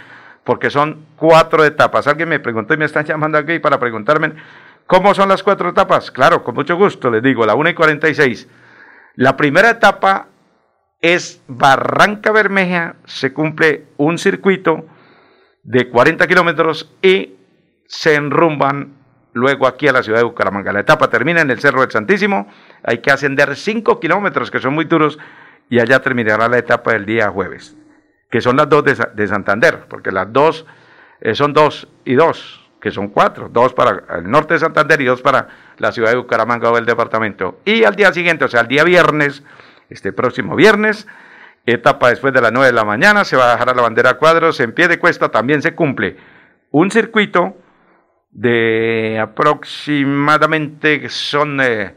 porque 0.46 0.70
son 0.70 1.04
cuatro 1.16 1.64
etapas. 1.64 2.06
Alguien 2.06 2.28
me 2.28 2.38
preguntó 2.38 2.72
y 2.72 2.76
me 2.76 2.84
están 2.84 3.04
llamando 3.04 3.36
aquí 3.36 3.58
para 3.58 3.80
preguntarme 3.80 4.32
cómo 4.86 5.12
son 5.12 5.28
las 5.28 5.42
cuatro 5.42 5.70
etapas. 5.70 6.12
Claro, 6.12 6.44
con 6.44 6.54
mucho 6.54 6.76
gusto 6.76 7.10
les 7.10 7.22
digo, 7.22 7.44
la 7.44 7.56
1 7.56 7.70
y 7.70 7.74
46. 7.74 8.48
La 9.16 9.36
primera 9.36 9.70
etapa 9.70 10.28
es 11.00 11.42
Barranca 11.48 12.30
Bermeja, 12.30 12.94
se 13.06 13.32
cumple 13.32 13.86
un 13.96 14.18
circuito 14.18 14.86
de 15.64 15.90
40 15.90 16.26
kilómetros 16.28 16.94
y 17.02 17.34
se 17.88 18.14
enrumban 18.14 18.94
luego 19.32 19.66
aquí 19.66 19.88
a 19.88 19.92
la 19.92 20.04
ciudad 20.04 20.18
de 20.18 20.24
Bucaramanga. 20.24 20.72
La 20.72 20.80
etapa 20.80 21.10
termina 21.10 21.40
en 21.40 21.50
el 21.50 21.58
Cerro 21.58 21.80
del 21.80 21.90
Santísimo, 21.90 22.48
hay 22.84 22.98
que 22.98 23.10
ascender 23.10 23.56
5 23.56 23.98
kilómetros 23.98 24.50
que 24.52 24.60
son 24.60 24.74
muy 24.74 24.84
duros 24.84 25.18
y 25.68 25.80
allá 25.80 26.00
terminará 26.00 26.48
la 26.48 26.58
etapa 26.58 26.92
del 26.92 27.04
día 27.04 27.30
jueves, 27.30 27.76
que 28.30 28.40
son 28.40 28.56
las 28.56 28.68
dos 28.68 28.84
de, 28.84 29.28
Santander, 29.28 29.86
porque 29.88 30.10
las 30.10 30.32
dos 30.32 30.66
eh, 31.20 31.34
son 31.34 31.52
dos 31.52 31.88
y 32.04 32.14
dos, 32.14 32.68
que 32.80 32.90
son 32.90 33.08
cuatro, 33.08 33.48
dos 33.48 33.72
para 33.72 34.02
el 34.18 34.30
norte 34.30 34.54
de 34.54 34.60
Santander 34.60 35.00
y 35.00 35.04
dos 35.04 35.22
para 35.22 35.48
la 35.78 35.92
ciudad 35.92 36.10
de 36.10 36.16
Bucaramanga 36.16 36.70
o 36.70 36.78
el 36.78 36.86
departamento. 36.86 37.60
Y 37.64 37.84
al 37.84 37.94
día 37.94 38.12
siguiente, 38.12 38.44
o 38.44 38.48
sea, 38.48 38.60
al 38.60 38.68
día 38.68 38.84
viernes, 38.84 39.42
este 39.90 40.12
próximo 40.12 40.56
viernes, 40.56 41.06
etapa 41.64 42.10
después 42.10 42.32
de 42.32 42.40
las 42.40 42.52
9 42.52 42.66
de 42.66 42.72
la 42.72 42.84
mañana, 42.84 43.24
se 43.24 43.36
va 43.36 43.48
a 43.48 43.52
dejar 43.52 43.70
a 43.70 43.74
la 43.74 43.82
bandera 43.82 44.14
cuadros, 44.14 44.60
en 44.60 44.72
pie 44.72 44.88
de 44.88 44.98
cuesta 44.98 45.30
también 45.30 45.62
se 45.62 45.74
cumple 45.74 46.16
un 46.70 46.90
circuito 46.90 47.56
de 48.30 49.18
aproximadamente 49.18 51.08
son 51.08 51.58
eh, 51.62 51.94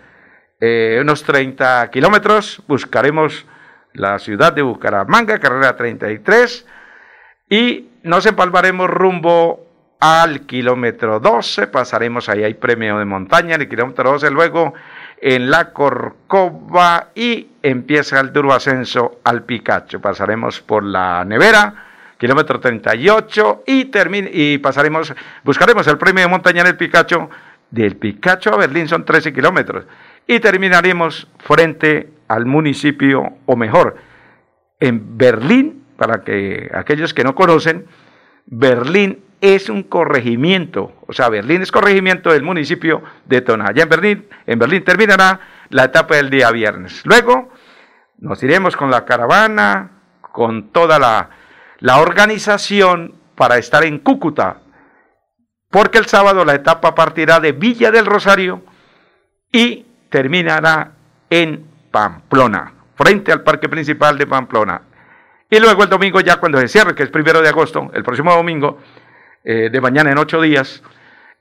eh, 0.61 0.99
unos 1.01 1.23
30 1.23 1.89
kilómetros. 1.91 2.63
Buscaremos 2.65 3.45
la 3.93 4.19
ciudad 4.19 4.53
de 4.53 4.61
Bucaramanga, 4.61 5.39
carrera 5.39 5.75
33, 5.75 6.65
y 7.49 7.89
nos 8.03 8.25
empalmaremos 8.25 8.89
rumbo 8.89 9.65
al 9.99 10.41
kilómetro 10.41 11.19
12, 11.19 11.67
pasaremos 11.67 12.29
ahí, 12.29 12.43
hay 12.43 12.53
premio 12.53 12.97
de 12.97 13.05
montaña 13.05 13.55
en 13.55 13.61
el 13.61 13.69
kilómetro 13.69 14.11
12, 14.11 14.31
luego 14.31 14.73
en 15.21 15.51
la 15.51 15.73
Corcova 15.73 17.09
y 17.13 17.47
empieza 17.61 18.19
el 18.21 18.31
duro 18.31 18.53
ascenso 18.53 19.19
al 19.25 19.43
Picacho. 19.43 19.99
Pasaremos 19.99 20.61
por 20.61 20.83
la 20.83 21.25
nevera, 21.25 21.73
kilómetro 22.17 22.61
38 22.61 23.63
y, 23.67 23.91
y 24.31 24.57
pasaremos, 24.59 25.13
buscaremos 25.43 25.85
el 25.87 25.97
premio 25.97 26.23
de 26.23 26.29
montaña 26.29 26.61
en 26.61 26.67
el 26.67 26.77
Picacho. 26.77 27.29
Del 27.69 27.97
Picacho 27.97 28.53
a 28.53 28.57
Berlín 28.57 28.87
son 28.87 29.03
13 29.03 29.33
kilómetros 29.33 29.85
y 30.27 30.39
terminaremos 30.39 31.27
frente 31.39 32.11
al 32.27 32.45
municipio, 32.45 33.37
o 33.45 33.55
mejor, 33.55 33.97
en 34.79 35.17
Berlín, 35.17 35.85
para 35.97 36.23
que 36.23 36.69
aquellos 36.73 37.13
que 37.13 37.23
no 37.23 37.35
conocen, 37.35 37.87
Berlín 38.45 39.23
es 39.41 39.69
un 39.69 39.83
corregimiento, 39.83 40.93
o 41.07 41.13
sea, 41.13 41.29
Berlín 41.29 41.61
es 41.61 41.71
corregimiento 41.71 42.31
del 42.31 42.43
municipio 42.43 43.01
de 43.25 43.41
Tona. 43.41 43.67
Allá 43.69 43.83
en 43.83 43.89
Berlín, 43.89 44.27
en 44.45 44.59
Berlín 44.59 44.83
terminará 44.83 45.39
la 45.69 45.85
etapa 45.85 46.15
del 46.15 46.29
día 46.29 46.51
viernes. 46.51 47.01
Luego 47.05 47.49
nos 48.17 48.43
iremos 48.43 48.75
con 48.75 48.91
la 48.91 49.05
caravana, 49.05 49.91
con 50.21 50.69
toda 50.71 50.99
la, 50.99 51.29
la 51.79 51.99
organización 51.99 53.15
para 53.35 53.57
estar 53.57 53.85
en 53.85 53.99
Cúcuta, 53.99 54.61
porque 55.69 55.99
el 55.99 56.05
sábado 56.05 56.43
la 56.43 56.55
etapa 56.55 56.95
partirá 56.95 57.39
de 57.39 57.53
Villa 57.53 57.91
del 57.91 58.05
Rosario 58.05 58.63
y 59.51 59.85
terminará 60.09 60.91
en 61.29 61.65
Pamplona, 61.91 62.73
frente 62.95 63.31
al 63.31 63.41
parque 63.41 63.69
principal 63.69 64.17
de 64.17 64.27
Pamplona. 64.27 64.81
Y 65.49 65.59
luego 65.59 65.83
el 65.83 65.89
domingo 65.89 66.19
ya 66.21 66.37
cuando 66.37 66.59
se 66.59 66.67
cierre, 66.67 66.93
que 66.93 67.03
es 67.03 67.09
primero 67.09 67.41
de 67.41 67.49
agosto, 67.49 67.89
el 67.93 68.03
próximo 68.03 68.33
domingo, 68.33 68.79
eh, 69.43 69.69
de 69.71 69.81
mañana 69.81 70.11
en 70.11 70.17
ocho 70.17 70.41
días, 70.41 70.83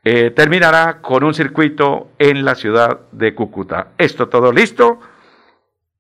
eh, 0.05 0.31
terminará 0.31 0.99
con 1.03 1.25
un 1.25 1.35
circuito 1.35 2.13
en 2.19 2.45
la 2.45 2.55
ciudad 2.55 3.01
de 3.13 3.35
Cúcuta. 3.35 3.89
Esto 3.99 4.29
todo 4.29 4.53
listo 4.53 5.01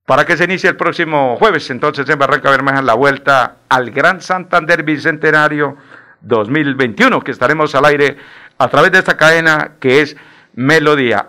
para 0.07 0.25
que 0.25 0.39
se 0.39 0.45
inicie 0.45 0.71
el 0.71 0.77
próximo 0.77 1.37
jueves, 1.37 1.69
entonces 1.69 2.09
en 2.09 2.19
Barranca 2.19 2.51
Bermeja, 2.51 2.81
la 2.81 2.95
vuelta 2.95 3.57
al 3.69 3.91
Gran 3.91 4.23
Santander 4.23 4.83
Bicentenario 4.83 5.77
2021, 6.23 7.21
que 7.21 7.31
estaremos 7.31 7.75
al 7.75 7.85
aire 7.85 8.17
a 8.57 8.69
través 8.69 8.91
de 8.91 9.01
esta 9.01 9.19
cadena 9.19 9.73
que 9.79 10.01
es 10.01 10.17
Melodía. 10.55 11.29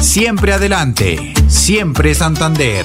Siempre 0.00 0.52
adelante, 0.52 1.34
siempre 1.48 2.14
Santander. 2.14 2.84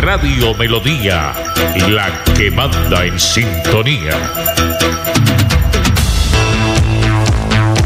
Radio 0.00 0.54
Melodía, 0.54 1.32
la 1.90 2.22
que 2.34 2.50
manda 2.50 3.04
en 3.04 3.18
sintonía. 3.18 4.12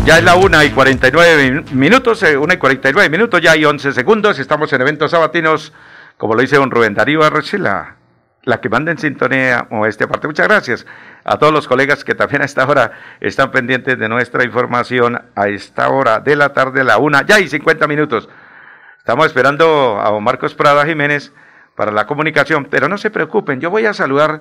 Ya 0.04 0.18
es 0.18 0.24
la 0.24 0.36
1 0.36 0.62
y 0.64 0.70
49 0.70 1.64
minutos, 1.72 2.22
1 2.22 2.52
eh, 2.52 2.54
y 2.54 2.58
49 2.58 3.08
minutos, 3.08 3.40
ya 3.40 3.52
hay 3.52 3.64
11 3.64 3.92
segundos, 3.92 4.38
estamos 4.38 4.72
en 4.72 4.82
eventos 4.82 5.10
sabatinos, 5.10 5.72
como 6.18 6.34
lo 6.34 6.42
dice 6.42 6.56
don 6.56 6.70
Rubén 6.70 6.94
Darío 6.94 7.24
Arrechila, 7.24 7.96
la 8.44 8.60
que 8.60 8.68
manda 8.68 8.90
en 8.90 8.98
sintonía 8.98 9.66
o 9.70 9.86
este 9.86 10.04
aparte. 10.04 10.26
Muchas 10.26 10.48
gracias 10.48 10.86
a 11.24 11.38
todos 11.38 11.52
los 11.52 11.68
colegas 11.68 12.04
que 12.04 12.14
también 12.14 12.42
a 12.42 12.44
esta 12.44 12.66
hora 12.66 12.92
están 13.20 13.50
pendientes 13.50 13.98
de 13.98 14.08
nuestra 14.08 14.44
información 14.44 15.22
a 15.34 15.48
esta 15.48 15.88
hora 15.88 16.20
de 16.20 16.36
la 16.36 16.52
tarde, 16.52 16.84
la 16.84 16.98
1, 16.98 17.22
ya 17.26 17.36
hay 17.36 17.48
50 17.48 17.86
minutos. 17.86 18.28
Estamos 18.98 19.26
esperando 19.26 20.00
a 20.00 20.18
Marcos 20.20 20.54
Prada 20.54 20.84
Jiménez 20.84 21.32
para 21.76 21.92
la 21.92 22.06
comunicación, 22.06 22.66
pero 22.70 22.88
no 22.88 22.98
se 22.98 23.10
preocupen, 23.10 23.60
yo 23.60 23.70
voy 23.70 23.86
a 23.86 23.94
saludar 23.94 24.40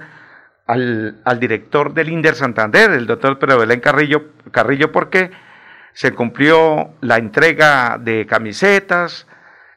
al, 0.67 1.39
director 1.39 1.93
del 1.93 2.09
INDER 2.09 2.35
Santander, 2.35 2.91
el 2.91 3.05
doctor 3.05 3.37
Pedro 3.39 3.59
Belén 3.59 3.79
Carrillo, 3.79 4.31
Carrillo, 4.51 4.91
porque 4.91 5.31
se 5.93 6.13
cumplió 6.13 6.93
la 7.01 7.17
entrega 7.17 7.97
de 7.99 8.25
camisetas 8.25 9.27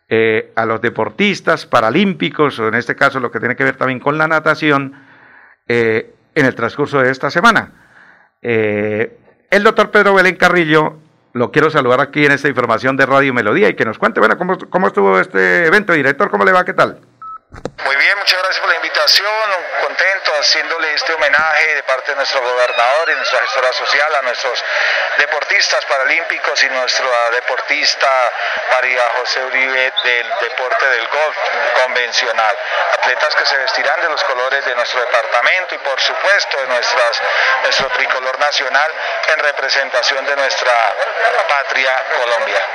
eh, 0.08 0.52
a 0.54 0.66
los 0.66 0.80
deportistas 0.80 1.66
paralímpicos, 1.66 2.58
o 2.58 2.68
en 2.68 2.74
este 2.74 2.94
caso 2.94 3.20
lo 3.20 3.30
que 3.30 3.40
tiene 3.40 3.56
que 3.56 3.64
ver 3.64 3.76
también 3.76 4.00
con 4.00 4.18
la 4.18 4.28
natación, 4.28 4.94
eh, 5.66 6.14
en 6.34 6.46
el 6.46 6.54
transcurso 6.54 7.00
de 7.00 7.10
esta 7.10 7.30
semana. 7.30 7.72
Eh, 8.42 9.16
el 9.50 9.62
doctor 9.62 9.90
Pedro 9.90 10.14
Belén 10.14 10.36
Carrillo 10.36 10.98
lo 11.32 11.50
quiero 11.50 11.70
saludar 11.70 12.00
aquí 12.00 12.24
en 12.24 12.32
esta 12.32 12.48
información 12.48 12.96
de 12.96 13.06
Radio 13.06 13.32
Melodía 13.32 13.68
y 13.68 13.74
que 13.74 13.84
nos 13.84 13.98
cuente, 13.98 14.20
bueno, 14.20 14.36
cómo, 14.36 14.58
cómo 14.70 14.86
estuvo 14.86 15.18
este 15.18 15.66
evento. 15.66 15.92
Director, 15.92 16.30
¿cómo 16.30 16.44
le 16.44 16.52
va? 16.52 16.64
¿Qué 16.64 16.74
tal? 16.74 17.00
Muy 17.84 17.96
bien, 17.96 18.18
muchas 18.18 18.38
gracias 18.38 18.60
por 18.60 18.70
la 18.70 18.76
invitación, 18.76 19.26
contento 19.82 20.32
haciéndole 20.40 20.94
este 20.94 21.12
homenaje 21.12 21.74
de 21.74 21.82
parte 21.82 22.12
de 22.12 22.16
nuestro 22.16 22.40
gobernador 22.40 23.10
y 23.10 23.14
nuestra 23.14 23.40
gestora 23.40 23.72
social 23.74 24.14
a 24.14 24.22
nuestros 24.22 24.64
deportistas 25.18 25.84
paralímpicos 25.84 26.62
y 26.62 26.70
nuestra 26.70 27.30
deportista 27.30 28.08
María 28.70 29.02
José 29.18 29.44
Uribe 29.44 29.92
del 30.02 30.28
deporte 30.40 30.88
del 30.88 31.06
golf 31.08 31.36
convencional. 31.82 32.58
Atletas 32.94 33.34
que 33.34 33.44
se 33.44 33.56
vestirán 33.58 34.00
de 34.00 34.08
los 34.08 34.24
colores 34.24 34.64
de 34.64 34.74
nuestro 34.74 35.00
departamento 35.00 35.74
y 35.74 35.78
por 35.78 36.00
supuesto 36.00 36.56
de 36.62 36.66
nuestro 36.68 37.88
tricolor 37.90 38.38
nacional 38.38 38.90
en 39.28 39.38
representación 39.40 40.24
de 40.24 40.36
nuestra 40.36 40.72
patria 41.48 42.02
Colombia. 42.16 42.66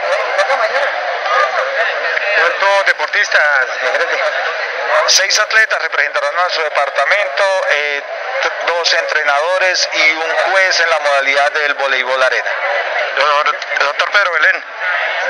¿Cuántos 2.36 2.86
deportistas? 2.86 3.68
Seis 5.08 5.40
atletas 5.40 5.82
representarán 5.82 6.34
a 6.38 6.42
nuestro 6.42 6.64
departamento, 6.64 7.44
eh, 7.72 8.04
dos 8.68 8.94
entrenadores 8.94 9.90
y 9.94 10.12
un 10.12 10.36
juez 10.36 10.80
en 10.80 10.90
la 10.90 11.00
modalidad 11.00 11.52
del 11.52 11.74
voleibol 11.76 12.22
arena. 12.22 12.52
Doctor 13.80 14.12
Pedro 14.12 14.32
Belén, 14.32 14.64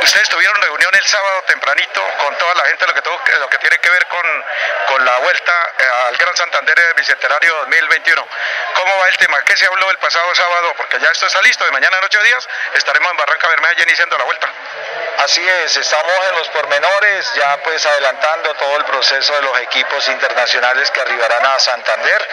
ustedes 0.03 0.29
tuvieron 0.29 0.61
reunión 0.61 0.93
el 0.95 1.05
sábado 1.07 1.41
tempranito 1.43 2.03
con 2.17 2.35
toda 2.37 2.53
la 2.55 2.65
gente 2.65 2.85
lo 2.87 2.93
que, 2.93 3.31
lo 3.39 3.49
que 3.49 3.57
tiene 3.57 3.77
que 3.79 3.89
ver 3.89 4.05
con, 4.07 4.45
con 4.87 5.05
la 5.05 5.17
vuelta 5.19 5.71
eh, 5.79 5.83
al 6.07 6.17
Gran 6.17 6.35
Santander 6.35 6.75
del 6.75 6.93
Bicentenario 6.93 7.55
2021. 7.55 8.27
¿Cómo 8.75 8.97
va 8.97 9.07
el 9.07 9.17
tema? 9.17 9.41
¿Qué 9.43 9.57
se 9.57 9.65
habló 9.65 9.89
el 9.91 9.97
pasado 9.97 10.35
sábado? 10.35 10.73
Porque 10.75 10.99
ya 10.99 11.09
esto 11.09 11.25
está 11.25 11.41
listo, 11.41 11.65
de 11.65 11.71
mañana 11.71 11.97
en 11.97 12.03
ocho 12.03 12.21
días 12.21 12.47
estaremos 12.73 13.11
en 13.11 13.17
Barranca 13.17 13.47
Bermeja 13.47 13.83
iniciando 13.83 14.17
la 14.17 14.23
vuelta. 14.25 14.49
Así 15.23 15.45
es, 15.45 15.75
estamos 15.75 16.13
en 16.29 16.35
los 16.37 16.47
pormenores, 16.47 17.33
ya 17.35 17.57
pues 17.57 17.85
adelantando 17.85 18.53
todo 18.53 18.77
el 18.77 18.85
proceso 18.85 19.35
de 19.35 19.41
los 19.41 19.59
equipos 19.59 20.07
internacionales 20.07 20.89
que 20.91 21.01
arribarán 21.01 21.45
a 21.45 21.59
Santander, 21.59 22.27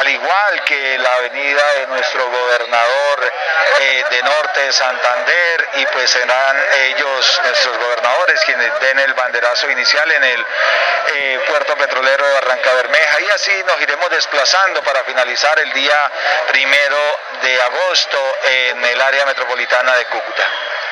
al 0.00 0.08
igual 0.10 0.64
que 0.64 0.98
la 0.98 1.14
avenida 1.14 1.72
de 1.76 1.86
nuestro 1.86 2.28
gobernador 2.28 3.32
eh, 3.80 4.04
de 4.10 4.22
Norte 4.22 4.60
de 4.60 4.72
Santander 4.74 5.68
y 5.76 5.86
pues 5.86 6.10
serán 6.10 6.62
ellos, 6.88 7.40
nuestros 7.42 7.78
gobernadores, 7.78 8.38
quienes 8.44 8.80
den 8.80 8.98
el 8.98 9.14
banderazo 9.14 9.70
inicial 9.70 10.12
en 10.12 10.24
el 10.24 10.46
eh, 11.14 11.40
puerto 11.48 11.74
petrolero 11.76 12.26
de 12.26 12.34
Barranca 12.34 12.70
Bermeja 12.74 13.20
y 13.22 13.30
así 13.30 13.64
nos 13.66 13.80
iremos 13.80 14.10
desplazando 14.10 14.82
para 14.82 15.02
finalizar 15.04 15.58
el 15.60 15.72
día 15.72 16.12
primero 16.48 17.18
de 17.40 17.62
agosto 17.62 18.36
en 18.44 18.84
el 18.84 19.00
área 19.00 19.24
metropolitana 19.24 19.96
de 19.96 20.04
Cúcuta. 20.04 20.44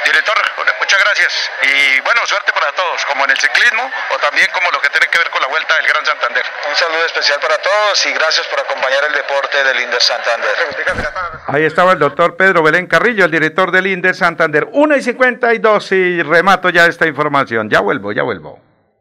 Director, 0.05 0.36
muchas 0.80 1.00
gracias 1.00 1.50
y 1.62 2.00
bueno, 2.00 2.26
suerte 2.26 2.52
para 2.52 2.72
todos, 2.72 3.05
como 3.07 3.24
en 3.24 3.30
el 3.30 3.38
ciclismo 3.38 3.90
o 4.14 4.18
también 4.18 4.48
como 4.52 4.70
lo 4.70 4.80
que 4.80 4.90
tiene 4.90 5.07
que 5.09 5.18
ver 5.18 5.30
con 5.30 5.40
la 5.40 5.48
vuelta 5.48 5.74
del 5.76 5.86
Gran 5.86 6.05
Santander. 6.05 6.44
Un 6.68 6.76
saludo 6.76 7.05
especial 7.07 7.40
para 7.40 7.57
todos 7.59 8.07
y 8.07 8.12
gracias 8.12 8.46
por 8.48 8.61
acompañar 8.61 9.05
el 9.09 9.14
deporte 9.14 9.64
del 9.64 9.80
Inder 9.80 10.00
Santander. 10.00 10.57
Ahí 11.46 11.64
estaba 11.64 11.92
el 11.92 11.98
doctor 11.98 12.36
Pedro 12.36 12.62
Belén 12.62 12.86
Carrillo, 12.86 13.24
el 13.24 13.30
director 13.30 13.70
del 13.70 13.86
Inder 13.86 14.14
Santander. 14.14 14.68
1 14.72 14.96
y 14.96 15.02
52 15.02 15.92
y 15.92 16.22
remato 16.22 16.70
ya 16.70 16.86
esta 16.86 17.07
información. 17.07 17.70
Ya 17.70 17.80
vuelvo, 17.80 18.12
ya 18.12 18.22
vuelvo. 18.22 18.63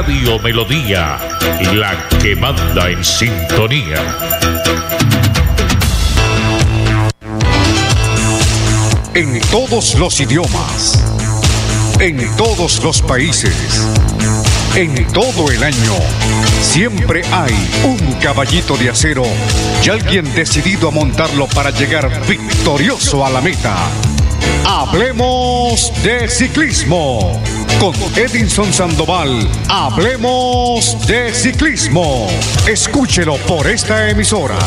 Radio 0.00 0.38
Melodía, 0.38 1.18
la 1.74 2.08
que 2.20 2.36
manda 2.36 2.88
en 2.88 3.04
sintonía. 3.04 3.96
En 9.12 9.40
todos 9.50 9.96
los 9.96 10.20
idiomas, 10.20 11.02
en 11.98 12.36
todos 12.36 12.80
los 12.84 13.02
países, 13.02 13.88
en 14.76 15.04
todo 15.08 15.50
el 15.50 15.64
año, 15.64 15.94
siempre 16.62 17.22
hay 17.32 17.68
un 17.82 18.12
caballito 18.20 18.76
de 18.76 18.90
acero 18.90 19.24
y 19.84 19.88
alguien 19.88 20.32
decidido 20.32 20.88
a 20.88 20.90
montarlo 20.92 21.48
para 21.48 21.70
llegar 21.70 22.08
victorioso 22.28 23.26
a 23.26 23.30
la 23.30 23.40
meta. 23.40 23.74
Hablemos 24.66 25.92
de 26.02 26.28
ciclismo. 26.28 27.42
Con 27.80 27.94
Edinson 28.16 28.72
Sandoval, 28.72 29.48
hablemos 29.68 31.06
de 31.06 31.32
ciclismo. 31.32 32.26
Escúchelo 32.66 33.36
por 33.46 33.66
esta 33.66 34.10
emisora. 34.10 34.58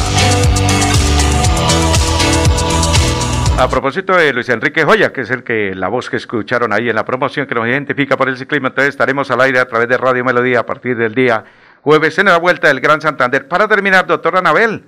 A 3.57 3.69
propósito 3.69 4.13
de 4.13 4.33
Luis 4.33 4.49
Enrique 4.49 4.83
Joya, 4.83 5.13
que 5.13 5.21
es 5.21 5.29
el 5.29 5.43
que 5.43 5.75
la 5.75 5.87
voz 5.87 6.09
que 6.09 6.17
escucharon 6.17 6.73
ahí 6.73 6.89
en 6.89 6.95
la 6.95 7.05
promoción 7.05 7.45
que 7.45 7.53
nos 7.53 7.67
identifica 7.67 8.17
por 8.17 8.27
el 8.29 8.37
ciclismo, 8.37 8.69
entonces 8.69 8.89
estaremos 8.89 9.29
al 9.29 9.41
aire 9.41 9.59
a 9.59 9.67
través 9.67 9.87
de 9.87 9.97
Radio 9.97 10.23
Melodía 10.23 10.61
a 10.61 10.65
partir 10.65 10.97
del 10.97 11.13
día 11.13 11.43
jueves 11.81 12.17
en 12.17 12.25
la 12.25 12.37
vuelta 12.37 12.69
del 12.69 12.79
Gran 12.79 13.01
Santander. 13.01 13.47
Para 13.47 13.67
terminar, 13.67 14.07
doctor 14.07 14.37
Anabel, 14.37 14.83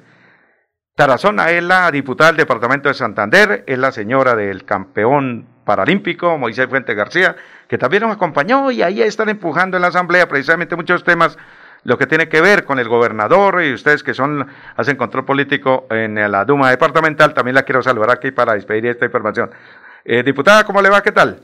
Tarazona 0.95 1.49
es 1.49 1.63
la 1.63 1.89
diputada 1.89 2.29
del 2.29 2.37
Departamento 2.37 2.87
de 2.87 2.93
Santander, 2.93 3.63
es 3.65 3.79
la 3.79 3.91
señora 3.91 4.35
del 4.35 4.63
campeón 4.63 5.47
paralímpico 5.65 6.37
Moisés 6.37 6.67
Fuente 6.67 6.93
García, 6.93 7.35
que 7.67 7.79
también 7.79 8.03
nos 8.03 8.11
acompañó 8.11 8.69
y 8.69 8.83
ahí 8.83 9.01
están 9.01 9.27
empujando 9.29 9.75
en 9.75 9.81
la 9.81 9.87
Asamblea 9.87 10.27
precisamente 10.27 10.75
muchos 10.75 11.03
temas, 11.03 11.35
lo 11.83 11.97
que 11.97 12.05
tiene 12.05 12.29
que 12.29 12.41
ver 12.41 12.63
con 12.63 12.77
el 12.77 12.87
gobernador 12.89 13.63
y 13.63 13.73
ustedes 13.73 14.03
que 14.03 14.13
son 14.13 14.47
hacen 14.75 14.95
control 14.95 15.25
político 15.25 15.87
en 15.89 16.13
la 16.31 16.45
Duma 16.45 16.69
departamental, 16.69 17.33
también 17.33 17.55
la 17.55 17.63
quiero 17.63 17.81
saludar 17.81 18.11
aquí 18.11 18.29
para 18.29 18.53
despedir 18.53 18.85
esta 18.85 19.05
información. 19.05 19.49
Eh, 20.05 20.21
diputada, 20.21 20.63
¿cómo 20.63 20.79
le 20.79 20.91
va? 20.91 21.01
¿Qué 21.01 21.11
tal? 21.11 21.39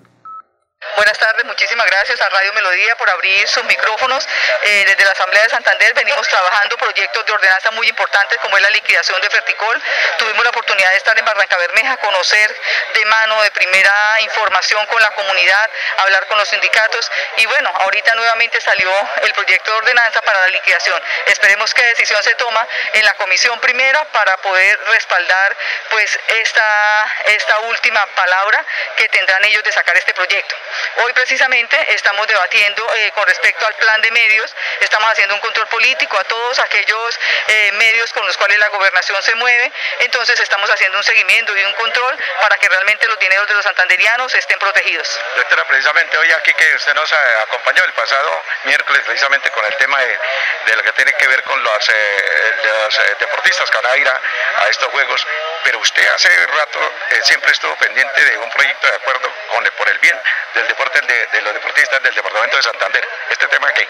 Buenas 1.00 1.18
tardes, 1.18 1.46
muchísimas 1.46 1.86
gracias 1.88 2.20
a 2.22 2.30
Radio 2.30 2.52
Melodía 2.54 2.96
por 2.98 3.10
abrir 3.10 3.48
sus 3.48 3.64
micrófonos. 3.64 4.28
Eh, 4.64 4.84
desde 4.86 5.06
la 5.06 5.12
Asamblea 5.12 5.44
de 5.44 5.50
Santander 5.50 5.94
venimos 5.94 6.28
trabajando 6.28 6.78
proyectos 6.78 7.26
de 7.26 7.32
ordenanza 7.32 7.72
muy 7.72 7.88
importantes 7.88 8.38
como 8.40 8.58
es 8.58 8.64
la 8.64 8.70
liquidación 8.70 9.22
de 9.22 9.30
Ferticol. 9.30 9.82
Tuvimos 10.18 10.44
la 10.44 10.50
oportunidad 10.50 10.90
de 10.92 10.98
estar 10.98 11.18
en 11.18 11.26
Barranca 11.26 11.58
Bermeja, 11.58 11.98
conocer 11.98 12.56
de 12.94 13.06
mano, 13.06 13.42
de 13.44 13.52
primera 13.52 13.94
información 14.20 14.86
con 14.88 15.02
la 15.02 15.12
comunidad, 15.12 15.70
hablar 15.98 16.28
con 16.28 16.38
los 16.38 16.50
sindicatos 16.50 17.12
y 17.38 17.46
bueno, 17.46 17.72
ahorita 17.76 18.16
nuevamente 18.16 18.60
salió 18.60 18.92
el 19.24 19.34
proyecto 19.34 19.72
de 19.72 19.78
ordenanza 19.78 20.22
para 20.22 20.42
la 20.42 20.48
liquidación. 20.48 21.02
Esperemos 21.28 21.74
que 21.74 21.82
decisión 21.88 22.22
se 22.24 22.36
toma 22.36 22.68
en 22.94 23.06
la 23.06 23.14
comisión 23.16 23.60
primera 23.62 24.04
para 24.12 24.36
poder 24.38 24.80
respaldar 24.92 25.58
pues 25.90 26.20
esta, 26.42 27.16
esta 27.26 27.60
última 27.60 28.06
palabra 28.16 28.66
que 28.98 29.08
tendrán 29.10 29.46
ellos 29.46 29.64
de 29.64 29.72
sacar 29.72 29.96
este 29.98 30.14
proyecto. 30.14 30.56
Hoy 31.04 31.14
precisamente 31.14 31.94
estamos 31.94 32.28
debatiendo 32.28 32.88
eh, 32.96 33.12
con 33.14 33.26
respecto 33.28 33.66
al 33.66 33.76
plan 33.76 34.02
de 34.02 34.12
medios, 34.12 34.56
estamos 34.82 35.12
haciendo 35.12 35.36
un 35.36 35.42
control 35.42 35.68
político 35.68 36.18
a 36.20 36.24
todos 36.24 36.60
aquellos 36.60 37.20
eh, 37.48 37.72
medios 37.74 38.12
con 38.14 38.26
los 38.26 38.38
cuales 38.38 38.58
la 38.60 38.70
gobernación 38.70 39.22
se 39.24 39.36
mueve, 39.36 39.72
entonces 40.00 40.40
estamos 40.40 40.70
haciendo 40.70 40.98
un 40.98 41.04
seguimiento 41.04 41.56
y 41.58 41.64
un 41.64 41.74
control 41.74 42.18
para 42.42 42.58
que 42.58 42.70
realmente 42.70 43.08
los 43.08 43.20
dineros 43.20 43.48
de 43.48 43.54
los 43.54 43.64
santanderianos 43.64 44.34
estén 44.36 44.60
protegidos. 44.60 45.20
Doctora, 45.36 45.66
precisamente 45.68 46.18
hoy 46.18 46.32
aquí 46.34 46.54
que 46.54 46.76
usted 46.76 46.94
nos 46.94 47.12
acompañó 47.44 47.84
el 47.86 47.94
pasado 47.94 48.44
miércoles 48.64 49.04
precisamente 49.06 49.50
con 49.52 49.66
el 49.66 49.76
tema 49.78 50.00
de, 50.00 50.76
lo 50.76 50.84
que 50.84 50.92
tiene 50.94 51.14
que 51.14 51.28
ver 51.28 51.44
con 51.44 51.64
los, 51.64 51.90
eh, 51.90 53.16
deportistas 53.20 53.70
que 53.70 53.80
a 53.80 54.68
estos 54.70 54.90
juegos, 54.92 55.26
pero 55.64 55.80
usted 55.80 56.08
hace 56.10 56.30
rato 56.48 56.94
siempre 57.24 57.52
estuvo 57.52 57.76
pendiente 57.78 58.24
de 58.24 58.38
un 58.38 58.50
proyecto 58.52 58.88
de 58.88 58.96
acuerdo 58.96 59.32
con 59.52 59.66
por 59.72 59.90
el 59.90 60.00
bien 60.00 60.20
del 60.60 60.68
deporte 60.68 61.00
de, 61.00 61.42
los 61.42 61.54
deportistas 61.54 62.04
del 62.04 62.14
departamento 62.14 62.58
de 62.58 62.64
Santander. 62.64 63.04
¿Este 63.32 63.48
tema 63.48 63.72
qué? 63.72 63.88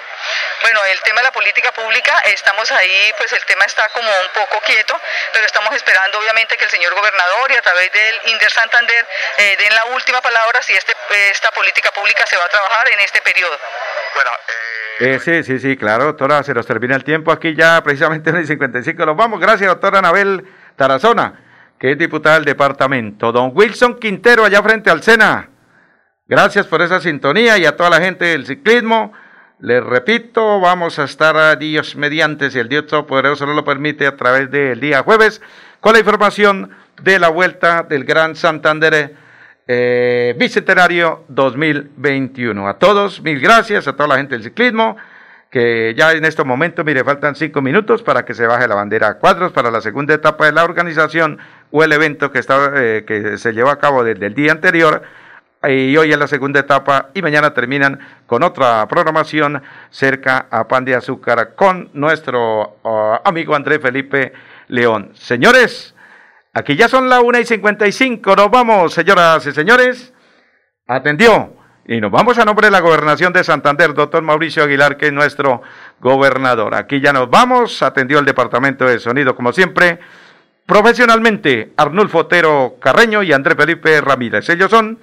Bueno, 0.61 0.79
el 0.85 1.01
tema 1.01 1.21
de 1.21 1.23
la 1.25 1.31
política 1.31 1.71
pública, 1.71 2.19
estamos 2.25 2.71
ahí, 2.71 3.13
pues 3.17 3.33
el 3.33 3.43
tema 3.45 3.65
está 3.65 3.87
como 3.89 4.07
un 4.07 4.29
poco 4.33 4.61
quieto, 4.61 4.99
pero 5.33 5.45
estamos 5.45 5.73
esperando 5.73 6.19
obviamente 6.19 6.57
que 6.57 6.65
el 6.65 6.71
señor 6.71 6.93
gobernador 6.93 7.51
y 7.51 7.55
a 7.55 7.61
través 7.61 7.91
del 7.91 8.31
Inder 8.31 8.51
Santander 8.51 9.07
eh, 9.37 9.55
den 9.57 9.73
la 9.73 9.85
última 9.85 10.21
palabra 10.21 10.61
si 10.61 10.73
este, 10.73 10.93
esta 11.31 11.49
política 11.51 11.91
pública 11.91 12.25
se 12.27 12.37
va 12.37 12.45
a 12.45 12.49
trabajar 12.49 12.87
en 12.93 12.99
este 12.99 13.21
periodo. 13.21 13.57
Bueno, 14.13 14.31
eh, 14.99 15.15
eh, 15.15 15.19
sí, 15.19 15.43
sí, 15.43 15.59
sí, 15.59 15.77
claro, 15.77 16.05
doctora, 16.05 16.43
se 16.43 16.53
nos 16.53 16.67
termina 16.67 16.95
el 16.95 17.03
tiempo 17.03 17.31
aquí 17.31 17.55
ya, 17.55 17.81
precisamente 17.81 18.29
en 18.29 18.37
el 18.37 18.47
55. 18.47 19.05
Nos 19.05 19.15
vamos, 19.15 19.39
gracias, 19.39 19.69
doctora 19.69 19.99
Anabel 19.99 20.45
Tarazona, 20.75 21.33
que 21.79 21.91
es 21.91 21.97
diputada 21.97 22.35
del 22.35 22.45
departamento. 22.45 23.31
Don 23.31 23.51
Wilson 23.53 23.97
Quintero, 23.97 24.45
allá 24.45 24.61
frente 24.61 24.91
al 24.91 25.01
Sena. 25.01 25.49
Gracias 26.29 26.67
por 26.67 26.83
esa 26.83 27.01
sintonía 27.01 27.57
y 27.57 27.65
a 27.65 27.75
toda 27.75 27.89
la 27.89 28.01
gente 28.01 28.23
del 28.23 28.45
ciclismo. 28.45 29.13
Les 29.57 29.83
repito, 29.83 30.59
vamos 30.59 30.99
a 30.99 31.05
estar 31.05 31.35
a 31.35 31.55
Dios 31.55 31.95
mediante, 31.95 32.51
si 32.51 32.59
el 32.59 32.69
Dios 32.69 32.85
Todopoderoso 32.85 33.47
no 33.47 33.53
lo 33.55 33.65
permite, 33.65 34.05
a 34.05 34.15
través 34.15 34.51
del 34.51 34.79
día 34.79 35.01
jueves, 35.01 35.41
con 35.79 35.93
la 35.93 35.99
información 35.99 36.69
de 37.01 37.17
la 37.17 37.29
vuelta 37.29 37.81
del 37.81 38.03
Gran 38.03 38.35
Santander 38.35 39.15
eh, 39.65 40.35
Bicentenario 40.37 41.25
2021. 41.29 42.67
A 42.67 42.77
todos, 42.77 43.23
mil 43.23 43.39
gracias, 43.39 43.87
a 43.87 43.93
toda 43.93 44.09
la 44.09 44.17
gente 44.17 44.35
del 44.35 44.43
ciclismo, 44.43 44.97
que 45.49 45.95
ya 45.97 46.11
en 46.11 46.25
estos 46.25 46.45
momentos, 46.45 46.85
mire, 46.85 47.03
faltan 47.03 47.33
cinco 47.33 47.63
minutos 47.63 48.03
para 48.03 48.23
que 48.23 48.35
se 48.35 48.45
baje 48.45 48.67
la 48.67 48.75
bandera 48.75 49.07
a 49.07 49.13
cuadros 49.15 49.51
para 49.51 49.71
la 49.71 49.81
segunda 49.81 50.13
etapa 50.13 50.45
de 50.45 50.51
la 50.51 50.63
organización 50.63 51.39
o 51.71 51.83
el 51.83 51.91
evento 51.91 52.31
que, 52.31 52.37
está, 52.37 52.71
eh, 52.75 53.03
que 53.07 53.39
se 53.39 53.51
llevó 53.51 53.71
a 53.71 53.79
cabo 53.79 54.03
desde 54.03 54.27
el 54.27 54.35
día 54.35 54.51
anterior 54.51 55.01
y 55.67 55.97
hoy 55.97 56.11
es 56.11 56.17
la 56.17 56.27
segunda 56.27 56.61
etapa 56.61 57.09
y 57.13 57.21
mañana 57.21 57.53
terminan 57.53 57.99
con 58.25 58.43
otra 58.43 58.87
programación 58.87 59.61
cerca 59.89 60.47
a 60.49 60.67
Pan 60.67 60.85
de 60.85 60.95
Azúcar 60.95 61.53
con 61.55 61.89
nuestro 61.93 62.77
uh, 62.83 63.17
amigo 63.25 63.55
Andrés 63.55 63.79
Felipe 63.81 64.31
León. 64.69 65.11
Señores, 65.15 65.93
aquí 66.53 66.77
ya 66.77 66.87
son 66.87 67.09
las 67.09 67.21
una 67.21 67.41
y 67.41 67.45
55, 67.45 68.35
nos 68.37 68.49
vamos, 68.49 68.93
señoras 68.93 69.45
y 69.47 69.51
señores. 69.51 70.13
Atendió 70.87 71.53
y 71.85 71.99
nos 71.99 72.09
vamos 72.09 72.37
a 72.37 72.45
nombre 72.45 72.67
de 72.67 72.71
la 72.71 72.79
gobernación 72.79 73.33
de 73.33 73.43
Santander, 73.43 73.93
doctor 73.93 74.23
Mauricio 74.23 74.63
Aguilar, 74.63 74.95
que 74.95 75.07
es 75.07 75.13
nuestro 75.13 75.61
gobernador. 75.99 76.73
Aquí 76.73 77.01
ya 77.01 77.11
nos 77.11 77.29
vamos, 77.29 77.83
atendió 77.83 78.19
el 78.19 78.25
departamento 78.25 78.85
de 78.85 78.99
sonido 78.99 79.35
como 79.35 79.51
siempre. 79.51 79.99
Profesionalmente, 80.65 81.73
Arnulfo 81.75 82.19
Otero 82.19 82.75
Carreño 82.79 83.23
y 83.23 83.33
Andrés 83.33 83.57
Felipe 83.57 83.99
Ramírez. 83.99 84.47
Ellos 84.49 84.69
son 84.71 84.99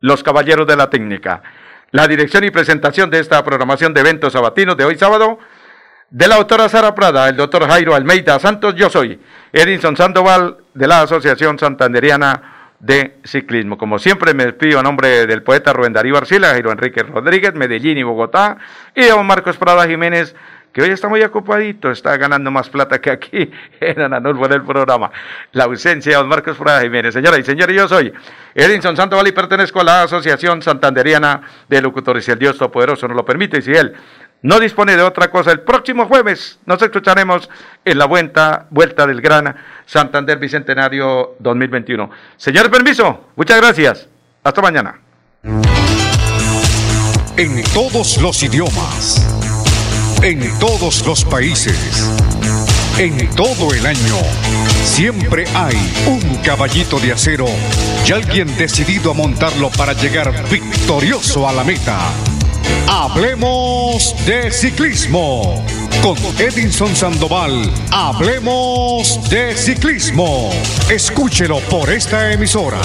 los 0.00 0.22
caballeros 0.22 0.66
de 0.66 0.76
la 0.76 0.90
técnica. 0.90 1.42
la 1.90 2.06
dirección 2.06 2.44
y 2.44 2.50
presentación 2.50 3.08
de 3.08 3.18
esta 3.18 3.42
programación 3.42 3.94
de 3.94 4.00
eventos 4.00 4.34
sabatinos 4.34 4.76
de 4.76 4.84
hoy 4.84 4.96
sábado, 4.96 5.38
de 6.10 6.28
la 6.28 6.36
doctora 6.36 6.68
Sara 6.68 6.94
Prada, 6.94 7.28
el 7.28 7.36
doctor 7.36 7.66
Jairo 7.66 7.94
Almeida 7.94 8.38
Santos, 8.38 8.74
yo 8.74 8.90
soy 8.90 9.18
Edinson 9.52 9.96
Sandoval 9.96 10.58
de 10.74 10.86
la 10.86 11.00
Asociación 11.00 11.58
Santanderiana 11.58 12.74
de 12.80 13.18
Ciclismo. 13.24 13.78
Como 13.78 13.98
siempre 13.98 14.34
me 14.34 14.44
despido 14.44 14.78
a 14.78 14.82
nombre 14.82 15.26
del 15.26 15.42
poeta 15.42 15.72
Rubén 15.72 15.92
Darío 15.92 16.16
Arcila, 16.16 16.48
Jairo 16.48 16.72
Enrique 16.72 17.02
Rodríguez, 17.02 17.54
Medellín 17.54 17.98
y 17.98 18.02
Bogotá, 18.02 18.58
y 18.94 19.06
don 19.06 19.26
Marcos 19.26 19.56
Prada 19.56 19.86
Jiménez, 19.86 20.36
que 20.78 20.84
hoy 20.84 20.90
está 20.90 21.08
muy 21.08 21.20
ocupadito, 21.22 21.90
está 21.90 22.16
ganando 22.16 22.52
más 22.52 22.68
plata 22.68 23.00
que 23.00 23.10
aquí 23.10 23.50
en 23.80 24.00
Ananulfo 24.00 24.46
en 24.46 24.52
el 24.52 24.62
programa. 24.62 25.10
La 25.50 25.64
ausencia 25.64 26.12
de 26.12 26.18
don 26.18 26.28
Marcos 26.28 26.56
Prada 26.56 26.82
Jiménez. 26.82 27.14
Señoras 27.14 27.40
y 27.40 27.42
señores, 27.42 27.74
yo 27.74 27.88
soy 27.88 28.12
Edinson 28.54 28.96
Sandoval 28.96 29.26
y 29.26 29.32
pertenezco 29.32 29.80
a 29.80 29.84
la 29.84 30.02
Asociación 30.04 30.62
Santanderiana 30.62 31.42
de 31.68 31.82
Locutores. 31.82 32.24
Si 32.24 32.30
el 32.30 32.38
Dios 32.38 32.56
Todopoderoso 32.58 33.08
nos 33.08 33.16
lo 33.16 33.24
permite 33.24 33.58
y 33.58 33.62
si 33.62 33.72
Él 33.72 33.92
no 34.42 34.60
dispone 34.60 34.96
de 34.96 35.02
otra 35.02 35.32
cosa, 35.32 35.50
el 35.50 35.62
próximo 35.62 36.06
jueves 36.06 36.60
nos 36.64 36.80
escucharemos 36.80 37.50
en 37.84 37.98
la 37.98 38.04
vuelta, 38.04 38.68
vuelta 38.70 39.04
del 39.04 39.20
Gran 39.20 39.56
Santander 39.84 40.38
Bicentenario 40.38 41.34
2021. 41.40 42.08
Señor, 42.36 42.70
permiso, 42.70 43.30
muchas 43.34 43.60
gracias. 43.60 44.08
Hasta 44.44 44.62
mañana. 44.62 45.00
En 47.38 47.62
todos 47.72 48.20
los 48.20 48.42
idiomas, 48.42 49.27
en 50.22 50.58
todos 50.58 51.06
los 51.06 51.24
países, 51.24 51.78
en 52.98 53.30
todo 53.34 53.72
el 53.72 53.86
año, 53.86 54.16
siempre 54.84 55.44
hay 55.54 55.76
un 56.06 56.36
caballito 56.38 56.98
de 56.98 57.12
acero 57.12 57.46
y 58.06 58.12
alguien 58.12 58.56
decidido 58.56 59.12
a 59.12 59.14
montarlo 59.14 59.70
para 59.70 59.92
llegar 59.92 60.32
victorioso 60.50 61.48
a 61.48 61.52
la 61.52 61.62
meta. 61.62 61.98
Hablemos 62.88 64.14
de 64.26 64.50
ciclismo. 64.50 65.64
Con 66.02 66.16
Edinson 66.38 66.94
Sandoval, 66.94 67.70
hablemos 67.90 69.20
de 69.28 69.56
ciclismo. 69.56 70.50
Escúchelo 70.88 71.60
por 71.60 71.90
esta 71.90 72.32
emisora. 72.32 72.80